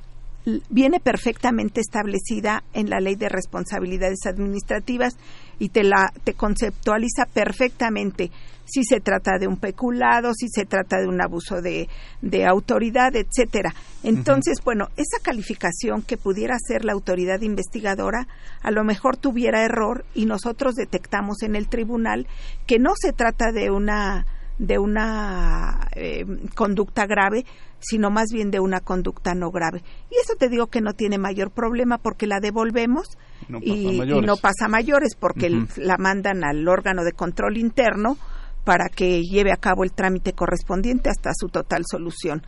viene 0.70 1.00
perfectamente 1.00 1.82
establecida 1.82 2.64
en 2.74 2.90
la 2.90 3.00
ley 3.00 3.16
de 3.16 3.30
responsabilidades 3.30 4.26
administrativas 4.26 5.16
y 5.60 5.70
te 5.70 5.84
la 5.84 6.12
te 6.24 6.34
conceptualiza 6.34 7.26
perfectamente 7.32 8.32
si 8.66 8.84
se 8.84 9.02
trata 9.02 9.38
de 9.38 9.48
un 9.48 9.58
peculado, 9.58 10.34
si 10.34 10.48
se 10.48 10.66
trata 10.66 10.98
de 10.98 11.08
un 11.08 11.22
abuso 11.22 11.62
de, 11.62 11.90
de 12.22 12.46
autoridad, 12.46 13.14
etcétera. 13.16 13.74
Entonces, 14.02 14.60
bueno, 14.64 14.88
esa 14.96 15.22
calificación 15.22 16.04
que 16.04 16.16
pudiera 16.16 16.56
ser 16.58 16.86
la 16.86 16.94
autoridad 16.94 17.42
investigadora, 17.42 18.28
a 18.62 18.72
lo 18.72 18.86
mejor 18.86 19.18
tuviera 19.18 19.64
error 19.64 20.06
y 20.14 20.26
nosotros 20.26 20.76
detectamos 20.76 21.44
en 21.44 21.56
el 21.58 21.68
tribunal 21.68 22.28
que 22.66 22.80
no 22.80 22.92
se 22.96 23.12
trata 23.12 23.52
de 23.52 23.72
una 23.72 24.26
de 24.58 24.78
una 24.78 25.88
eh, 25.96 26.24
conducta 26.56 27.08
grave, 27.08 27.46
sino 27.82 28.10
más 28.10 28.30
bien 28.32 28.52
de 28.52 28.60
una 28.60 28.80
conducta 28.80 29.34
no 29.34 29.52
grave. 29.52 29.84
Y 30.10 30.16
eso 30.22 30.36
te 30.38 30.50
digo 30.50 30.68
que 30.68 30.82
no 30.82 30.94
tiene 30.94 31.18
mayor 31.18 31.52
problema 31.52 31.98
porque 31.98 32.28
la 32.28 32.40
devolvemos 32.40 33.18
y, 33.62 34.00
no 34.00 34.38
pasa 34.38 34.68
mayores 34.68 35.16
porque 35.20 35.50
la 35.78 35.98
mandan 35.98 36.44
al 36.44 36.68
órgano 36.68 37.04
de 37.04 37.14
control 37.14 37.58
interno 37.58 38.18
para 38.64 38.90
que 38.90 39.24
lleve 39.24 39.52
a 39.52 39.58
cabo 39.58 39.84
el 39.84 39.92
trámite 39.92 40.34
correspondiente 40.34 41.10
hasta 41.10 41.32
su 41.34 41.50
total 41.50 41.84
solución. 41.90 42.44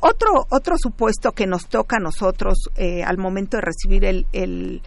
Otro, 0.00 0.46
otro 0.50 0.76
supuesto 0.76 1.32
que 1.32 1.46
nos 1.46 1.68
toca 1.68 1.96
a 1.96 2.02
nosotros 2.02 2.68
eh, 2.76 3.02
al 3.02 3.18
momento 3.18 3.56
de 3.56 3.62
recibir 3.62 4.04
el, 4.04 4.26
el, 4.32 4.82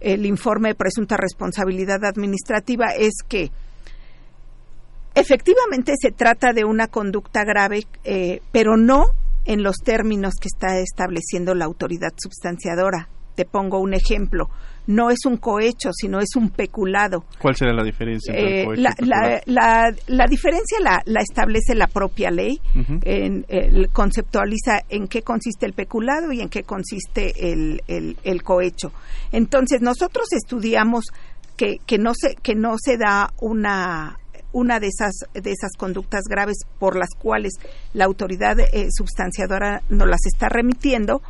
el 0.00 0.26
informe 0.26 0.68
de 0.68 0.74
presunta 0.74 1.16
responsabilidad 1.16 2.04
administrativa 2.04 2.88
es 2.96 3.14
que 3.26 3.50
Efectivamente 5.16 5.94
se 6.00 6.12
trata 6.12 6.52
de 6.52 6.64
una 6.64 6.88
conducta 6.88 7.42
grave, 7.44 7.84
eh, 8.04 8.40
pero 8.52 8.76
no 8.76 9.06
en 9.46 9.62
los 9.62 9.76
términos 9.76 10.34
que 10.40 10.48
está 10.48 10.78
estableciendo 10.78 11.54
la 11.54 11.64
autoridad 11.64 12.12
substanciadora. 12.16 13.08
Te 13.34 13.44
pongo 13.44 13.80
un 13.80 13.94
ejemplo. 13.94 14.48
No 14.86 15.10
es 15.10 15.18
un 15.26 15.36
cohecho, 15.38 15.90
sino 15.92 16.20
es 16.20 16.36
un 16.36 16.50
peculado. 16.50 17.24
¿Cuál 17.40 17.56
será 17.56 17.72
la 17.72 17.82
diferencia 17.82 18.32
entre 18.34 18.46
el 18.48 18.60
Eh, 18.60 18.64
cohecho 18.64 18.82
la, 18.82 18.90
y 18.90 18.94
peculado? 18.94 19.28
la- 19.28 19.42
la- 19.90 19.96
la 20.06 20.26
diferencia 20.26 20.78
la, 20.80 21.20
establece 21.20 21.74
la 21.74 21.86
propia 21.86 22.30
ley, 22.30 22.60
en- 23.02 23.44
el- 23.48 23.88
conceptualiza 23.90 24.80
en 24.88 25.08
qué 25.08 25.22
consiste 25.22 25.64
el 25.66 25.72
peculado 25.72 26.30
y 26.32 26.40
en 26.40 26.48
qué 26.48 26.62
consiste 26.62 27.52
el, 27.52 27.82
el- 27.88 28.16
el 28.22 28.42
cohecho. 28.42 28.92
Entonces 29.32 29.80
nosotros 29.80 30.26
estudiamos 30.32 31.06
que, 31.56 31.78
que 31.86 31.96
no 31.98 32.12
se 32.14 32.34
que 32.36 32.54
no 32.54 32.76
se 32.78 32.98
da 32.98 33.32
una 33.40 34.18
una 34.56 34.80
de 34.80 34.86
esas 34.86 35.12
de 35.34 35.52
esas 35.52 35.72
conductas 35.76 36.22
graves 36.30 36.60
por 36.78 36.96
las 36.96 37.10
cuales 37.10 37.52
la 37.92 38.06
autoridad 38.06 38.58
eh, 38.58 38.88
substanciadora 38.90 39.82
nos 39.90 40.08
las 40.08 40.24
está 40.24 40.48
remitiendo 40.48 41.20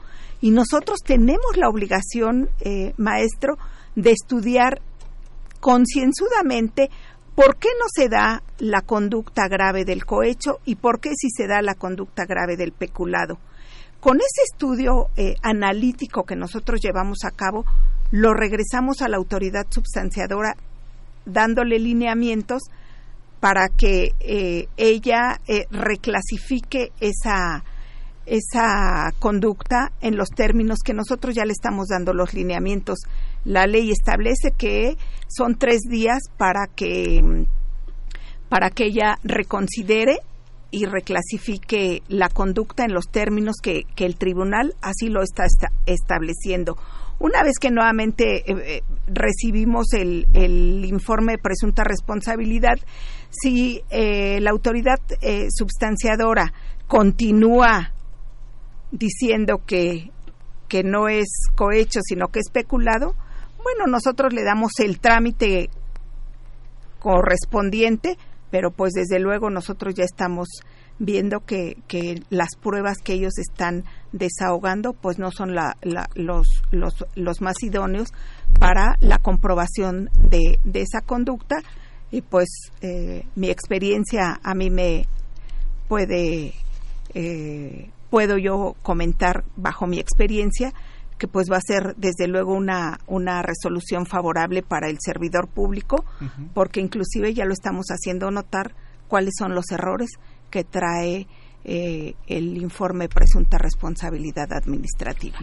y 0.41 0.53
nosotros 0.53 1.01
tenemos 1.05 1.57
la 1.57 1.69
obligación 1.69 2.49
eh, 2.61 2.95
maestro 2.99 3.59
de 3.97 4.13
estudiar 4.13 4.81
concienzudamente 5.59 6.89
por 7.35 7.57
qué 7.57 7.69
no 7.81 7.87
se 7.93 8.09
da 8.09 8.45
la 8.59 8.83
conducta 8.83 9.49
grave 9.49 9.85
del 9.85 10.07
cohecho 10.07 10.61
y 10.65 10.77
por 10.77 11.01
qué 11.01 11.11
sí 11.17 11.29
se 11.29 11.49
da 11.49 11.63
la 11.63 11.75
conducta 11.75 12.27
grave 12.27 12.57
del 12.57 12.71
peculado. 12.71 13.39
Con 13.99 14.19
ese 14.19 14.43
estudio 14.53 15.09
eh, 15.17 15.35
analítico 15.43 16.23
que 16.23 16.37
nosotros 16.37 16.81
llevamos 16.81 17.25
a 17.25 17.33
cabo, 17.33 17.65
lo 18.13 18.35
regresamos 18.35 19.03
a 19.03 19.09
la 19.09 19.17
autoridad 19.17 19.67
substanciadora 19.69 20.55
dándole 21.25 21.81
lineamientos 21.81 22.63
para 23.41 23.69
que 23.69 24.13
eh, 24.21 24.69
ella 24.77 25.41
eh, 25.47 25.67
reclasifique 25.71 26.93
esa, 27.01 27.65
esa 28.25 29.13
conducta 29.19 29.93
en 30.01 30.17
los 30.17 30.29
términos 30.31 30.79
que 30.85 30.95
nosotros 30.95 31.35
ya 31.35 31.45
le 31.45 31.53
estamos 31.53 31.89
dando 31.89 32.13
los 32.13 32.35
lineamientos. 32.35 32.99
La 33.45 33.67
ley 33.67 33.91
establece 33.91 34.51
que 34.57 34.97
son 35.29 35.57
tres 35.57 35.83
días 35.89 36.19
para 36.37 36.67
que 36.67 37.47
para 38.49 38.71
que 38.71 38.85
ella 38.87 39.19
reconsidere 39.25 40.19
y 40.71 40.85
reclasifique 40.87 42.03
la 42.09 42.29
conducta 42.29 42.85
en 42.85 42.93
los 42.93 43.07
términos 43.09 43.57
que, 43.61 43.85
que 43.97 44.07
el 44.07 44.17
tribunal 44.17 44.75
así 44.83 45.09
lo 45.09 45.23
está 45.23 45.45
esta- 45.47 45.73
estableciendo. 45.87 46.77
Una 47.19 47.43
vez 47.43 47.55
que 47.61 47.71
nuevamente 47.71 48.49
eh, 48.51 48.55
eh, 48.77 48.83
recibimos 49.09 49.93
el, 49.95 50.27
el 50.35 50.85
informe 50.85 51.33
de 51.33 51.39
presunta 51.39 51.83
responsabilidad, 51.83 52.79
si 53.31 53.83
eh, 53.91 54.41
la 54.41 54.51
autoridad 54.51 54.99
eh, 55.21 55.49
substanciadora 55.51 56.53
continúa 56.87 57.93
diciendo 58.93 59.63
que, 59.67 60.11
que 60.69 60.83
no 60.85 61.09
es 61.09 61.29
cohecho, 61.55 62.01
sino 62.03 62.29
que 62.29 62.39
es 62.41 62.51
peculado, 62.51 63.15
bueno, 63.63 63.87
nosotros 63.89 64.33
le 64.33 64.45
damos 64.45 64.73
el 64.79 65.01
trámite 65.01 65.71
correspondiente, 67.01 68.17
pero 68.51 68.71
pues 68.71 68.93
desde 68.93 69.19
luego 69.19 69.51
nosotros 69.51 69.95
ya 69.95 70.05
estamos 70.05 70.49
viendo 70.99 71.41
que, 71.41 71.77
que 71.89 72.23
las 72.31 72.57
pruebas 72.57 72.99
que 72.99 73.13
ellos 73.13 73.37
están 73.39 73.85
desahogando 74.13 74.95
pues 74.95 75.19
no 75.19 75.31
son 75.31 75.55
la, 75.55 75.77
la- 75.83 76.09
los, 76.15 76.49
los, 76.71 77.05
los 77.15 77.43
más 77.43 77.63
idóneos 77.63 78.09
para 78.59 78.97
la 79.01 79.19
comprobación 79.19 80.09
de, 80.31 80.59
de 80.65 80.81
esa 80.81 81.01
conducta 81.03 81.57
y 82.11 82.21
pues 82.23 82.49
eh, 82.81 83.25
mi 83.35 83.51
experiencia 83.51 84.39
a 84.43 84.55
mí 84.55 84.71
me 84.71 85.07
puede 85.89 86.55
eh, 87.15 87.91
puedo 88.11 88.39
yo 88.39 88.75
comentar 88.83 89.45
bajo 89.57 89.87
mi 89.87 89.99
experiencia 89.99 90.73
que 91.19 91.29
pues 91.29 91.51
va 91.51 91.57
a 91.57 91.61
ser 91.61 91.95
desde 91.97 92.29
luego 92.29 92.53
una, 92.55 92.99
una 93.07 93.43
resolución 93.43 94.05
favorable 94.07 94.63
para 94.63 94.89
el 94.89 94.99
servidor 95.01 95.49
público 95.49 96.05
porque 96.55 96.81
inclusive 96.81 97.33
ya 97.35 97.45
lo 97.47 97.53
estamos 97.55 97.87
haciendo 97.89 98.31
notar 98.31 98.73
cuáles 99.09 99.35
son 99.39 99.55
los 99.55 99.71
errores 99.71 100.11
que 100.51 100.63
trae 100.65 101.27
eh, 101.65 102.15
el 102.29 102.57
informe 102.59 103.09
presunta 103.09 103.59
responsabilidad 103.59 104.53
administrativa. 104.53 105.39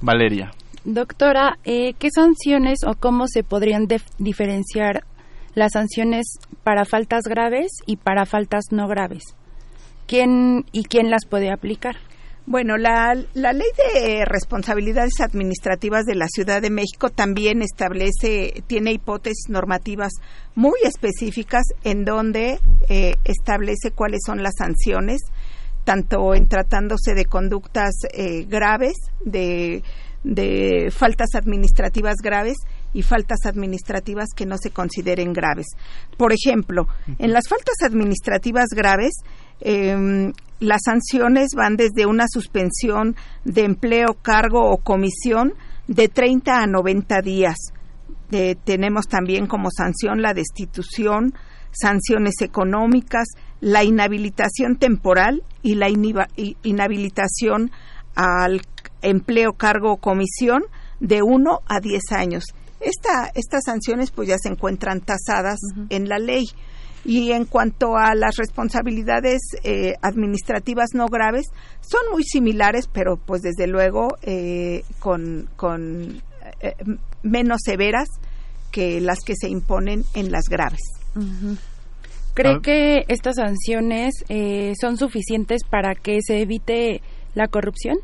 Valeria. 0.00 0.50
Doctora, 0.84 1.58
eh, 1.64 1.94
¿qué 1.98 2.08
sanciones 2.10 2.78
o 2.86 2.94
cómo 2.94 3.26
se 3.28 3.44
podrían 3.44 3.86
def- 3.86 4.08
diferenciar 4.18 5.04
las 5.58 5.72
sanciones 5.72 6.38
para 6.62 6.84
faltas 6.84 7.24
graves 7.24 7.70
y 7.86 7.96
para 7.96 8.26
faltas 8.26 8.66
no 8.70 8.88
graves? 8.88 9.22
¿Quién 10.06 10.64
y 10.72 10.84
quién 10.84 11.10
las 11.10 11.26
puede 11.26 11.50
aplicar? 11.50 11.96
Bueno, 12.46 12.78
la, 12.78 13.14
la 13.34 13.52
ley 13.52 13.68
de 13.76 14.24
responsabilidades 14.24 15.20
administrativas 15.20 16.06
de 16.06 16.14
la 16.14 16.28
Ciudad 16.28 16.62
de 16.62 16.70
México 16.70 17.10
también 17.10 17.60
establece, 17.60 18.62
tiene 18.66 18.92
hipótesis 18.92 19.50
normativas 19.50 20.12
muy 20.54 20.78
específicas 20.82 21.64
en 21.84 22.06
donde 22.06 22.58
eh, 22.88 23.16
establece 23.24 23.90
cuáles 23.90 24.20
son 24.24 24.42
las 24.42 24.54
sanciones, 24.56 25.20
tanto 25.84 26.34
en 26.34 26.48
tratándose 26.48 27.12
de 27.14 27.26
conductas 27.26 27.92
eh, 28.14 28.46
graves, 28.48 28.94
de, 29.26 29.82
de 30.24 30.90
faltas 30.90 31.34
administrativas 31.34 32.16
graves 32.22 32.56
y 32.92 33.02
faltas 33.02 33.46
administrativas 33.46 34.28
que 34.34 34.46
no 34.46 34.56
se 34.58 34.70
consideren 34.70 35.32
graves. 35.32 35.66
Por 36.16 36.32
ejemplo, 36.32 36.86
en 37.18 37.32
las 37.32 37.48
faltas 37.48 37.76
administrativas 37.82 38.68
graves, 38.74 39.12
em, 39.60 40.32
las 40.60 40.80
sanciones 40.84 41.50
van 41.56 41.76
desde 41.76 42.06
una 42.06 42.26
suspensión 42.28 43.16
de 43.44 43.64
empleo, 43.64 44.16
cargo 44.22 44.70
o 44.70 44.78
comisión 44.78 45.54
de 45.86 46.08
30 46.08 46.62
a 46.62 46.66
90 46.66 47.20
días. 47.20 47.56
Eh, 48.30 48.56
tenemos 48.64 49.06
también 49.06 49.46
como 49.46 49.70
sanción 49.70 50.20
la 50.20 50.34
destitución, 50.34 51.34
sanciones 51.70 52.40
económicas, 52.40 53.28
la 53.60 53.84
inhabilitación 53.84 54.76
temporal 54.76 55.42
y 55.62 55.74
la 55.74 55.88
inhabilitación 55.88 57.70
al 58.14 58.62
empleo, 59.02 59.52
cargo 59.52 59.92
o 59.92 59.96
comisión 59.96 60.62
de 61.00 61.22
1 61.22 61.60
a 61.66 61.80
10 61.80 62.12
años. 62.12 62.44
Esta, 62.80 63.30
estas 63.34 63.64
sanciones 63.64 64.10
pues 64.10 64.28
ya 64.28 64.36
se 64.38 64.48
encuentran 64.48 65.00
tasadas 65.00 65.58
en 65.90 66.08
la 66.08 66.18
ley. 66.18 66.44
Y 67.04 67.32
en 67.32 67.44
cuanto 67.44 67.96
a 67.96 68.14
las 68.14 68.36
responsabilidades 68.36 69.40
eh, 69.62 69.94
administrativas 70.02 70.88
no 70.94 71.06
graves, 71.06 71.46
son 71.80 72.00
muy 72.12 72.24
similares, 72.24 72.88
pero 72.92 73.16
pues 73.16 73.42
desde 73.42 73.66
luego 73.66 74.08
eh, 74.22 74.82
con, 74.98 75.48
con 75.56 76.22
eh, 76.60 76.74
menos 77.22 77.60
severas 77.64 78.08
que 78.70 79.00
las 79.00 79.20
que 79.20 79.34
se 79.36 79.48
imponen 79.48 80.04
en 80.14 80.30
las 80.30 80.44
graves. 80.50 80.80
¿Cree 82.34 82.60
que 82.60 83.04
estas 83.08 83.36
sanciones 83.36 84.14
son 84.80 84.96
suficientes 84.96 85.62
para 85.68 85.94
que 85.94 86.18
se 86.20 86.42
evite 86.42 87.00
la 87.34 87.48
corrupción? 87.48 87.96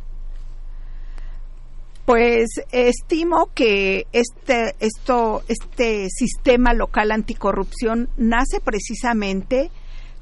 Pues 2.06 2.50
estimo 2.70 3.48
que 3.54 4.06
este, 4.12 4.74
esto, 4.80 5.42
este 5.48 6.08
sistema 6.10 6.74
local 6.74 7.10
anticorrupción 7.10 8.10
nace 8.18 8.60
precisamente 8.60 9.70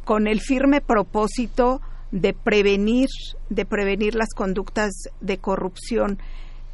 con 0.04 0.28
el 0.28 0.40
firme 0.40 0.80
propósito 0.80 1.80
de 2.12 2.34
prevenir, 2.34 3.08
de 3.48 3.64
prevenir 3.64 4.14
las 4.14 4.28
conductas 4.32 4.92
de 5.20 5.38
corrupción. 5.38 6.18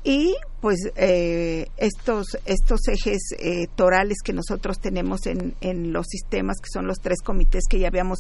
Y 0.05 0.37
pues 0.61 0.77
eh, 0.97 1.69
estos 1.79 2.39
estos 2.45 2.87
ejes 2.89 3.33
eh, 3.39 3.67
torales 3.77 4.19
que 4.23 4.33
nosotros 4.33 4.79
tenemos 4.79 5.27
en, 5.27 5.55
en 5.61 5.93
los 5.93 6.07
sistemas 6.07 6.59
que 6.61 6.71
son 6.73 6.87
los 6.87 6.99
tres 6.99 7.21
comités 7.23 7.65
que 7.69 7.79
ya 7.79 7.89
habíamos 7.89 8.19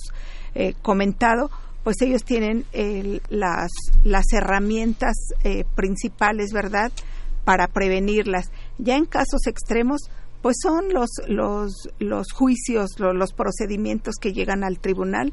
eh, 0.54 0.74
comentado 0.82 1.50
pues 1.88 2.02
ellos 2.02 2.22
tienen 2.22 2.66
las, 3.30 3.70
las 4.04 4.26
herramientas 4.34 5.16
eh, 5.42 5.64
principales, 5.74 6.52
¿verdad?, 6.52 6.92
para 7.46 7.66
prevenirlas. 7.66 8.50
Ya 8.76 8.98
en 8.98 9.06
casos 9.06 9.46
extremos, 9.46 10.02
pues 10.42 10.56
son 10.62 10.92
los, 10.92 11.08
los, 11.28 11.88
los 11.98 12.30
juicios, 12.30 12.90
los, 12.98 13.32
procedimientos 13.32 14.16
que 14.20 14.34
llegan 14.34 14.64
al 14.64 14.80
tribunal 14.80 15.32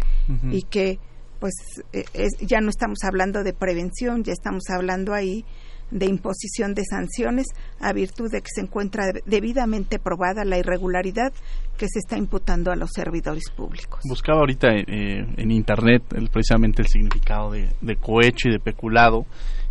y 0.49 0.61
que, 0.61 0.97
pues, 1.39 1.53
eh, 1.93 2.03
ya 2.41 2.61
no 2.61 2.69
estamos 2.69 2.99
hablando 3.03 3.43
de 3.43 3.53
prevención, 3.53 4.23
ya 4.23 4.33
estamos 4.33 4.63
hablando 4.69 5.13
ahí 5.13 5.45
de 5.91 6.07
imposición 6.07 6.73
de 6.73 6.83
sanciones 6.83 7.47
a 7.79 7.93
virtud 7.93 8.31
de 8.31 8.41
que 8.41 8.49
se 8.53 8.61
encuentra 8.61 9.05
debidamente 9.25 9.99
probada 9.99 10.43
la 10.43 10.57
irregularidad 10.57 11.31
que 11.77 11.87
se 11.87 11.99
está 11.99 12.17
imputando 12.17 12.71
a 12.71 12.75
los 12.75 12.91
servidores 12.91 13.51
públicos. 13.55 13.99
Buscaba 14.07 14.39
ahorita 14.39 14.69
eh, 14.69 15.25
en 15.37 15.51
internet 15.51 16.03
precisamente 16.31 16.81
el 16.81 16.87
significado 16.87 17.51
de, 17.51 17.95
cohecho 17.97 18.49
y 18.49 18.53
de 18.53 18.59
peculado. 18.59 19.25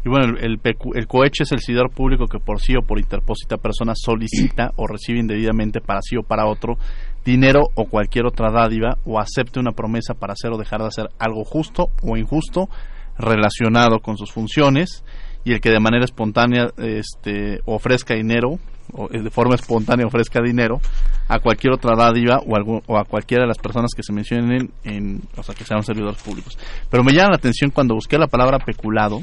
Y 0.05 0.11
bueno, 0.11 0.37
el, 0.39 0.61
el, 0.63 1.07
cohecho 1.07 1.45
es 1.45 1.53
el 1.53 1.61
servidor 1.61 1.91
público 1.91 2.27
que 2.27 2.39
por 2.39 2.61
sí 2.61 2.77
o 2.77 2.83
por 2.83 2.99
interpósita 2.99 3.57
persona 3.57 3.95
solicita 3.97 4.71
o 4.77 4.87
recibe 4.87 5.19
indebidamente 5.19 5.81
para 5.81 6.01
sí 6.03 6.17
o 6.17 6.23
para 6.23 6.47
otro 6.47 6.77
dinero 7.25 7.63
o 7.75 7.87
cualquier 7.87 8.27
otra 8.27 8.51
dádiva 8.51 8.99
o 9.05 9.19
acepte 9.19 9.61
una 9.61 9.73
promesa 9.73 10.15
para 10.15 10.35
hacer 10.35 10.53
o 10.53 10.59
dejar 10.59 10.81
de 10.81 10.89
hacer 10.89 11.09
algo 11.19 11.45
justo 11.45 11.89
o 12.03 12.17
injusto 12.17 12.69
relacionado 13.19 14.01
con 14.01 14.17
sus 14.17 14.33
funciones 14.33 15.05
y 15.45 15.53
el 15.53 15.61
que 15.61 15.71
de 15.71 15.81
manera 15.81 16.05
espontánea 16.05 16.69
este, 16.79 17.61
ofrezca 17.67 18.15
dinero 18.15 18.59
o 18.93 19.09
de 19.09 19.31
forma 19.31 19.55
espontánea 19.55 20.07
ofrezca 20.07 20.41
dinero 20.43 20.81
a 21.29 21.39
cualquier 21.39 21.73
otra 21.73 21.97
dádiva 21.97 22.41
o, 22.47 22.83
o 22.87 22.99
a 22.99 23.05
cualquiera 23.05 23.45
de 23.45 23.49
las 23.49 23.59
personas 23.59 23.93
que 23.97 24.03
se 24.03 24.13
mencionen 24.13 24.71
en, 24.85 25.23
o 25.37 25.43
sea, 25.43 25.55
que 25.55 25.65
sean 25.65 25.83
servidores 25.83 26.23
públicos. 26.23 26.59
Pero 26.91 27.03
me 27.03 27.13
llama 27.13 27.31
la 27.31 27.37
atención 27.37 27.71
cuando 27.71 27.95
busqué 27.95 28.19
la 28.19 28.27
palabra 28.27 28.59
peculado, 28.59 29.21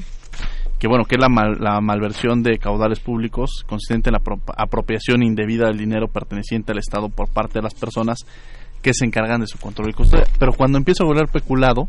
que 0.81 0.87
bueno, 0.87 1.05
que 1.05 1.13
es 1.13 1.21
la, 1.21 1.27
la 1.59 1.79
malversión 1.79 2.41
de 2.41 2.57
caudales 2.57 2.99
públicos 2.99 3.63
consistente 3.67 4.09
en 4.09 4.13
la 4.13 4.21
apropiación 4.57 5.21
indebida 5.21 5.67
del 5.67 5.77
dinero 5.77 6.07
perteneciente 6.07 6.71
al 6.71 6.79
Estado 6.79 7.09
por 7.09 7.29
parte 7.29 7.59
de 7.59 7.61
las 7.61 7.75
personas 7.75 8.25
que 8.81 8.91
se 8.95 9.05
encargan 9.05 9.41
de 9.41 9.45
su 9.45 9.59
control 9.59 9.91
y 9.91 9.93
custodia. 9.93 10.25
Pero 10.39 10.53
cuando 10.53 10.79
empiezo 10.79 11.03
a 11.03 11.05
volver 11.05 11.27
peculado, 11.27 11.87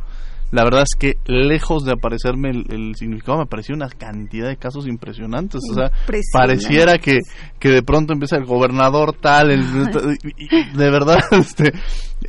la 0.51 0.63
verdad 0.65 0.83
es 0.83 0.95
que 0.95 1.15
lejos 1.25 1.87
de 1.87 1.93
aparecerme 1.93 2.51
el, 2.51 2.95
significado, 2.95 3.39
me 3.39 3.47
pareció 3.47 3.75
una 3.75 3.89
cantidad 3.89 4.49
de 4.49 4.59
casos 4.59 4.87
impresionantes. 4.87 5.63
O 5.71 5.75
sea, 5.75 5.91
pareciera 6.31 6.99
que, 6.99 7.21
que 7.59 7.71
de 7.71 7.83
pronto 7.83 8.13
empieza 8.13 8.37
el 8.37 8.45
gobernador 8.45 9.17
tal, 9.19 9.51
el, 9.53 9.65
de 9.65 10.91
verdad, 10.91 11.19
este, 11.31 11.73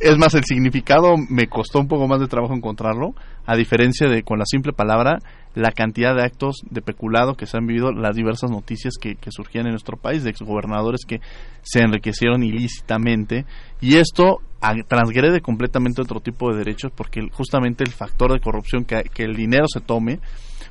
es 0.00 0.16
más, 0.16 0.34
el 0.34 0.44
significado 0.44 1.12
me 1.28 1.46
costó 1.46 1.78
un 1.78 1.88
poco 1.88 2.08
más 2.08 2.20
de 2.20 2.26
trabajo 2.26 2.54
encontrarlo, 2.54 3.14
a 3.46 3.56
diferencia 3.56 4.08
de 4.08 4.22
con 4.22 4.38
la 4.38 4.46
simple 4.46 4.72
palabra, 4.72 5.18
la 5.54 5.70
cantidad 5.70 6.14
de 6.14 6.22
actos 6.22 6.62
de 6.70 6.82
peculado 6.82 7.34
que 7.34 7.46
se 7.46 7.56
han 7.56 7.66
vivido, 7.66 7.92
las 7.92 8.16
diversas 8.16 8.50
noticias 8.50 8.94
que, 9.00 9.14
que 9.16 9.30
surgían 9.30 9.66
en 9.66 9.72
nuestro 9.72 9.96
país, 9.96 10.24
de 10.24 10.30
exgobernadores 10.30 11.02
que 11.06 11.20
se 11.62 11.80
enriquecieron 11.80 12.42
ilícitamente, 12.42 13.44
y 13.80 13.96
esto 13.96 14.38
transgrede 14.88 15.40
completamente 15.40 16.00
otro 16.00 16.20
tipo 16.20 16.50
de 16.50 16.58
derechos 16.58 16.90
porque 16.94 17.20
justamente 17.32 17.84
el 17.84 17.92
factor 17.92 18.32
de 18.32 18.40
corrupción 18.40 18.84
que, 18.84 19.02
que 19.12 19.24
el 19.24 19.36
dinero 19.36 19.66
se 19.68 19.80
tome 19.80 20.20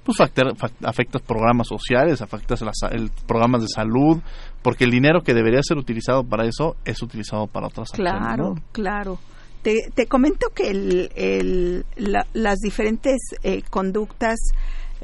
pues 0.03 0.19
afecta 0.19 1.19
programas 1.19 1.67
sociales, 1.67 2.21
afecta 2.21 2.55
el 2.91 3.09
programas 3.25 3.61
de 3.61 3.67
salud, 3.69 4.21
porque 4.61 4.83
el 4.83 4.91
dinero 4.91 5.21
que 5.21 5.33
debería 5.33 5.61
ser 5.63 5.77
utilizado 5.77 6.23
para 6.23 6.45
eso 6.45 6.75
es 6.83 7.01
utilizado 7.01 7.47
para 7.47 7.67
otras 7.67 7.89
claro, 7.91 8.55
Claro, 8.73 9.17
Te, 9.63 9.89
te 9.93 10.07
comento 10.07 10.49
que 10.53 10.69
el, 10.69 11.09
el, 11.15 11.85
las 12.33 12.59
diferentes 12.59 13.19
eh, 13.43 13.63
conductas 13.69 14.37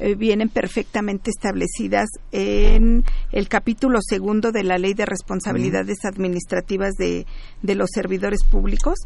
eh, 0.02 0.14
vienen 0.14 0.48
perfectamente 0.48 1.30
establecidas 1.30 2.08
en 2.32 3.04
el 3.32 3.48
capítulo 3.48 3.98
segundo 4.00 4.50
de 4.50 4.64
la 4.64 4.78
Ley 4.78 4.94
de 4.94 5.04
Responsabilidades 5.04 6.06
Administrativas 6.06 6.94
de, 6.94 7.26
de, 7.60 7.74
los 7.74 7.90
Servidores 7.92 8.42
Públicos. 8.44 8.98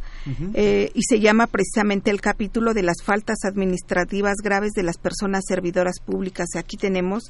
Eh, 0.55 0.93
y 0.95 1.03
se 1.03 1.19
llama 1.19 1.49
precisamente 1.49 2.13
el 2.13 2.21
capítulo 2.21 2.75
de 2.75 2.85
las 2.85 3.03
faltas 3.03 3.39
administrativas 3.45 4.37
graves 4.37 4.71
de 4.71 4.85
las 4.85 4.97
personas 4.97 5.43
servidoras 5.49 5.99
públicas. 5.99 6.47
Aquí 6.55 6.77
tenemos 6.77 7.25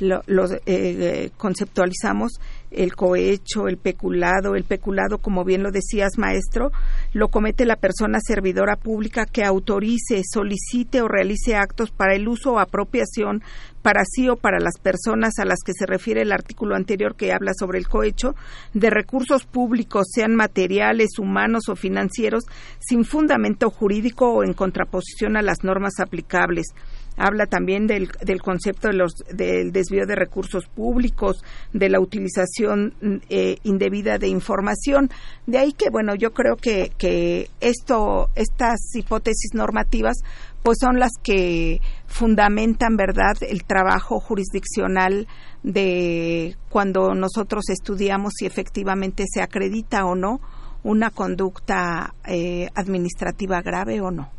lo, 0.00 0.22
eh, 0.66 1.30
conceptualizamos 1.36 2.32
el 2.70 2.94
cohecho, 2.94 3.68
el 3.68 3.76
peculado. 3.76 4.54
El 4.54 4.64
peculado, 4.64 5.18
como 5.18 5.44
bien 5.44 5.62
lo 5.62 5.70
decías, 5.70 6.18
maestro, 6.18 6.70
lo 7.12 7.28
comete 7.28 7.64
la 7.64 7.76
persona 7.76 8.18
servidora 8.20 8.76
pública 8.76 9.26
que 9.26 9.44
autorice, 9.44 10.22
solicite 10.30 11.00
o 11.00 11.08
realice 11.08 11.54
actos 11.56 11.90
para 11.90 12.14
el 12.14 12.28
uso 12.28 12.52
o 12.52 12.58
apropiación 12.58 13.42
para 13.82 14.02
sí 14.06 14.30
o 14.30 14.36
para 14.36 14.60
las 14.60 14.78
personas 14.78 15.34
a 15.38 15.44
las 15.44 15.58
que 15.62 15.74
se 15.74 15.84
refiere 15.84 16.22
el 16.22 16.32
artículo 16.32 16.74
anterior 16.74 17.16
que 17.16 17.34
habla 17.34 17.52
sobre 17.52 17.78
el 17.78 17.86
cohecho, 17.86 18.34
de 18.72 18.88
recursos 18.88 19.44
públicos, 19.44 20.06
sean 20.10 20.34
materiales, 20.34 21.18
humanos 21.18 21.68
o 21.68 21.76
financieros, 21.76 22.44
sin 22.80 23.04
fundamento 23.04 23.68
jurídico 23.68 24.32
o 24.32 24.42
en 24.42 24.54
contraposición 24.54 25.36
a 25.36 25.42
las 25.42 25.64
normas 25.64 26.00
aplicables 26.00 26.68
habla 27.16 27.46
también 27.46 27.86
del, 27.86 28.08
del 28.22 28.40
concepto 28.40 28.88
de 28.88 28.94
los, 28.94 29.12
del 29.32 29.72
desvío 29.72 30.06
de 30.06 30.14
recursos 30.14 30.66
públicos, 30.66 31.42
de 31.72 31.88
la 31.88 32.00
utilización 32.00 32.94
eh, 33.28 33.56
indebida 33.62 34.18
de 34.18 34.28
información. 34.28 35.10
De 35.46 35.58
ahí 35.58 35.72
que, 35.72 35.90
bueno, 35.90 36.14
yo 36.14 36.32
creo 36.32 36.56
que, 36.56 36.92
que 36.98 37.50
esto, 37.60 38.30
estas 38.34 38.78
hipótesis 38.94 39.54
normativas, 39.54 40.16
pues 40.62 40.78
son 40.80 40.98
las 40.98 41.12
que 41.22 41.80
fundamentan, 42.06 42.96
¿verdad?, 42.96 43.36
el 43.42 43.64
trabajo 43.64 44.18
jurisdiccional 44.18 45.26
de 45.62 46.56
cuando 46.70 47.14
nosotros 47.14 47.64
estudiamos 47.68 48.32
si 48.36 48.46
efectivamente 48.46 49.24
se 49.30 49.42
acredita 49.42 50.04
o 50.04 50.14
no 50.14 50.40
una 50.82 51.10
conducta 51.10 52.14
eh, 52.26 52.68
administrativa 52.74 53.60
grave 53.62 54.00
o 54.00 54.10
no. 54.10 54.30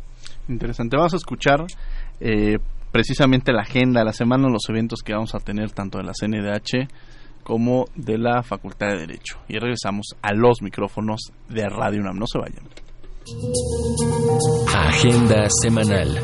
Interesante. 0.48 0.96
Vamos 0.96 1.14
a 1.14 1.18
escuchar 1.18 1.66
eh, 2.20 2.58
precisamente 2.92 3.52
la 3.52 3.62
agenda 3.62 4.04
la 4.04 4.14
semana, 4.14 4.48
los 4.50 4.70
eventos 4.70 5.02
que 5.04 5.14
vamos 5.14 5.36
a 5.36 5.40
tener 5.40 5.72
tanto 5.72 5.98
de 5.98 6.06
la 6.06 6.14
CNDH 6.14 6.88
como 7.44 7.86
de 7.96 8.18
la 8.18 8.42
Facultad 8.42 8.88
de 8.88 9.00
Derecho. 9.00 9.38
Y 9.48 9.60
regresamos 9.60 10.16
a 10.22 10.34
los 10.34 10.62
micrófonos 10.62 11.32
de 11.48 11.68
Radio 11.70 12.02
UNAM. 12.02 12.18
No 12.18 12.26
se 12.26 12.40
vayan. 12.40 12.64
Agenda 14.74 15.48
semanal. 15.62 16.22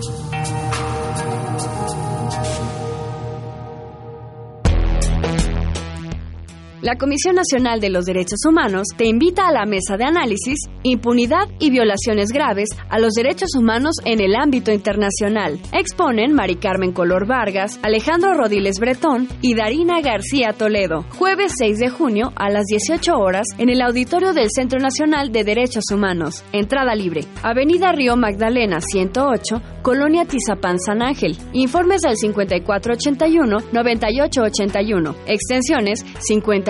La 6.82 6.96
Comisión 6.96 7.36
Nacional 7.36 7.80
de 7.80 7.92
los 7.92 8.06
Derechos 8.06 8.40
Humanos 8.44 8.88
te 8.98 9.06
invita 9.06 9.48
a 9.48 9.52
la 9.52 9.68
mesa 9.68 9.98
de 9.98 10.06
análisis 10.06 10.58
Impunidad 10.84 11.48
y 11.60 11.70
violaciones 11.70 12.32
graves 12.32 12.70
a 12.90 12.98
los 12.98 13.14
derechos 13.14 13.54
humanos 13.56 13.98
en 14.04 14.20
el 14.20 14.36
ámbito 14.36 14.72
internacional. 14.72 15.60
Exponen 15.74 16.34
Mari 16.34 16.56
Carmen 16.56 16.92
Color 16.92 17.28
Vargas, 17.28 17.80
Alejandro 17.84 18.34
Rodiles 18.34 18.80
Bretón 18.80 19.28
y 19.42 19.54
Darina 19.54 20.02
García 20.02 20.54
Toledo. 20.54 21.06
Jueves 21.20 21.54
6 21.60 21.78
de 21.78 21.90
junio 21.90 22.34
a 22.36 22.50
las 22.50 22.66
18 22.66 23.16
horas 23.16 23.46
en 23.60 23.70
el 23.70 23.84
auditorio 23.84 24.34
del 24.34 24.50
Centro 24.50 24.80
Nacional 24.80 25.32
de 25.32 25.44
Derechos 25.44 25.84
Humanos. 25.94 26.44
Entrada 26.52 26.96
libre. 26.96 27.26
Avenida 27.44 27.92
Río 27.92 28.16
Magdalena 28.16 28.82
108, 28.82 29.62
Colonia 29.84 30.26
Tizapán 30.26 30.80
San 30.80 31.04
Ángel. 31.04 31.38
Informes 31.54 32.06
al 32.06 32.16
5481-9881. 32.16 35.16
Extensiones 35.28 36.04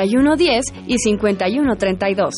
5110 0.05 0.65
y 0.87 0.97
5132. 0.97 2.33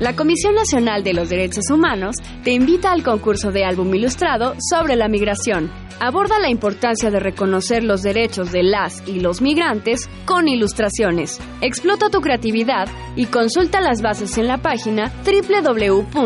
La 0.00 0.16
Comisión 0.16 0.54
Nacional 0.54 1.04
de 1.04 1.14
los 1.14 1.28
Derechos 1.30 1.70
Humanos 1.70 2.16
te 2.42 2.50
invita 2.50 2.90
al 2.90 3.04
concurso 3.04 3.52
de 3.52 3.64
álbum 3.64 3.94
ilustrado 3.94 4.54
sobre 4.58 4.96
la 4.96 5.08
migración. 5.08 5.70
Aborda 6.00 6.40
la 6.40 6.50
importancia 6.50 7.10
de 7.10 7.20
reconocer 7.20 7.84
los 7.84 8.02
derechos 8.02 8.50
de 8.50 8.64
las 8.64 9.06
y 9.06 9.20
los 9.20 9.40
migrantes 9.40 10.10
con 10.24 10.48
ilustraciones. 10.48 11.40
Explota 11.60 12.10
tu 12.10 12.20
creatividad 12.20 12.88
y 13.14 13.26
consulta 13.26 13.80
las 13.80 14.02
bases 14.02 14.36
en 14.36 14.48
la 14.48 14.58
página 14.58 15.12
www.cndh.org.mx. 15.24 16.20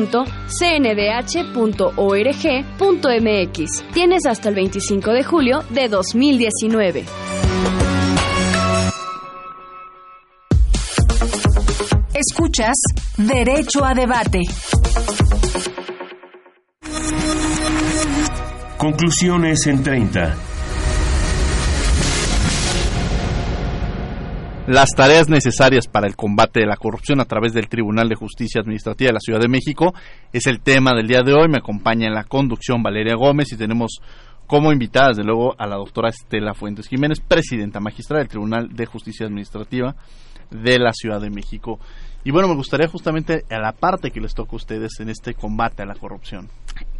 Tienes 3.92 4.24
hasta 4.26 4.48
el 4.48 4.54
25 4.54 5.12
de 5.12 5.22
julio 5.22 5.62
de 5.70 5.88
2019. 5.88 7.04
Escuchas 12.30 12.74
Derecho 13.16 13.84
a 13.84 13.94
Debate. 13.94 14.40
Conclusiones 18.76 19.66
en 19.66 19.82
30. 19.82 20.36
Las 24.66 24.90
tareas 24.94 25.28
necesarias 25.28 25.86
para 25.86 26.06
el 26.06 26.16
combate 26.16 26.60
de 26.60 26.66
la 26.66 26.76
corrupción 26.76 27.20
a 27.20 27.24
través 27.24 27.54
del 27.54 27.68
Tribunal 27.68 28.08
de 28.08 28.16
Justicia 28.16 28.60
Administrativa 28.60 29.08
de 29.08 29.14
la 29.14 29.20
Ciudad 29.20 29.40
de 29.40 29.48
México 29.48 29.94
es 30.32 30.46
el 30.46 30.60
tema 30.60 30.92
del 30.94 31.06
día 31.06 31.22
de 31.22 31.32
hoy. 31.32 31.48
Me 31.48 31.58
acompaña 31.58 32.08
en 32.08 32.14
la 32.14 32.24
conducción 32.24 32.82
Valeria 32.82 33.14
Gómez 33.16 33.52
y 33.52 33.56
tenemos 33.56 34.00
como 34.46 34.72
invitada, 34.72 35.08
desde 35.08 35.24
luego, 35.24 35.54
a 35.58 35.66
la 35.66 35.76
doctora 35.76 36.08
Estela 36.10 36.52
Fuentes 36.52 36.88
Jiménez, 36.88 37.20
presidenta 37.20 37.80
magistrada 37.80 38.20
del 38.20 38.28
Tribunal 38.28 38.68
de 38.68 38.86
Justicia 38.86 39.26
Administrativa 39.26 39.94
de 40.50 40.78
la 40.78 40.92
Ciudad 40.92 41.20
de 41.20 41.30
México. 41.30 41.78
Y 42.24 42.30
bueno, 42.30 42.48
me 42.48 42.54
gustaría 42.54 42.88
justamente 42.88 43.44
a 43.50 43.58
la 43.58 43.72
parte 43.72 44.10
que 44.10 44.20
les 44.20 44.34
toca 44.34 44.52
a 44.52 44.56
ustedes 44.56 45.00
en 45.00 45.08
este 45.08 45.34
combate 45.34 45.82
a 45.82 45.86
la 45.86 45.94
corrupción. 45.94 46.48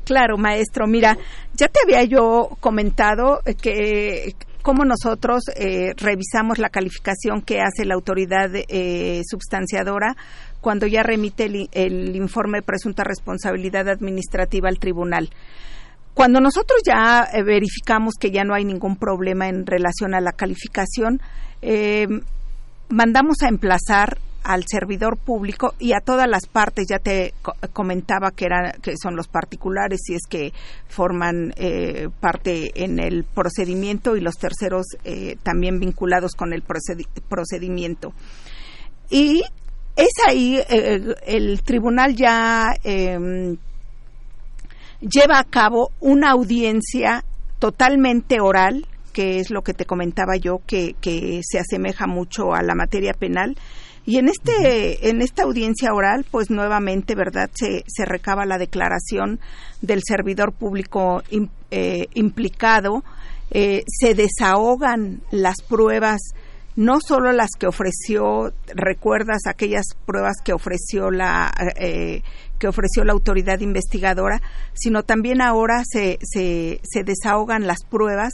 Claro, 0.05 0.39
maestro. 0.39 0.87
Mira, 0.87 1.19
ya 1.55 1.69
te 1.69 1.81
había 1.85 2.05
yo 2.05 2.51
comentado 2.61 3.41
que 3.61 4.35
cómo 4.63 4.85
nosotros 4.85 5.43
eh, 5.57 5.93
revisamos 5.97 6.59
la 6.59 6.71
calificación 6.71 7.43
que 7.43 7.61
hace 7.61 7.85
la 7.85 7.95
autoridad 7.95 8.51
eh, 8.55 9.23
substanciadora 9.29 10.17
cuando 10.61 10.87
ya 10.87 11.03
remite 11.03 11.45
el, 11.45 11.69
el 11.73 12.17
informe 12.17 12.59
de 12.59 12.63
presunta 12.63 13.05
responsabilidad 13.05 13.89
administrativa 13.89 14.69
al 14.69 14.79
tribunal. 14.79 15.31
Cuando 16.19 16.41
nosotros 16.41 16.81
ya 16.85 17.29
eh, 17.33 17.45
verificamos 17.45 18.15
que 18.19 18.33
ya 18.33 18.43
no 18.43 18.53
hay 18.53 18.65
ningún 18.65 18.97
problema 18.97 19.49
en 19.49 19.65
relación 19.65 20.17
a 20.17 20.21
la 20.21 20.33
calificación, 20.33 21.21
eh, 21.63 22.09
mandamos 22.89 23.37
a 23.43 23.49
emplazar 23.49 24.19
al 24.45 24.65
servidor 24.67 25.17
público 25.17 25.75
y 25.79 25.93
a 25.93 26.01
todas 26.01 26.29
las 26.29 26.47
partes. 26.47 26.87
Ya 26.89 26.99
te 26.99 27.35
co 27.43 27.53
comentaba 27.73 28.31
que 28.31 28.47
eran 28.47 28.73
que 28.83 28.95
son 29.01 29.17
los 29.17 29.29
particulares 29.29 30.01
si 30.05 30.15
es 30.15 30.23
que 30.29 30.53
forman 30.89 31.53
eh, 31.57 32.09
parte 32.21 32.85
en 32.85 32.99
el 32.99 33.25
procedimiento 33.25 34.17
y 34.17 34.21
los 34.21 34.37
terceros 34.37 34.87
eh, 35.05 35.37
también 35.43 35.79
vinculados 35.79 36.35
con 36.35 36.53
el 36.53 36.63
procedi 36.63 37.07
procedimiento. 37.29 38.13
Y 39.11 39.43
es 39.97 40.13
ahí 40.27 40.59
eh, 40.69 41.15
el 41.27 41.63
tribunal 41.63 42.15
ya 42.15 42.69
em, 42.85 43.57
lleva 45.01 45.39
a 45.39 45.45
cabo 45.45 45.91
una 46.01 46.31
audiencia 46.31 47.25
totalmente 47.59 48.41
oral 48.41 48.87
que 49.13 49.41
es 49.41 49.51
lo 49.51 49.63
que 49.63 49.75
te 49.75 49.85
comentaba 49.85 50.37
yo 50.37 50.61
que 50.65 50.95
se 51.43 51.59
asemeja 51.59 52.07
mucho 52.07 52.55
a 52.55 52.63
la 52.63 52.77
materia 52.77 53.13
penal 53.15 53.57
y 54.09 54.17
en 54.17 54.31
este, 54.31 55.11
en 55.11 55.21
esta 55.21 55.43
audiencia 55.43 55.93
oral, 55.93 56.25
pues 56.31 56.49
nuevamente, 56.49 57.15
¿verdad? 57.15 57.51
Se, 57.53 57.85
recaba 58.07 58.47
la 58.47 58.57
declaración 58.57 59.39
del 59.83 60.01
servidor 60.03 60.55
público 60.55 61.23
eh, 61.71 62.07
implicado, 62.15 63.05
eh, 63.51 63.83
se 63.87 64.15
desahogan 64.15 65.21
las 65.31 65.57
pruebas, 65.61 66.23
no 66.75 67.01
solo 67.07 67.33
las 67.33 67.51
que 67.59 67.67
ofreció, 67.67 68.55
recuerdas 68.75 69.43
aquellas 69.47 69.85
pruebas 70.07 70.37
que 70.43 70.55
ofreció 70.55 71.11
la 71.11 71.53
eh, 71.79 72.23
que 72.59 72.67
ofreció 72.67 73.05
la 73.05 73.13
autoridad 73.13 73.61
investigadora, 73.61 74.41
sino 74.73 75.03
también 75.03 75.43
ahora 75.43 75.83
se, 75.87 76.17
se 76.23 77.05
desahogan 77.05 77.67
las 77.67 77.85
pruebas 77.85 78.33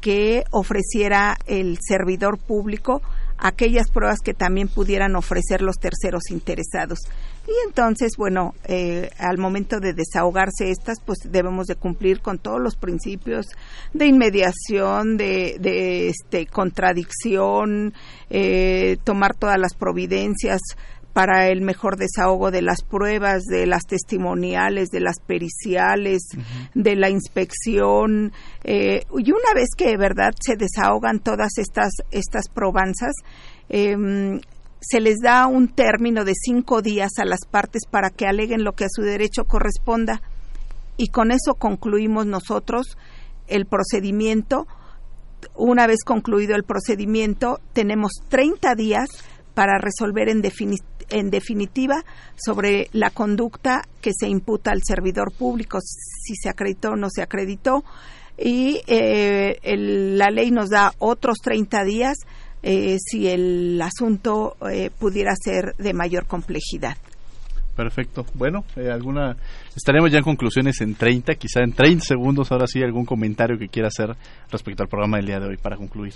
que 0.00 0.42
ofreciera 0.50 1.36
el 1.46 1.78
servidor 1.80 2.36
público 2.36 3.00
aquellas 3.44 3.90
pruebas 3.90 4.20
que 4.24 4.32
también 4.32 4.68
pudieran 4.68 5.16
ofrecer 5.16 5.60
los 5.60 5.76
terceros 5.76 6.30
interesados. 6.30 7.00
Y 7.46 7.52
entonces, 7.66 8.12
bueno, 8.16 8.54
eh, 8.64 9.10
al 9.18 9.36
momento 9.36 9.80
de 9.80 9.92
desahogarse 9.92 10.70
estas, 10.70 10.98
pues 11.04 11.18
debemos 11.30 11.66
de 11.66 11.76
cumplir 11.76 12.20
con 12.20 12.38
todos 12.38 12.58
los 12.58 12.74
principios 12.74 13.44
de 13.92 14.06
inmediación, 14.06 15.18
de, 15.18 15.58
de 15.60 16.08
este, 16.08 16.46
contradicción, 16.46 17.92
eh, 18.30 18.96
tomar 19.04 19.36
todas 19.36 19.58
las 19.58 19.74
providencias 19.74 20.62
para 21.14 21.48
el 21.48 21.62
mejor 21.62 21.96
desahogo 21.96 22.50
de 22.50 22.60
las 22.60 22.82
pruebas, 22.82 23.44
de 23.44 23.66
las 23.66 23.84
testimoniales, 23.86 24.90
de 24.90 25.00
las 25.00 25.20
periciales, 25.20 26.22
uh 26.36 26.40
-huh. 26.40 26.70
de 26.74 26.96
la 26.96 27.08
inspección. 27.08 28.32
Eh, 28.64 29.04
y 29.16 29.30
una 29.30 29.54
vez 29.54 29.68
que 29.76 29.86
de 29.88 29.96
verdad 29.96 30.32
se 30.40 30.56
desahogan 30.56 31.20
todas 31.20 31.56
estas, 31.56 31.92
estas 32.10 32.48
probanzas, 32.48 33.12
eh, 33.68 34.40
se 34.80 35.00
les 35.00 35.20
da 35.22 35.46
un 35.46 35.68
término 35.68 36.24
de 36.24 36.34
cinco 36.34 36.82
días 36.82 37.12
a 37.18 37.24
las 37.24 37.46
partes 37.50 37.82
para 37.90 38.10
que 38.10 38.26
aleguen 38.26 38.64
lo 38.64 38.72
que 38.72 38.84
a 38.84 38.90
su 38.90 39.02
derecho 39.02 39.44
corresponda. 39.44 40.20
Y 40.96 41.08
con 41.08 41.30
eso 41.30 41.54
concluimos 41.54 42.26
nosotros 42.26 42.98
el 43.46 43.66
procedimiento. 43.66 44.66
Una 45.54 45.86
vez 45.86 46.04
concluido 46.04 46.54
el 46.56 46.64
procedimiento, 46.64 47.60
tenemos 47.72 48.12
30 48.28 48.74
días 48.74 49.08
para 49.54 49.78
resolver 49.78 50.28
en, 50.28 50.42
defini 50.42 50.76
en, 51.10 51.30
definitiva 51.30 52.04
sobre 52.36 52.88
la 52.92 53.10
conducta 53.10 53.82
que 54.00 54.12
se 54.12 54.28
imputa 54.28 54.72
al 54.72 54.82
servidor 54.84 55.32
público, 55.32 55.78
si 55.80 56.34
se 56.34 56.48
acreditó 56.48 56.90
o 56.90 56.96
no 56.96 57.08
se 57.10 57.22
acreditó. 57.22 57.84
Y 58.36 58.80
eh, 58.88 59.58
la 59.62 60.30
ley 60.30 60.50
nos 60.50 60.70
da 60.70 60.92
otros 60.98 61.38
30 61.38 61.84
días 61.84 62.18
eh, 62.66 62.96
si 62.98 63.28
el 63.28 63.80
asunto 63.82 64.56
eh, 64.70 64.90
pudiera 64.98 65.34
ser 65.36 65.74
de 65.76 65.92
mayor 65.92 66.26
complejidad. 66.26 66.96
Perfecto. 67.76 68.24
Bueno, 68.34 68.64
eh, 68.76 68.88
alguna 68.90 69.36
estaremos 69.76 70.10
ya 70.10 70.18
en 70.18 70.24
conclusiones 70.24 70.80
en 70.80 70.94
30, 70.94 71.34
quizá 71.34 71.60
en 71.62 71.72
30 71.72 72.04
segundos. 72.04 72.50
Ahora 72.52 72.66
sí, 72.66 72.82
algún 72.82 73.04
comentario 73.04 73.58
que 73.58 73.68
quiera 73.68 73.88
hacer 73.88 74.16
respecto 74.50 74.82
al 74.82 74.88
programa 74.88 75.18
del 75.18 75.26
día 75.26 75.40
de 75.40 75.48
hoy 75.48 75.56
para 75.56 75.76
concluir. 75.76 76.14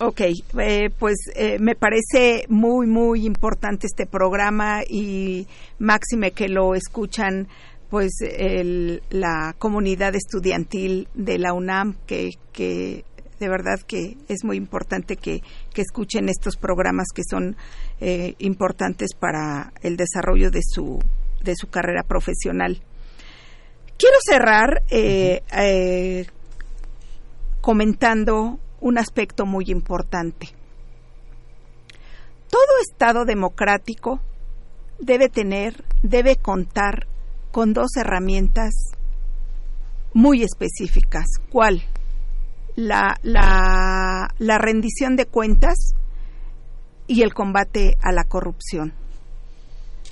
Ok, 0.00 0.20
eh, 0.20 0.90
pues 0.96 1.16
eh, 1.34 1.58
me 1.58 1.74
parece 1.74 2.44
muy, 2.48 2.86
muy 2.86 3.26
importante 3.26 3.86
este 3.86 4.06
programa 4.06 4.82
y 4.88 5.48
máxime 5.80 6.30
que 6.30 6.48
lo 6.48 6.76
escuchan 6.76 7.48
pues 7.90 8.12
el, 8.20 9.02
la 9.10 9.56
comunidad 9.58 10.14
estudiantil 10.14 11.08
de 11.14 11.38
la 11.38 11.52
UNAM 11.52 11.96
que, 12.06 12.30
que 12.52 13.04
de 13.40 13.48
verdad 13.48 13.80
que 13.86 14.16
es 14.28 14.44
muy 14.44 14.56
importante 14.56 15.16
que, 15.16 15.42
que 15.72 15.82
escuchen 15.82 16.28
estos 16.28 16.56
programas 16.56 17.08
que 17.14 17.22
son 17.28 17.56
eh, 18.00 18.34
importantes 18.38 19.14
para 19.18 19.72
el 19.82 19.96
desarrollo 19.96 20.50
de 20.50 20.60
su, 20.62 20.98
de 21.42 21.54
su 21.56 21.68
carrera 21.68 22.02
profesional. 22.02 22.80
Quiero 23.96 24.16
cerrar 24.24 24.82
eh, 24.90 25.42
eh, 25.56 26.26
comentando 27.60 28.58
un 28.80 28.98
aspecto 28.98 29.46
muy 29.46 29.64
importante. 29.68 30.48
Todo 32.50 32.80
Estado 32.90 33.24
democrático 33.24 34.20
debe 34.98 35.28
tener, 35.28 35.84
debe 36.02 36.36
contar 36.36 37.06
con 37.50 37.72
dos 37.72 37.96
herramientas 37.96 38.72
muy 40.14 40.42
específicas. 40.42 41.26
¿Cuál? 41.50 41.82
La, 42.76 43.16
la, 43.22 44.28
la 44.38 44.58
rendición 44.58 45.16
de 45.16 45.26
cuentas 45.26 45.94
y 47.06 47.22
el 47.22 47.34
combate 47.34 47.96
a 48.02 48.12
la 48.12 48.24
corrupción, 48.24 48.92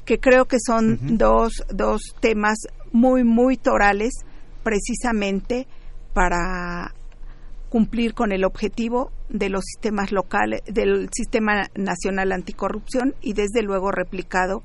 que 0.05 0.19
creo 0.19 0.47
que 0.47 0.57
son 0.59 1.19
dos, 1.19 1.65
dos 1.69 2.01
temas 2.21 2.59
muy, 2.91 3.23
muy 3.23 3.57
torales 3.57 4.13
precisamente 4.65 5.69
para 6.13 6.95
cumplir 7.77 8.15
con 8.15 8.33
el 8.33 8.47
objetivo 8.47 9.13
de 9.29 9.51
los 9.51 9.63
sistemas 9.67 10.11
locales, 10.11 10.63
del 10.65 11.11
sistema 11.13 11.69
nacional 11.75 12.33
anticorrupción 12.33 13.15
y 13.21 13.35
desde 13.35 13.63
luego 13.63 13.91
replicado 13.91 14.63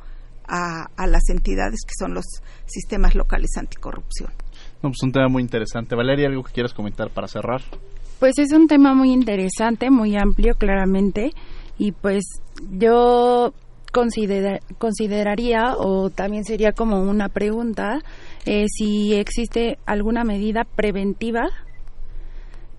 a, 0.48 0.86
a 0.96 1.08
las 1.08 1.28
entidades 1.30 1.82
que 1.86 1.92
son 2.00 2.14
los 2.14 2.24
sistemas 2.68 3.14
locales 3.14 3.50
anticorrupción. 3.58 4.32
No, 4.82 4.92
pues 4.92 5.04
un 5.04 5.12
tema 5.12 5.28
muy 5.28 5.44
interesante. 5.44 5.94
Valeria, 5.94 6.30
¿algo 6.30 6.42
que 6.44 6.54
quieras 6.54 6.74
comentar 6.74 7.10
para 7.10 7.28
cerrar? 7.28 7.60
Pues 8.22 8.40
es 8.40 8.54
un 8.54 8.70
tema 8.70 8.94
muy 8.94 9.12
interesante, 9.12 9.90
muy 9.90 10.16
amplio 10.16 10.56
claramente 10.56 11.34
y 11.78 11.92
pues 11.92 12.24
yo 12.72 13.54
consideraría 13.92 15.76
o 15.76 16.10
también 16.12 16.46
sería 16.46 16.72
como 16.72 17.02
una 17.02 17.28
pregunta 17.28 18.00
eh, 18.46 18.68
si 18.70 19.16
existe 19.16 19.80
alguna 19.86 20.24
medida 20.24 20.64
preventiva 20.64 21.50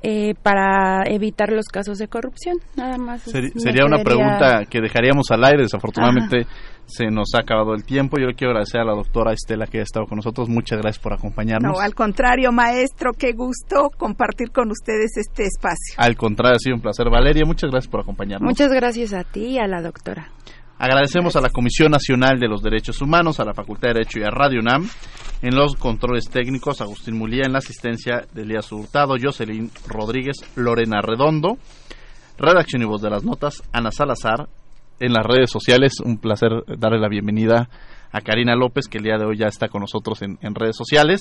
eh, 0.03 0.35
para 0.43 1.05
evitar 1.07 1.51
los 1.53 1.67
casos 1.67 1.99
de 1.99 2.09
corrupción. 2.09 2.57
Nada 2.77 2.99
más. 2.99 3.23
sería 3.23 3.85
una 3.85 4.03
pregunta 4.03 4.65
que 4.69 4.81
dejaríamos 4.81 5.31
al 5.31 5.45
aire. 5.45 5.63
Desafortunadamente 5.63 6.47
se 6.87 7.07
nos 7.07 7.35
ha 7.35 7.41
acabado 7.41 7.75
el 7.75 7.85
tiempo. 7.85 8.19
Yo 8.19 8.27
le 8.27 8.35
quiero 8.35 8.51
agradecer 8.51 8.81
a 8.81 8.85
la 8.85 8.95
doctora 8.95 9.33
Estela 9.33 9.67
que 9.67 9.79
ha 9.79 9.83
estado 9.83 10.07
con 10.07 10.17
nosotros. 10.17 10.49
Muchas 10.49 10.81
gracias 10.81 11.03
por 11.03 11.13
acompañarnos. 11.13 11.77
No, 11.77 11.81
al 11.81 11.95
contrario, 11.95 12.51
maestro, 12.53 13.13
qué 13.13 13.33
gusto 13.33 13.91
compartir 13.97 14.51
con 14.51 14.71
ustedes 14.71 15.17
este 15.17 15.45
espacio. 15.45 15.95
Al 15.97 16.17
contrario, 16.17 16.57
ha 16.57 16.59
sido 16.59 16.77
un 16.77 16.83
placer. 16.83 17.09
Valeria, 17.09 17.45
muchas 17.47 17.71
gracias 17.71 17.91
por 17.91 18.01
acompañarnos. 18.01 18.47
Muchas 18.47 18.73
gracias 18.73 19.13
a 19.13 19.25
ti 19.25 19.53
y 19.53 19.59
a 19.59 19.67
la 19.67 19.83
doctora. 19.83 20.29
Agradecemos 20.83 21.37
a 21.37 21.41
la 21.41 21.51
Comisión 21.51 21.93
Nacional 21.93 22.41
de 22.41 22.49
los 22.49 22.61
Derechos 22.61 23.01
Humanos, 23.01 23.39
a 23.39 23.45
la 23.45 23.55
Facultad 23.55 23.91
de 23.91 23.95
Derecho 23.95 24.19
y 24.19 24.25
a 24.25 24.31
Radio 24.31 24.59
UNAM, 24.59 24.89
en 25.41 25.55
los 25.55 25.77
controles 25.77 26.29
técnicos, 26.29 26.81
Agustín 26.81 27.17
Mulía, 27.17 27.45
en 27.47 27.53
la 27.53 27.59
asistencia 27.59 28.27
de 28.35 28.43
Elías 28.43 28.73
Hurtado, 28.73 29.15
Jocelyn 29.17 29.71
Rodríguez, 29.87 30.39
Lorena 30.57 31.01
Redondo, 31.01 31.57
redacción 32.37 32.83
y 32.83 32.87
voz 32.87 33.01
de 33.01 33.11
las 33.11 33.23
notas, 33.23 33.63
Ana 33.73 33.93
Salazar, 33.93 34.49
en 34.99 35.13
las 35.13 35.25
redes 35.25 35.53
sociales, 35.53 36.01
un 36.01 36.19
placer 36.19 36.51
darle 36.77 36.99
la 36.99 37.09
bienvenida 37.09 37.71
a 38.11 38.21
Karina 38.21 38.57
López, 38.57 38.89
que 38.89 38.99
el 38.99 39.05
día 39.05 39.19
de 39.19 39.25
hoy 39.25 39.39
ya 39.39 39.47
está 39.47 39.69
con 39.69 39.83
nosotros 39.83 40.21
en, 40.23 40.37
en 40.43 40.57
redes 40.57 40.75
sociales, 40.75 41.21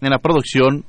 en 0.00 0.10
la 0.10 0.18
producción 0.18 0.84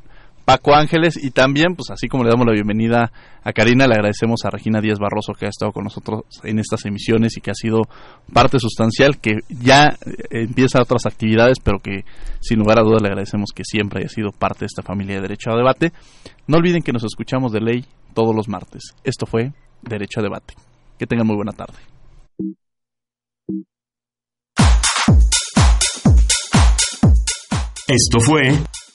Paco 0.47 0.73
Ángeles 0.73 1.21
y 1.21 1.31
también, 1.31 1.75
pues 1.75 1.91
así 1.91 2.07
como 2.07 2.23
le 2.23 2.29
damos 2.29 2.45
la 2.47 2.53
bienvenida 2.53 3.11
a 3.43 3.51
Karina, 3.51 3.85
le 3.85 3.95
agradecemos 3.95 4.45
a 4.45 4.49
Regina 4.49 4.79
Díaz 4.79 4.97
Barroso 4.97 5.33
que 5.33 5.45
ha 5.45 5.49
estado 5.49 5.73
con 5.73 5.83
nosotros 5.83 6.21
en 6.41 6.57
estas 6.57 6.85
emisiones 6.85 7.35
y 7.35 7.41
que 7.41 7.51
ha 7.51 7.53
sido 7.53 7.81
parte 8.31 8.57
sustancial, 8.57 9.17
que 9.19 9.39
ya 9.49 9.87
eh, 10.05 10.43
empieza 10.43 10.81
otras 10.81 11.05
actividades, 11.05 11.59
pero 11.61 11.79
que 11.79 12.05
sin 12.39 12.59
lugar 12.59 12.79
a 12.79 12.83
dudas 12.83 13.01
le 13.01 13.09
agradecemos 13.09 13.49
que 13.53 13.65
siempre 13.65 13.99
haya 13.99 14.07
sido 14.07 14.29
parte 14.31 14.59
de 14.61 14.67
esta 14.67 14.83
familia 14.83 15.15
de 15.15 15.23
Derecho 15.23 15.51
a 15.51 15.57
Debate. 15.57 15.91
No 16.47 16.59
olviden 16.59 16.81
que 16.81 16.93
nos 16.93 17.03
escuchamos 17.03 17.51
de 17.51 17.59
ley 17.59 17.85
todos 18.13 18.33
los 18.33 18.47
martes. 18.47 18.95
Esto 19.03 19.25
fue 19.25 19.51
Derecho 19.81 20.21
a 20.21 20.23
Debate. 20.23 20.53
Que 20.97 21.05
tengan 21.05 21.27
muy 21.27 21.35
buena 21.35 21.51
tarde. 21.51 21.75
Esto 27.89 28.21
fue 28.21 28.53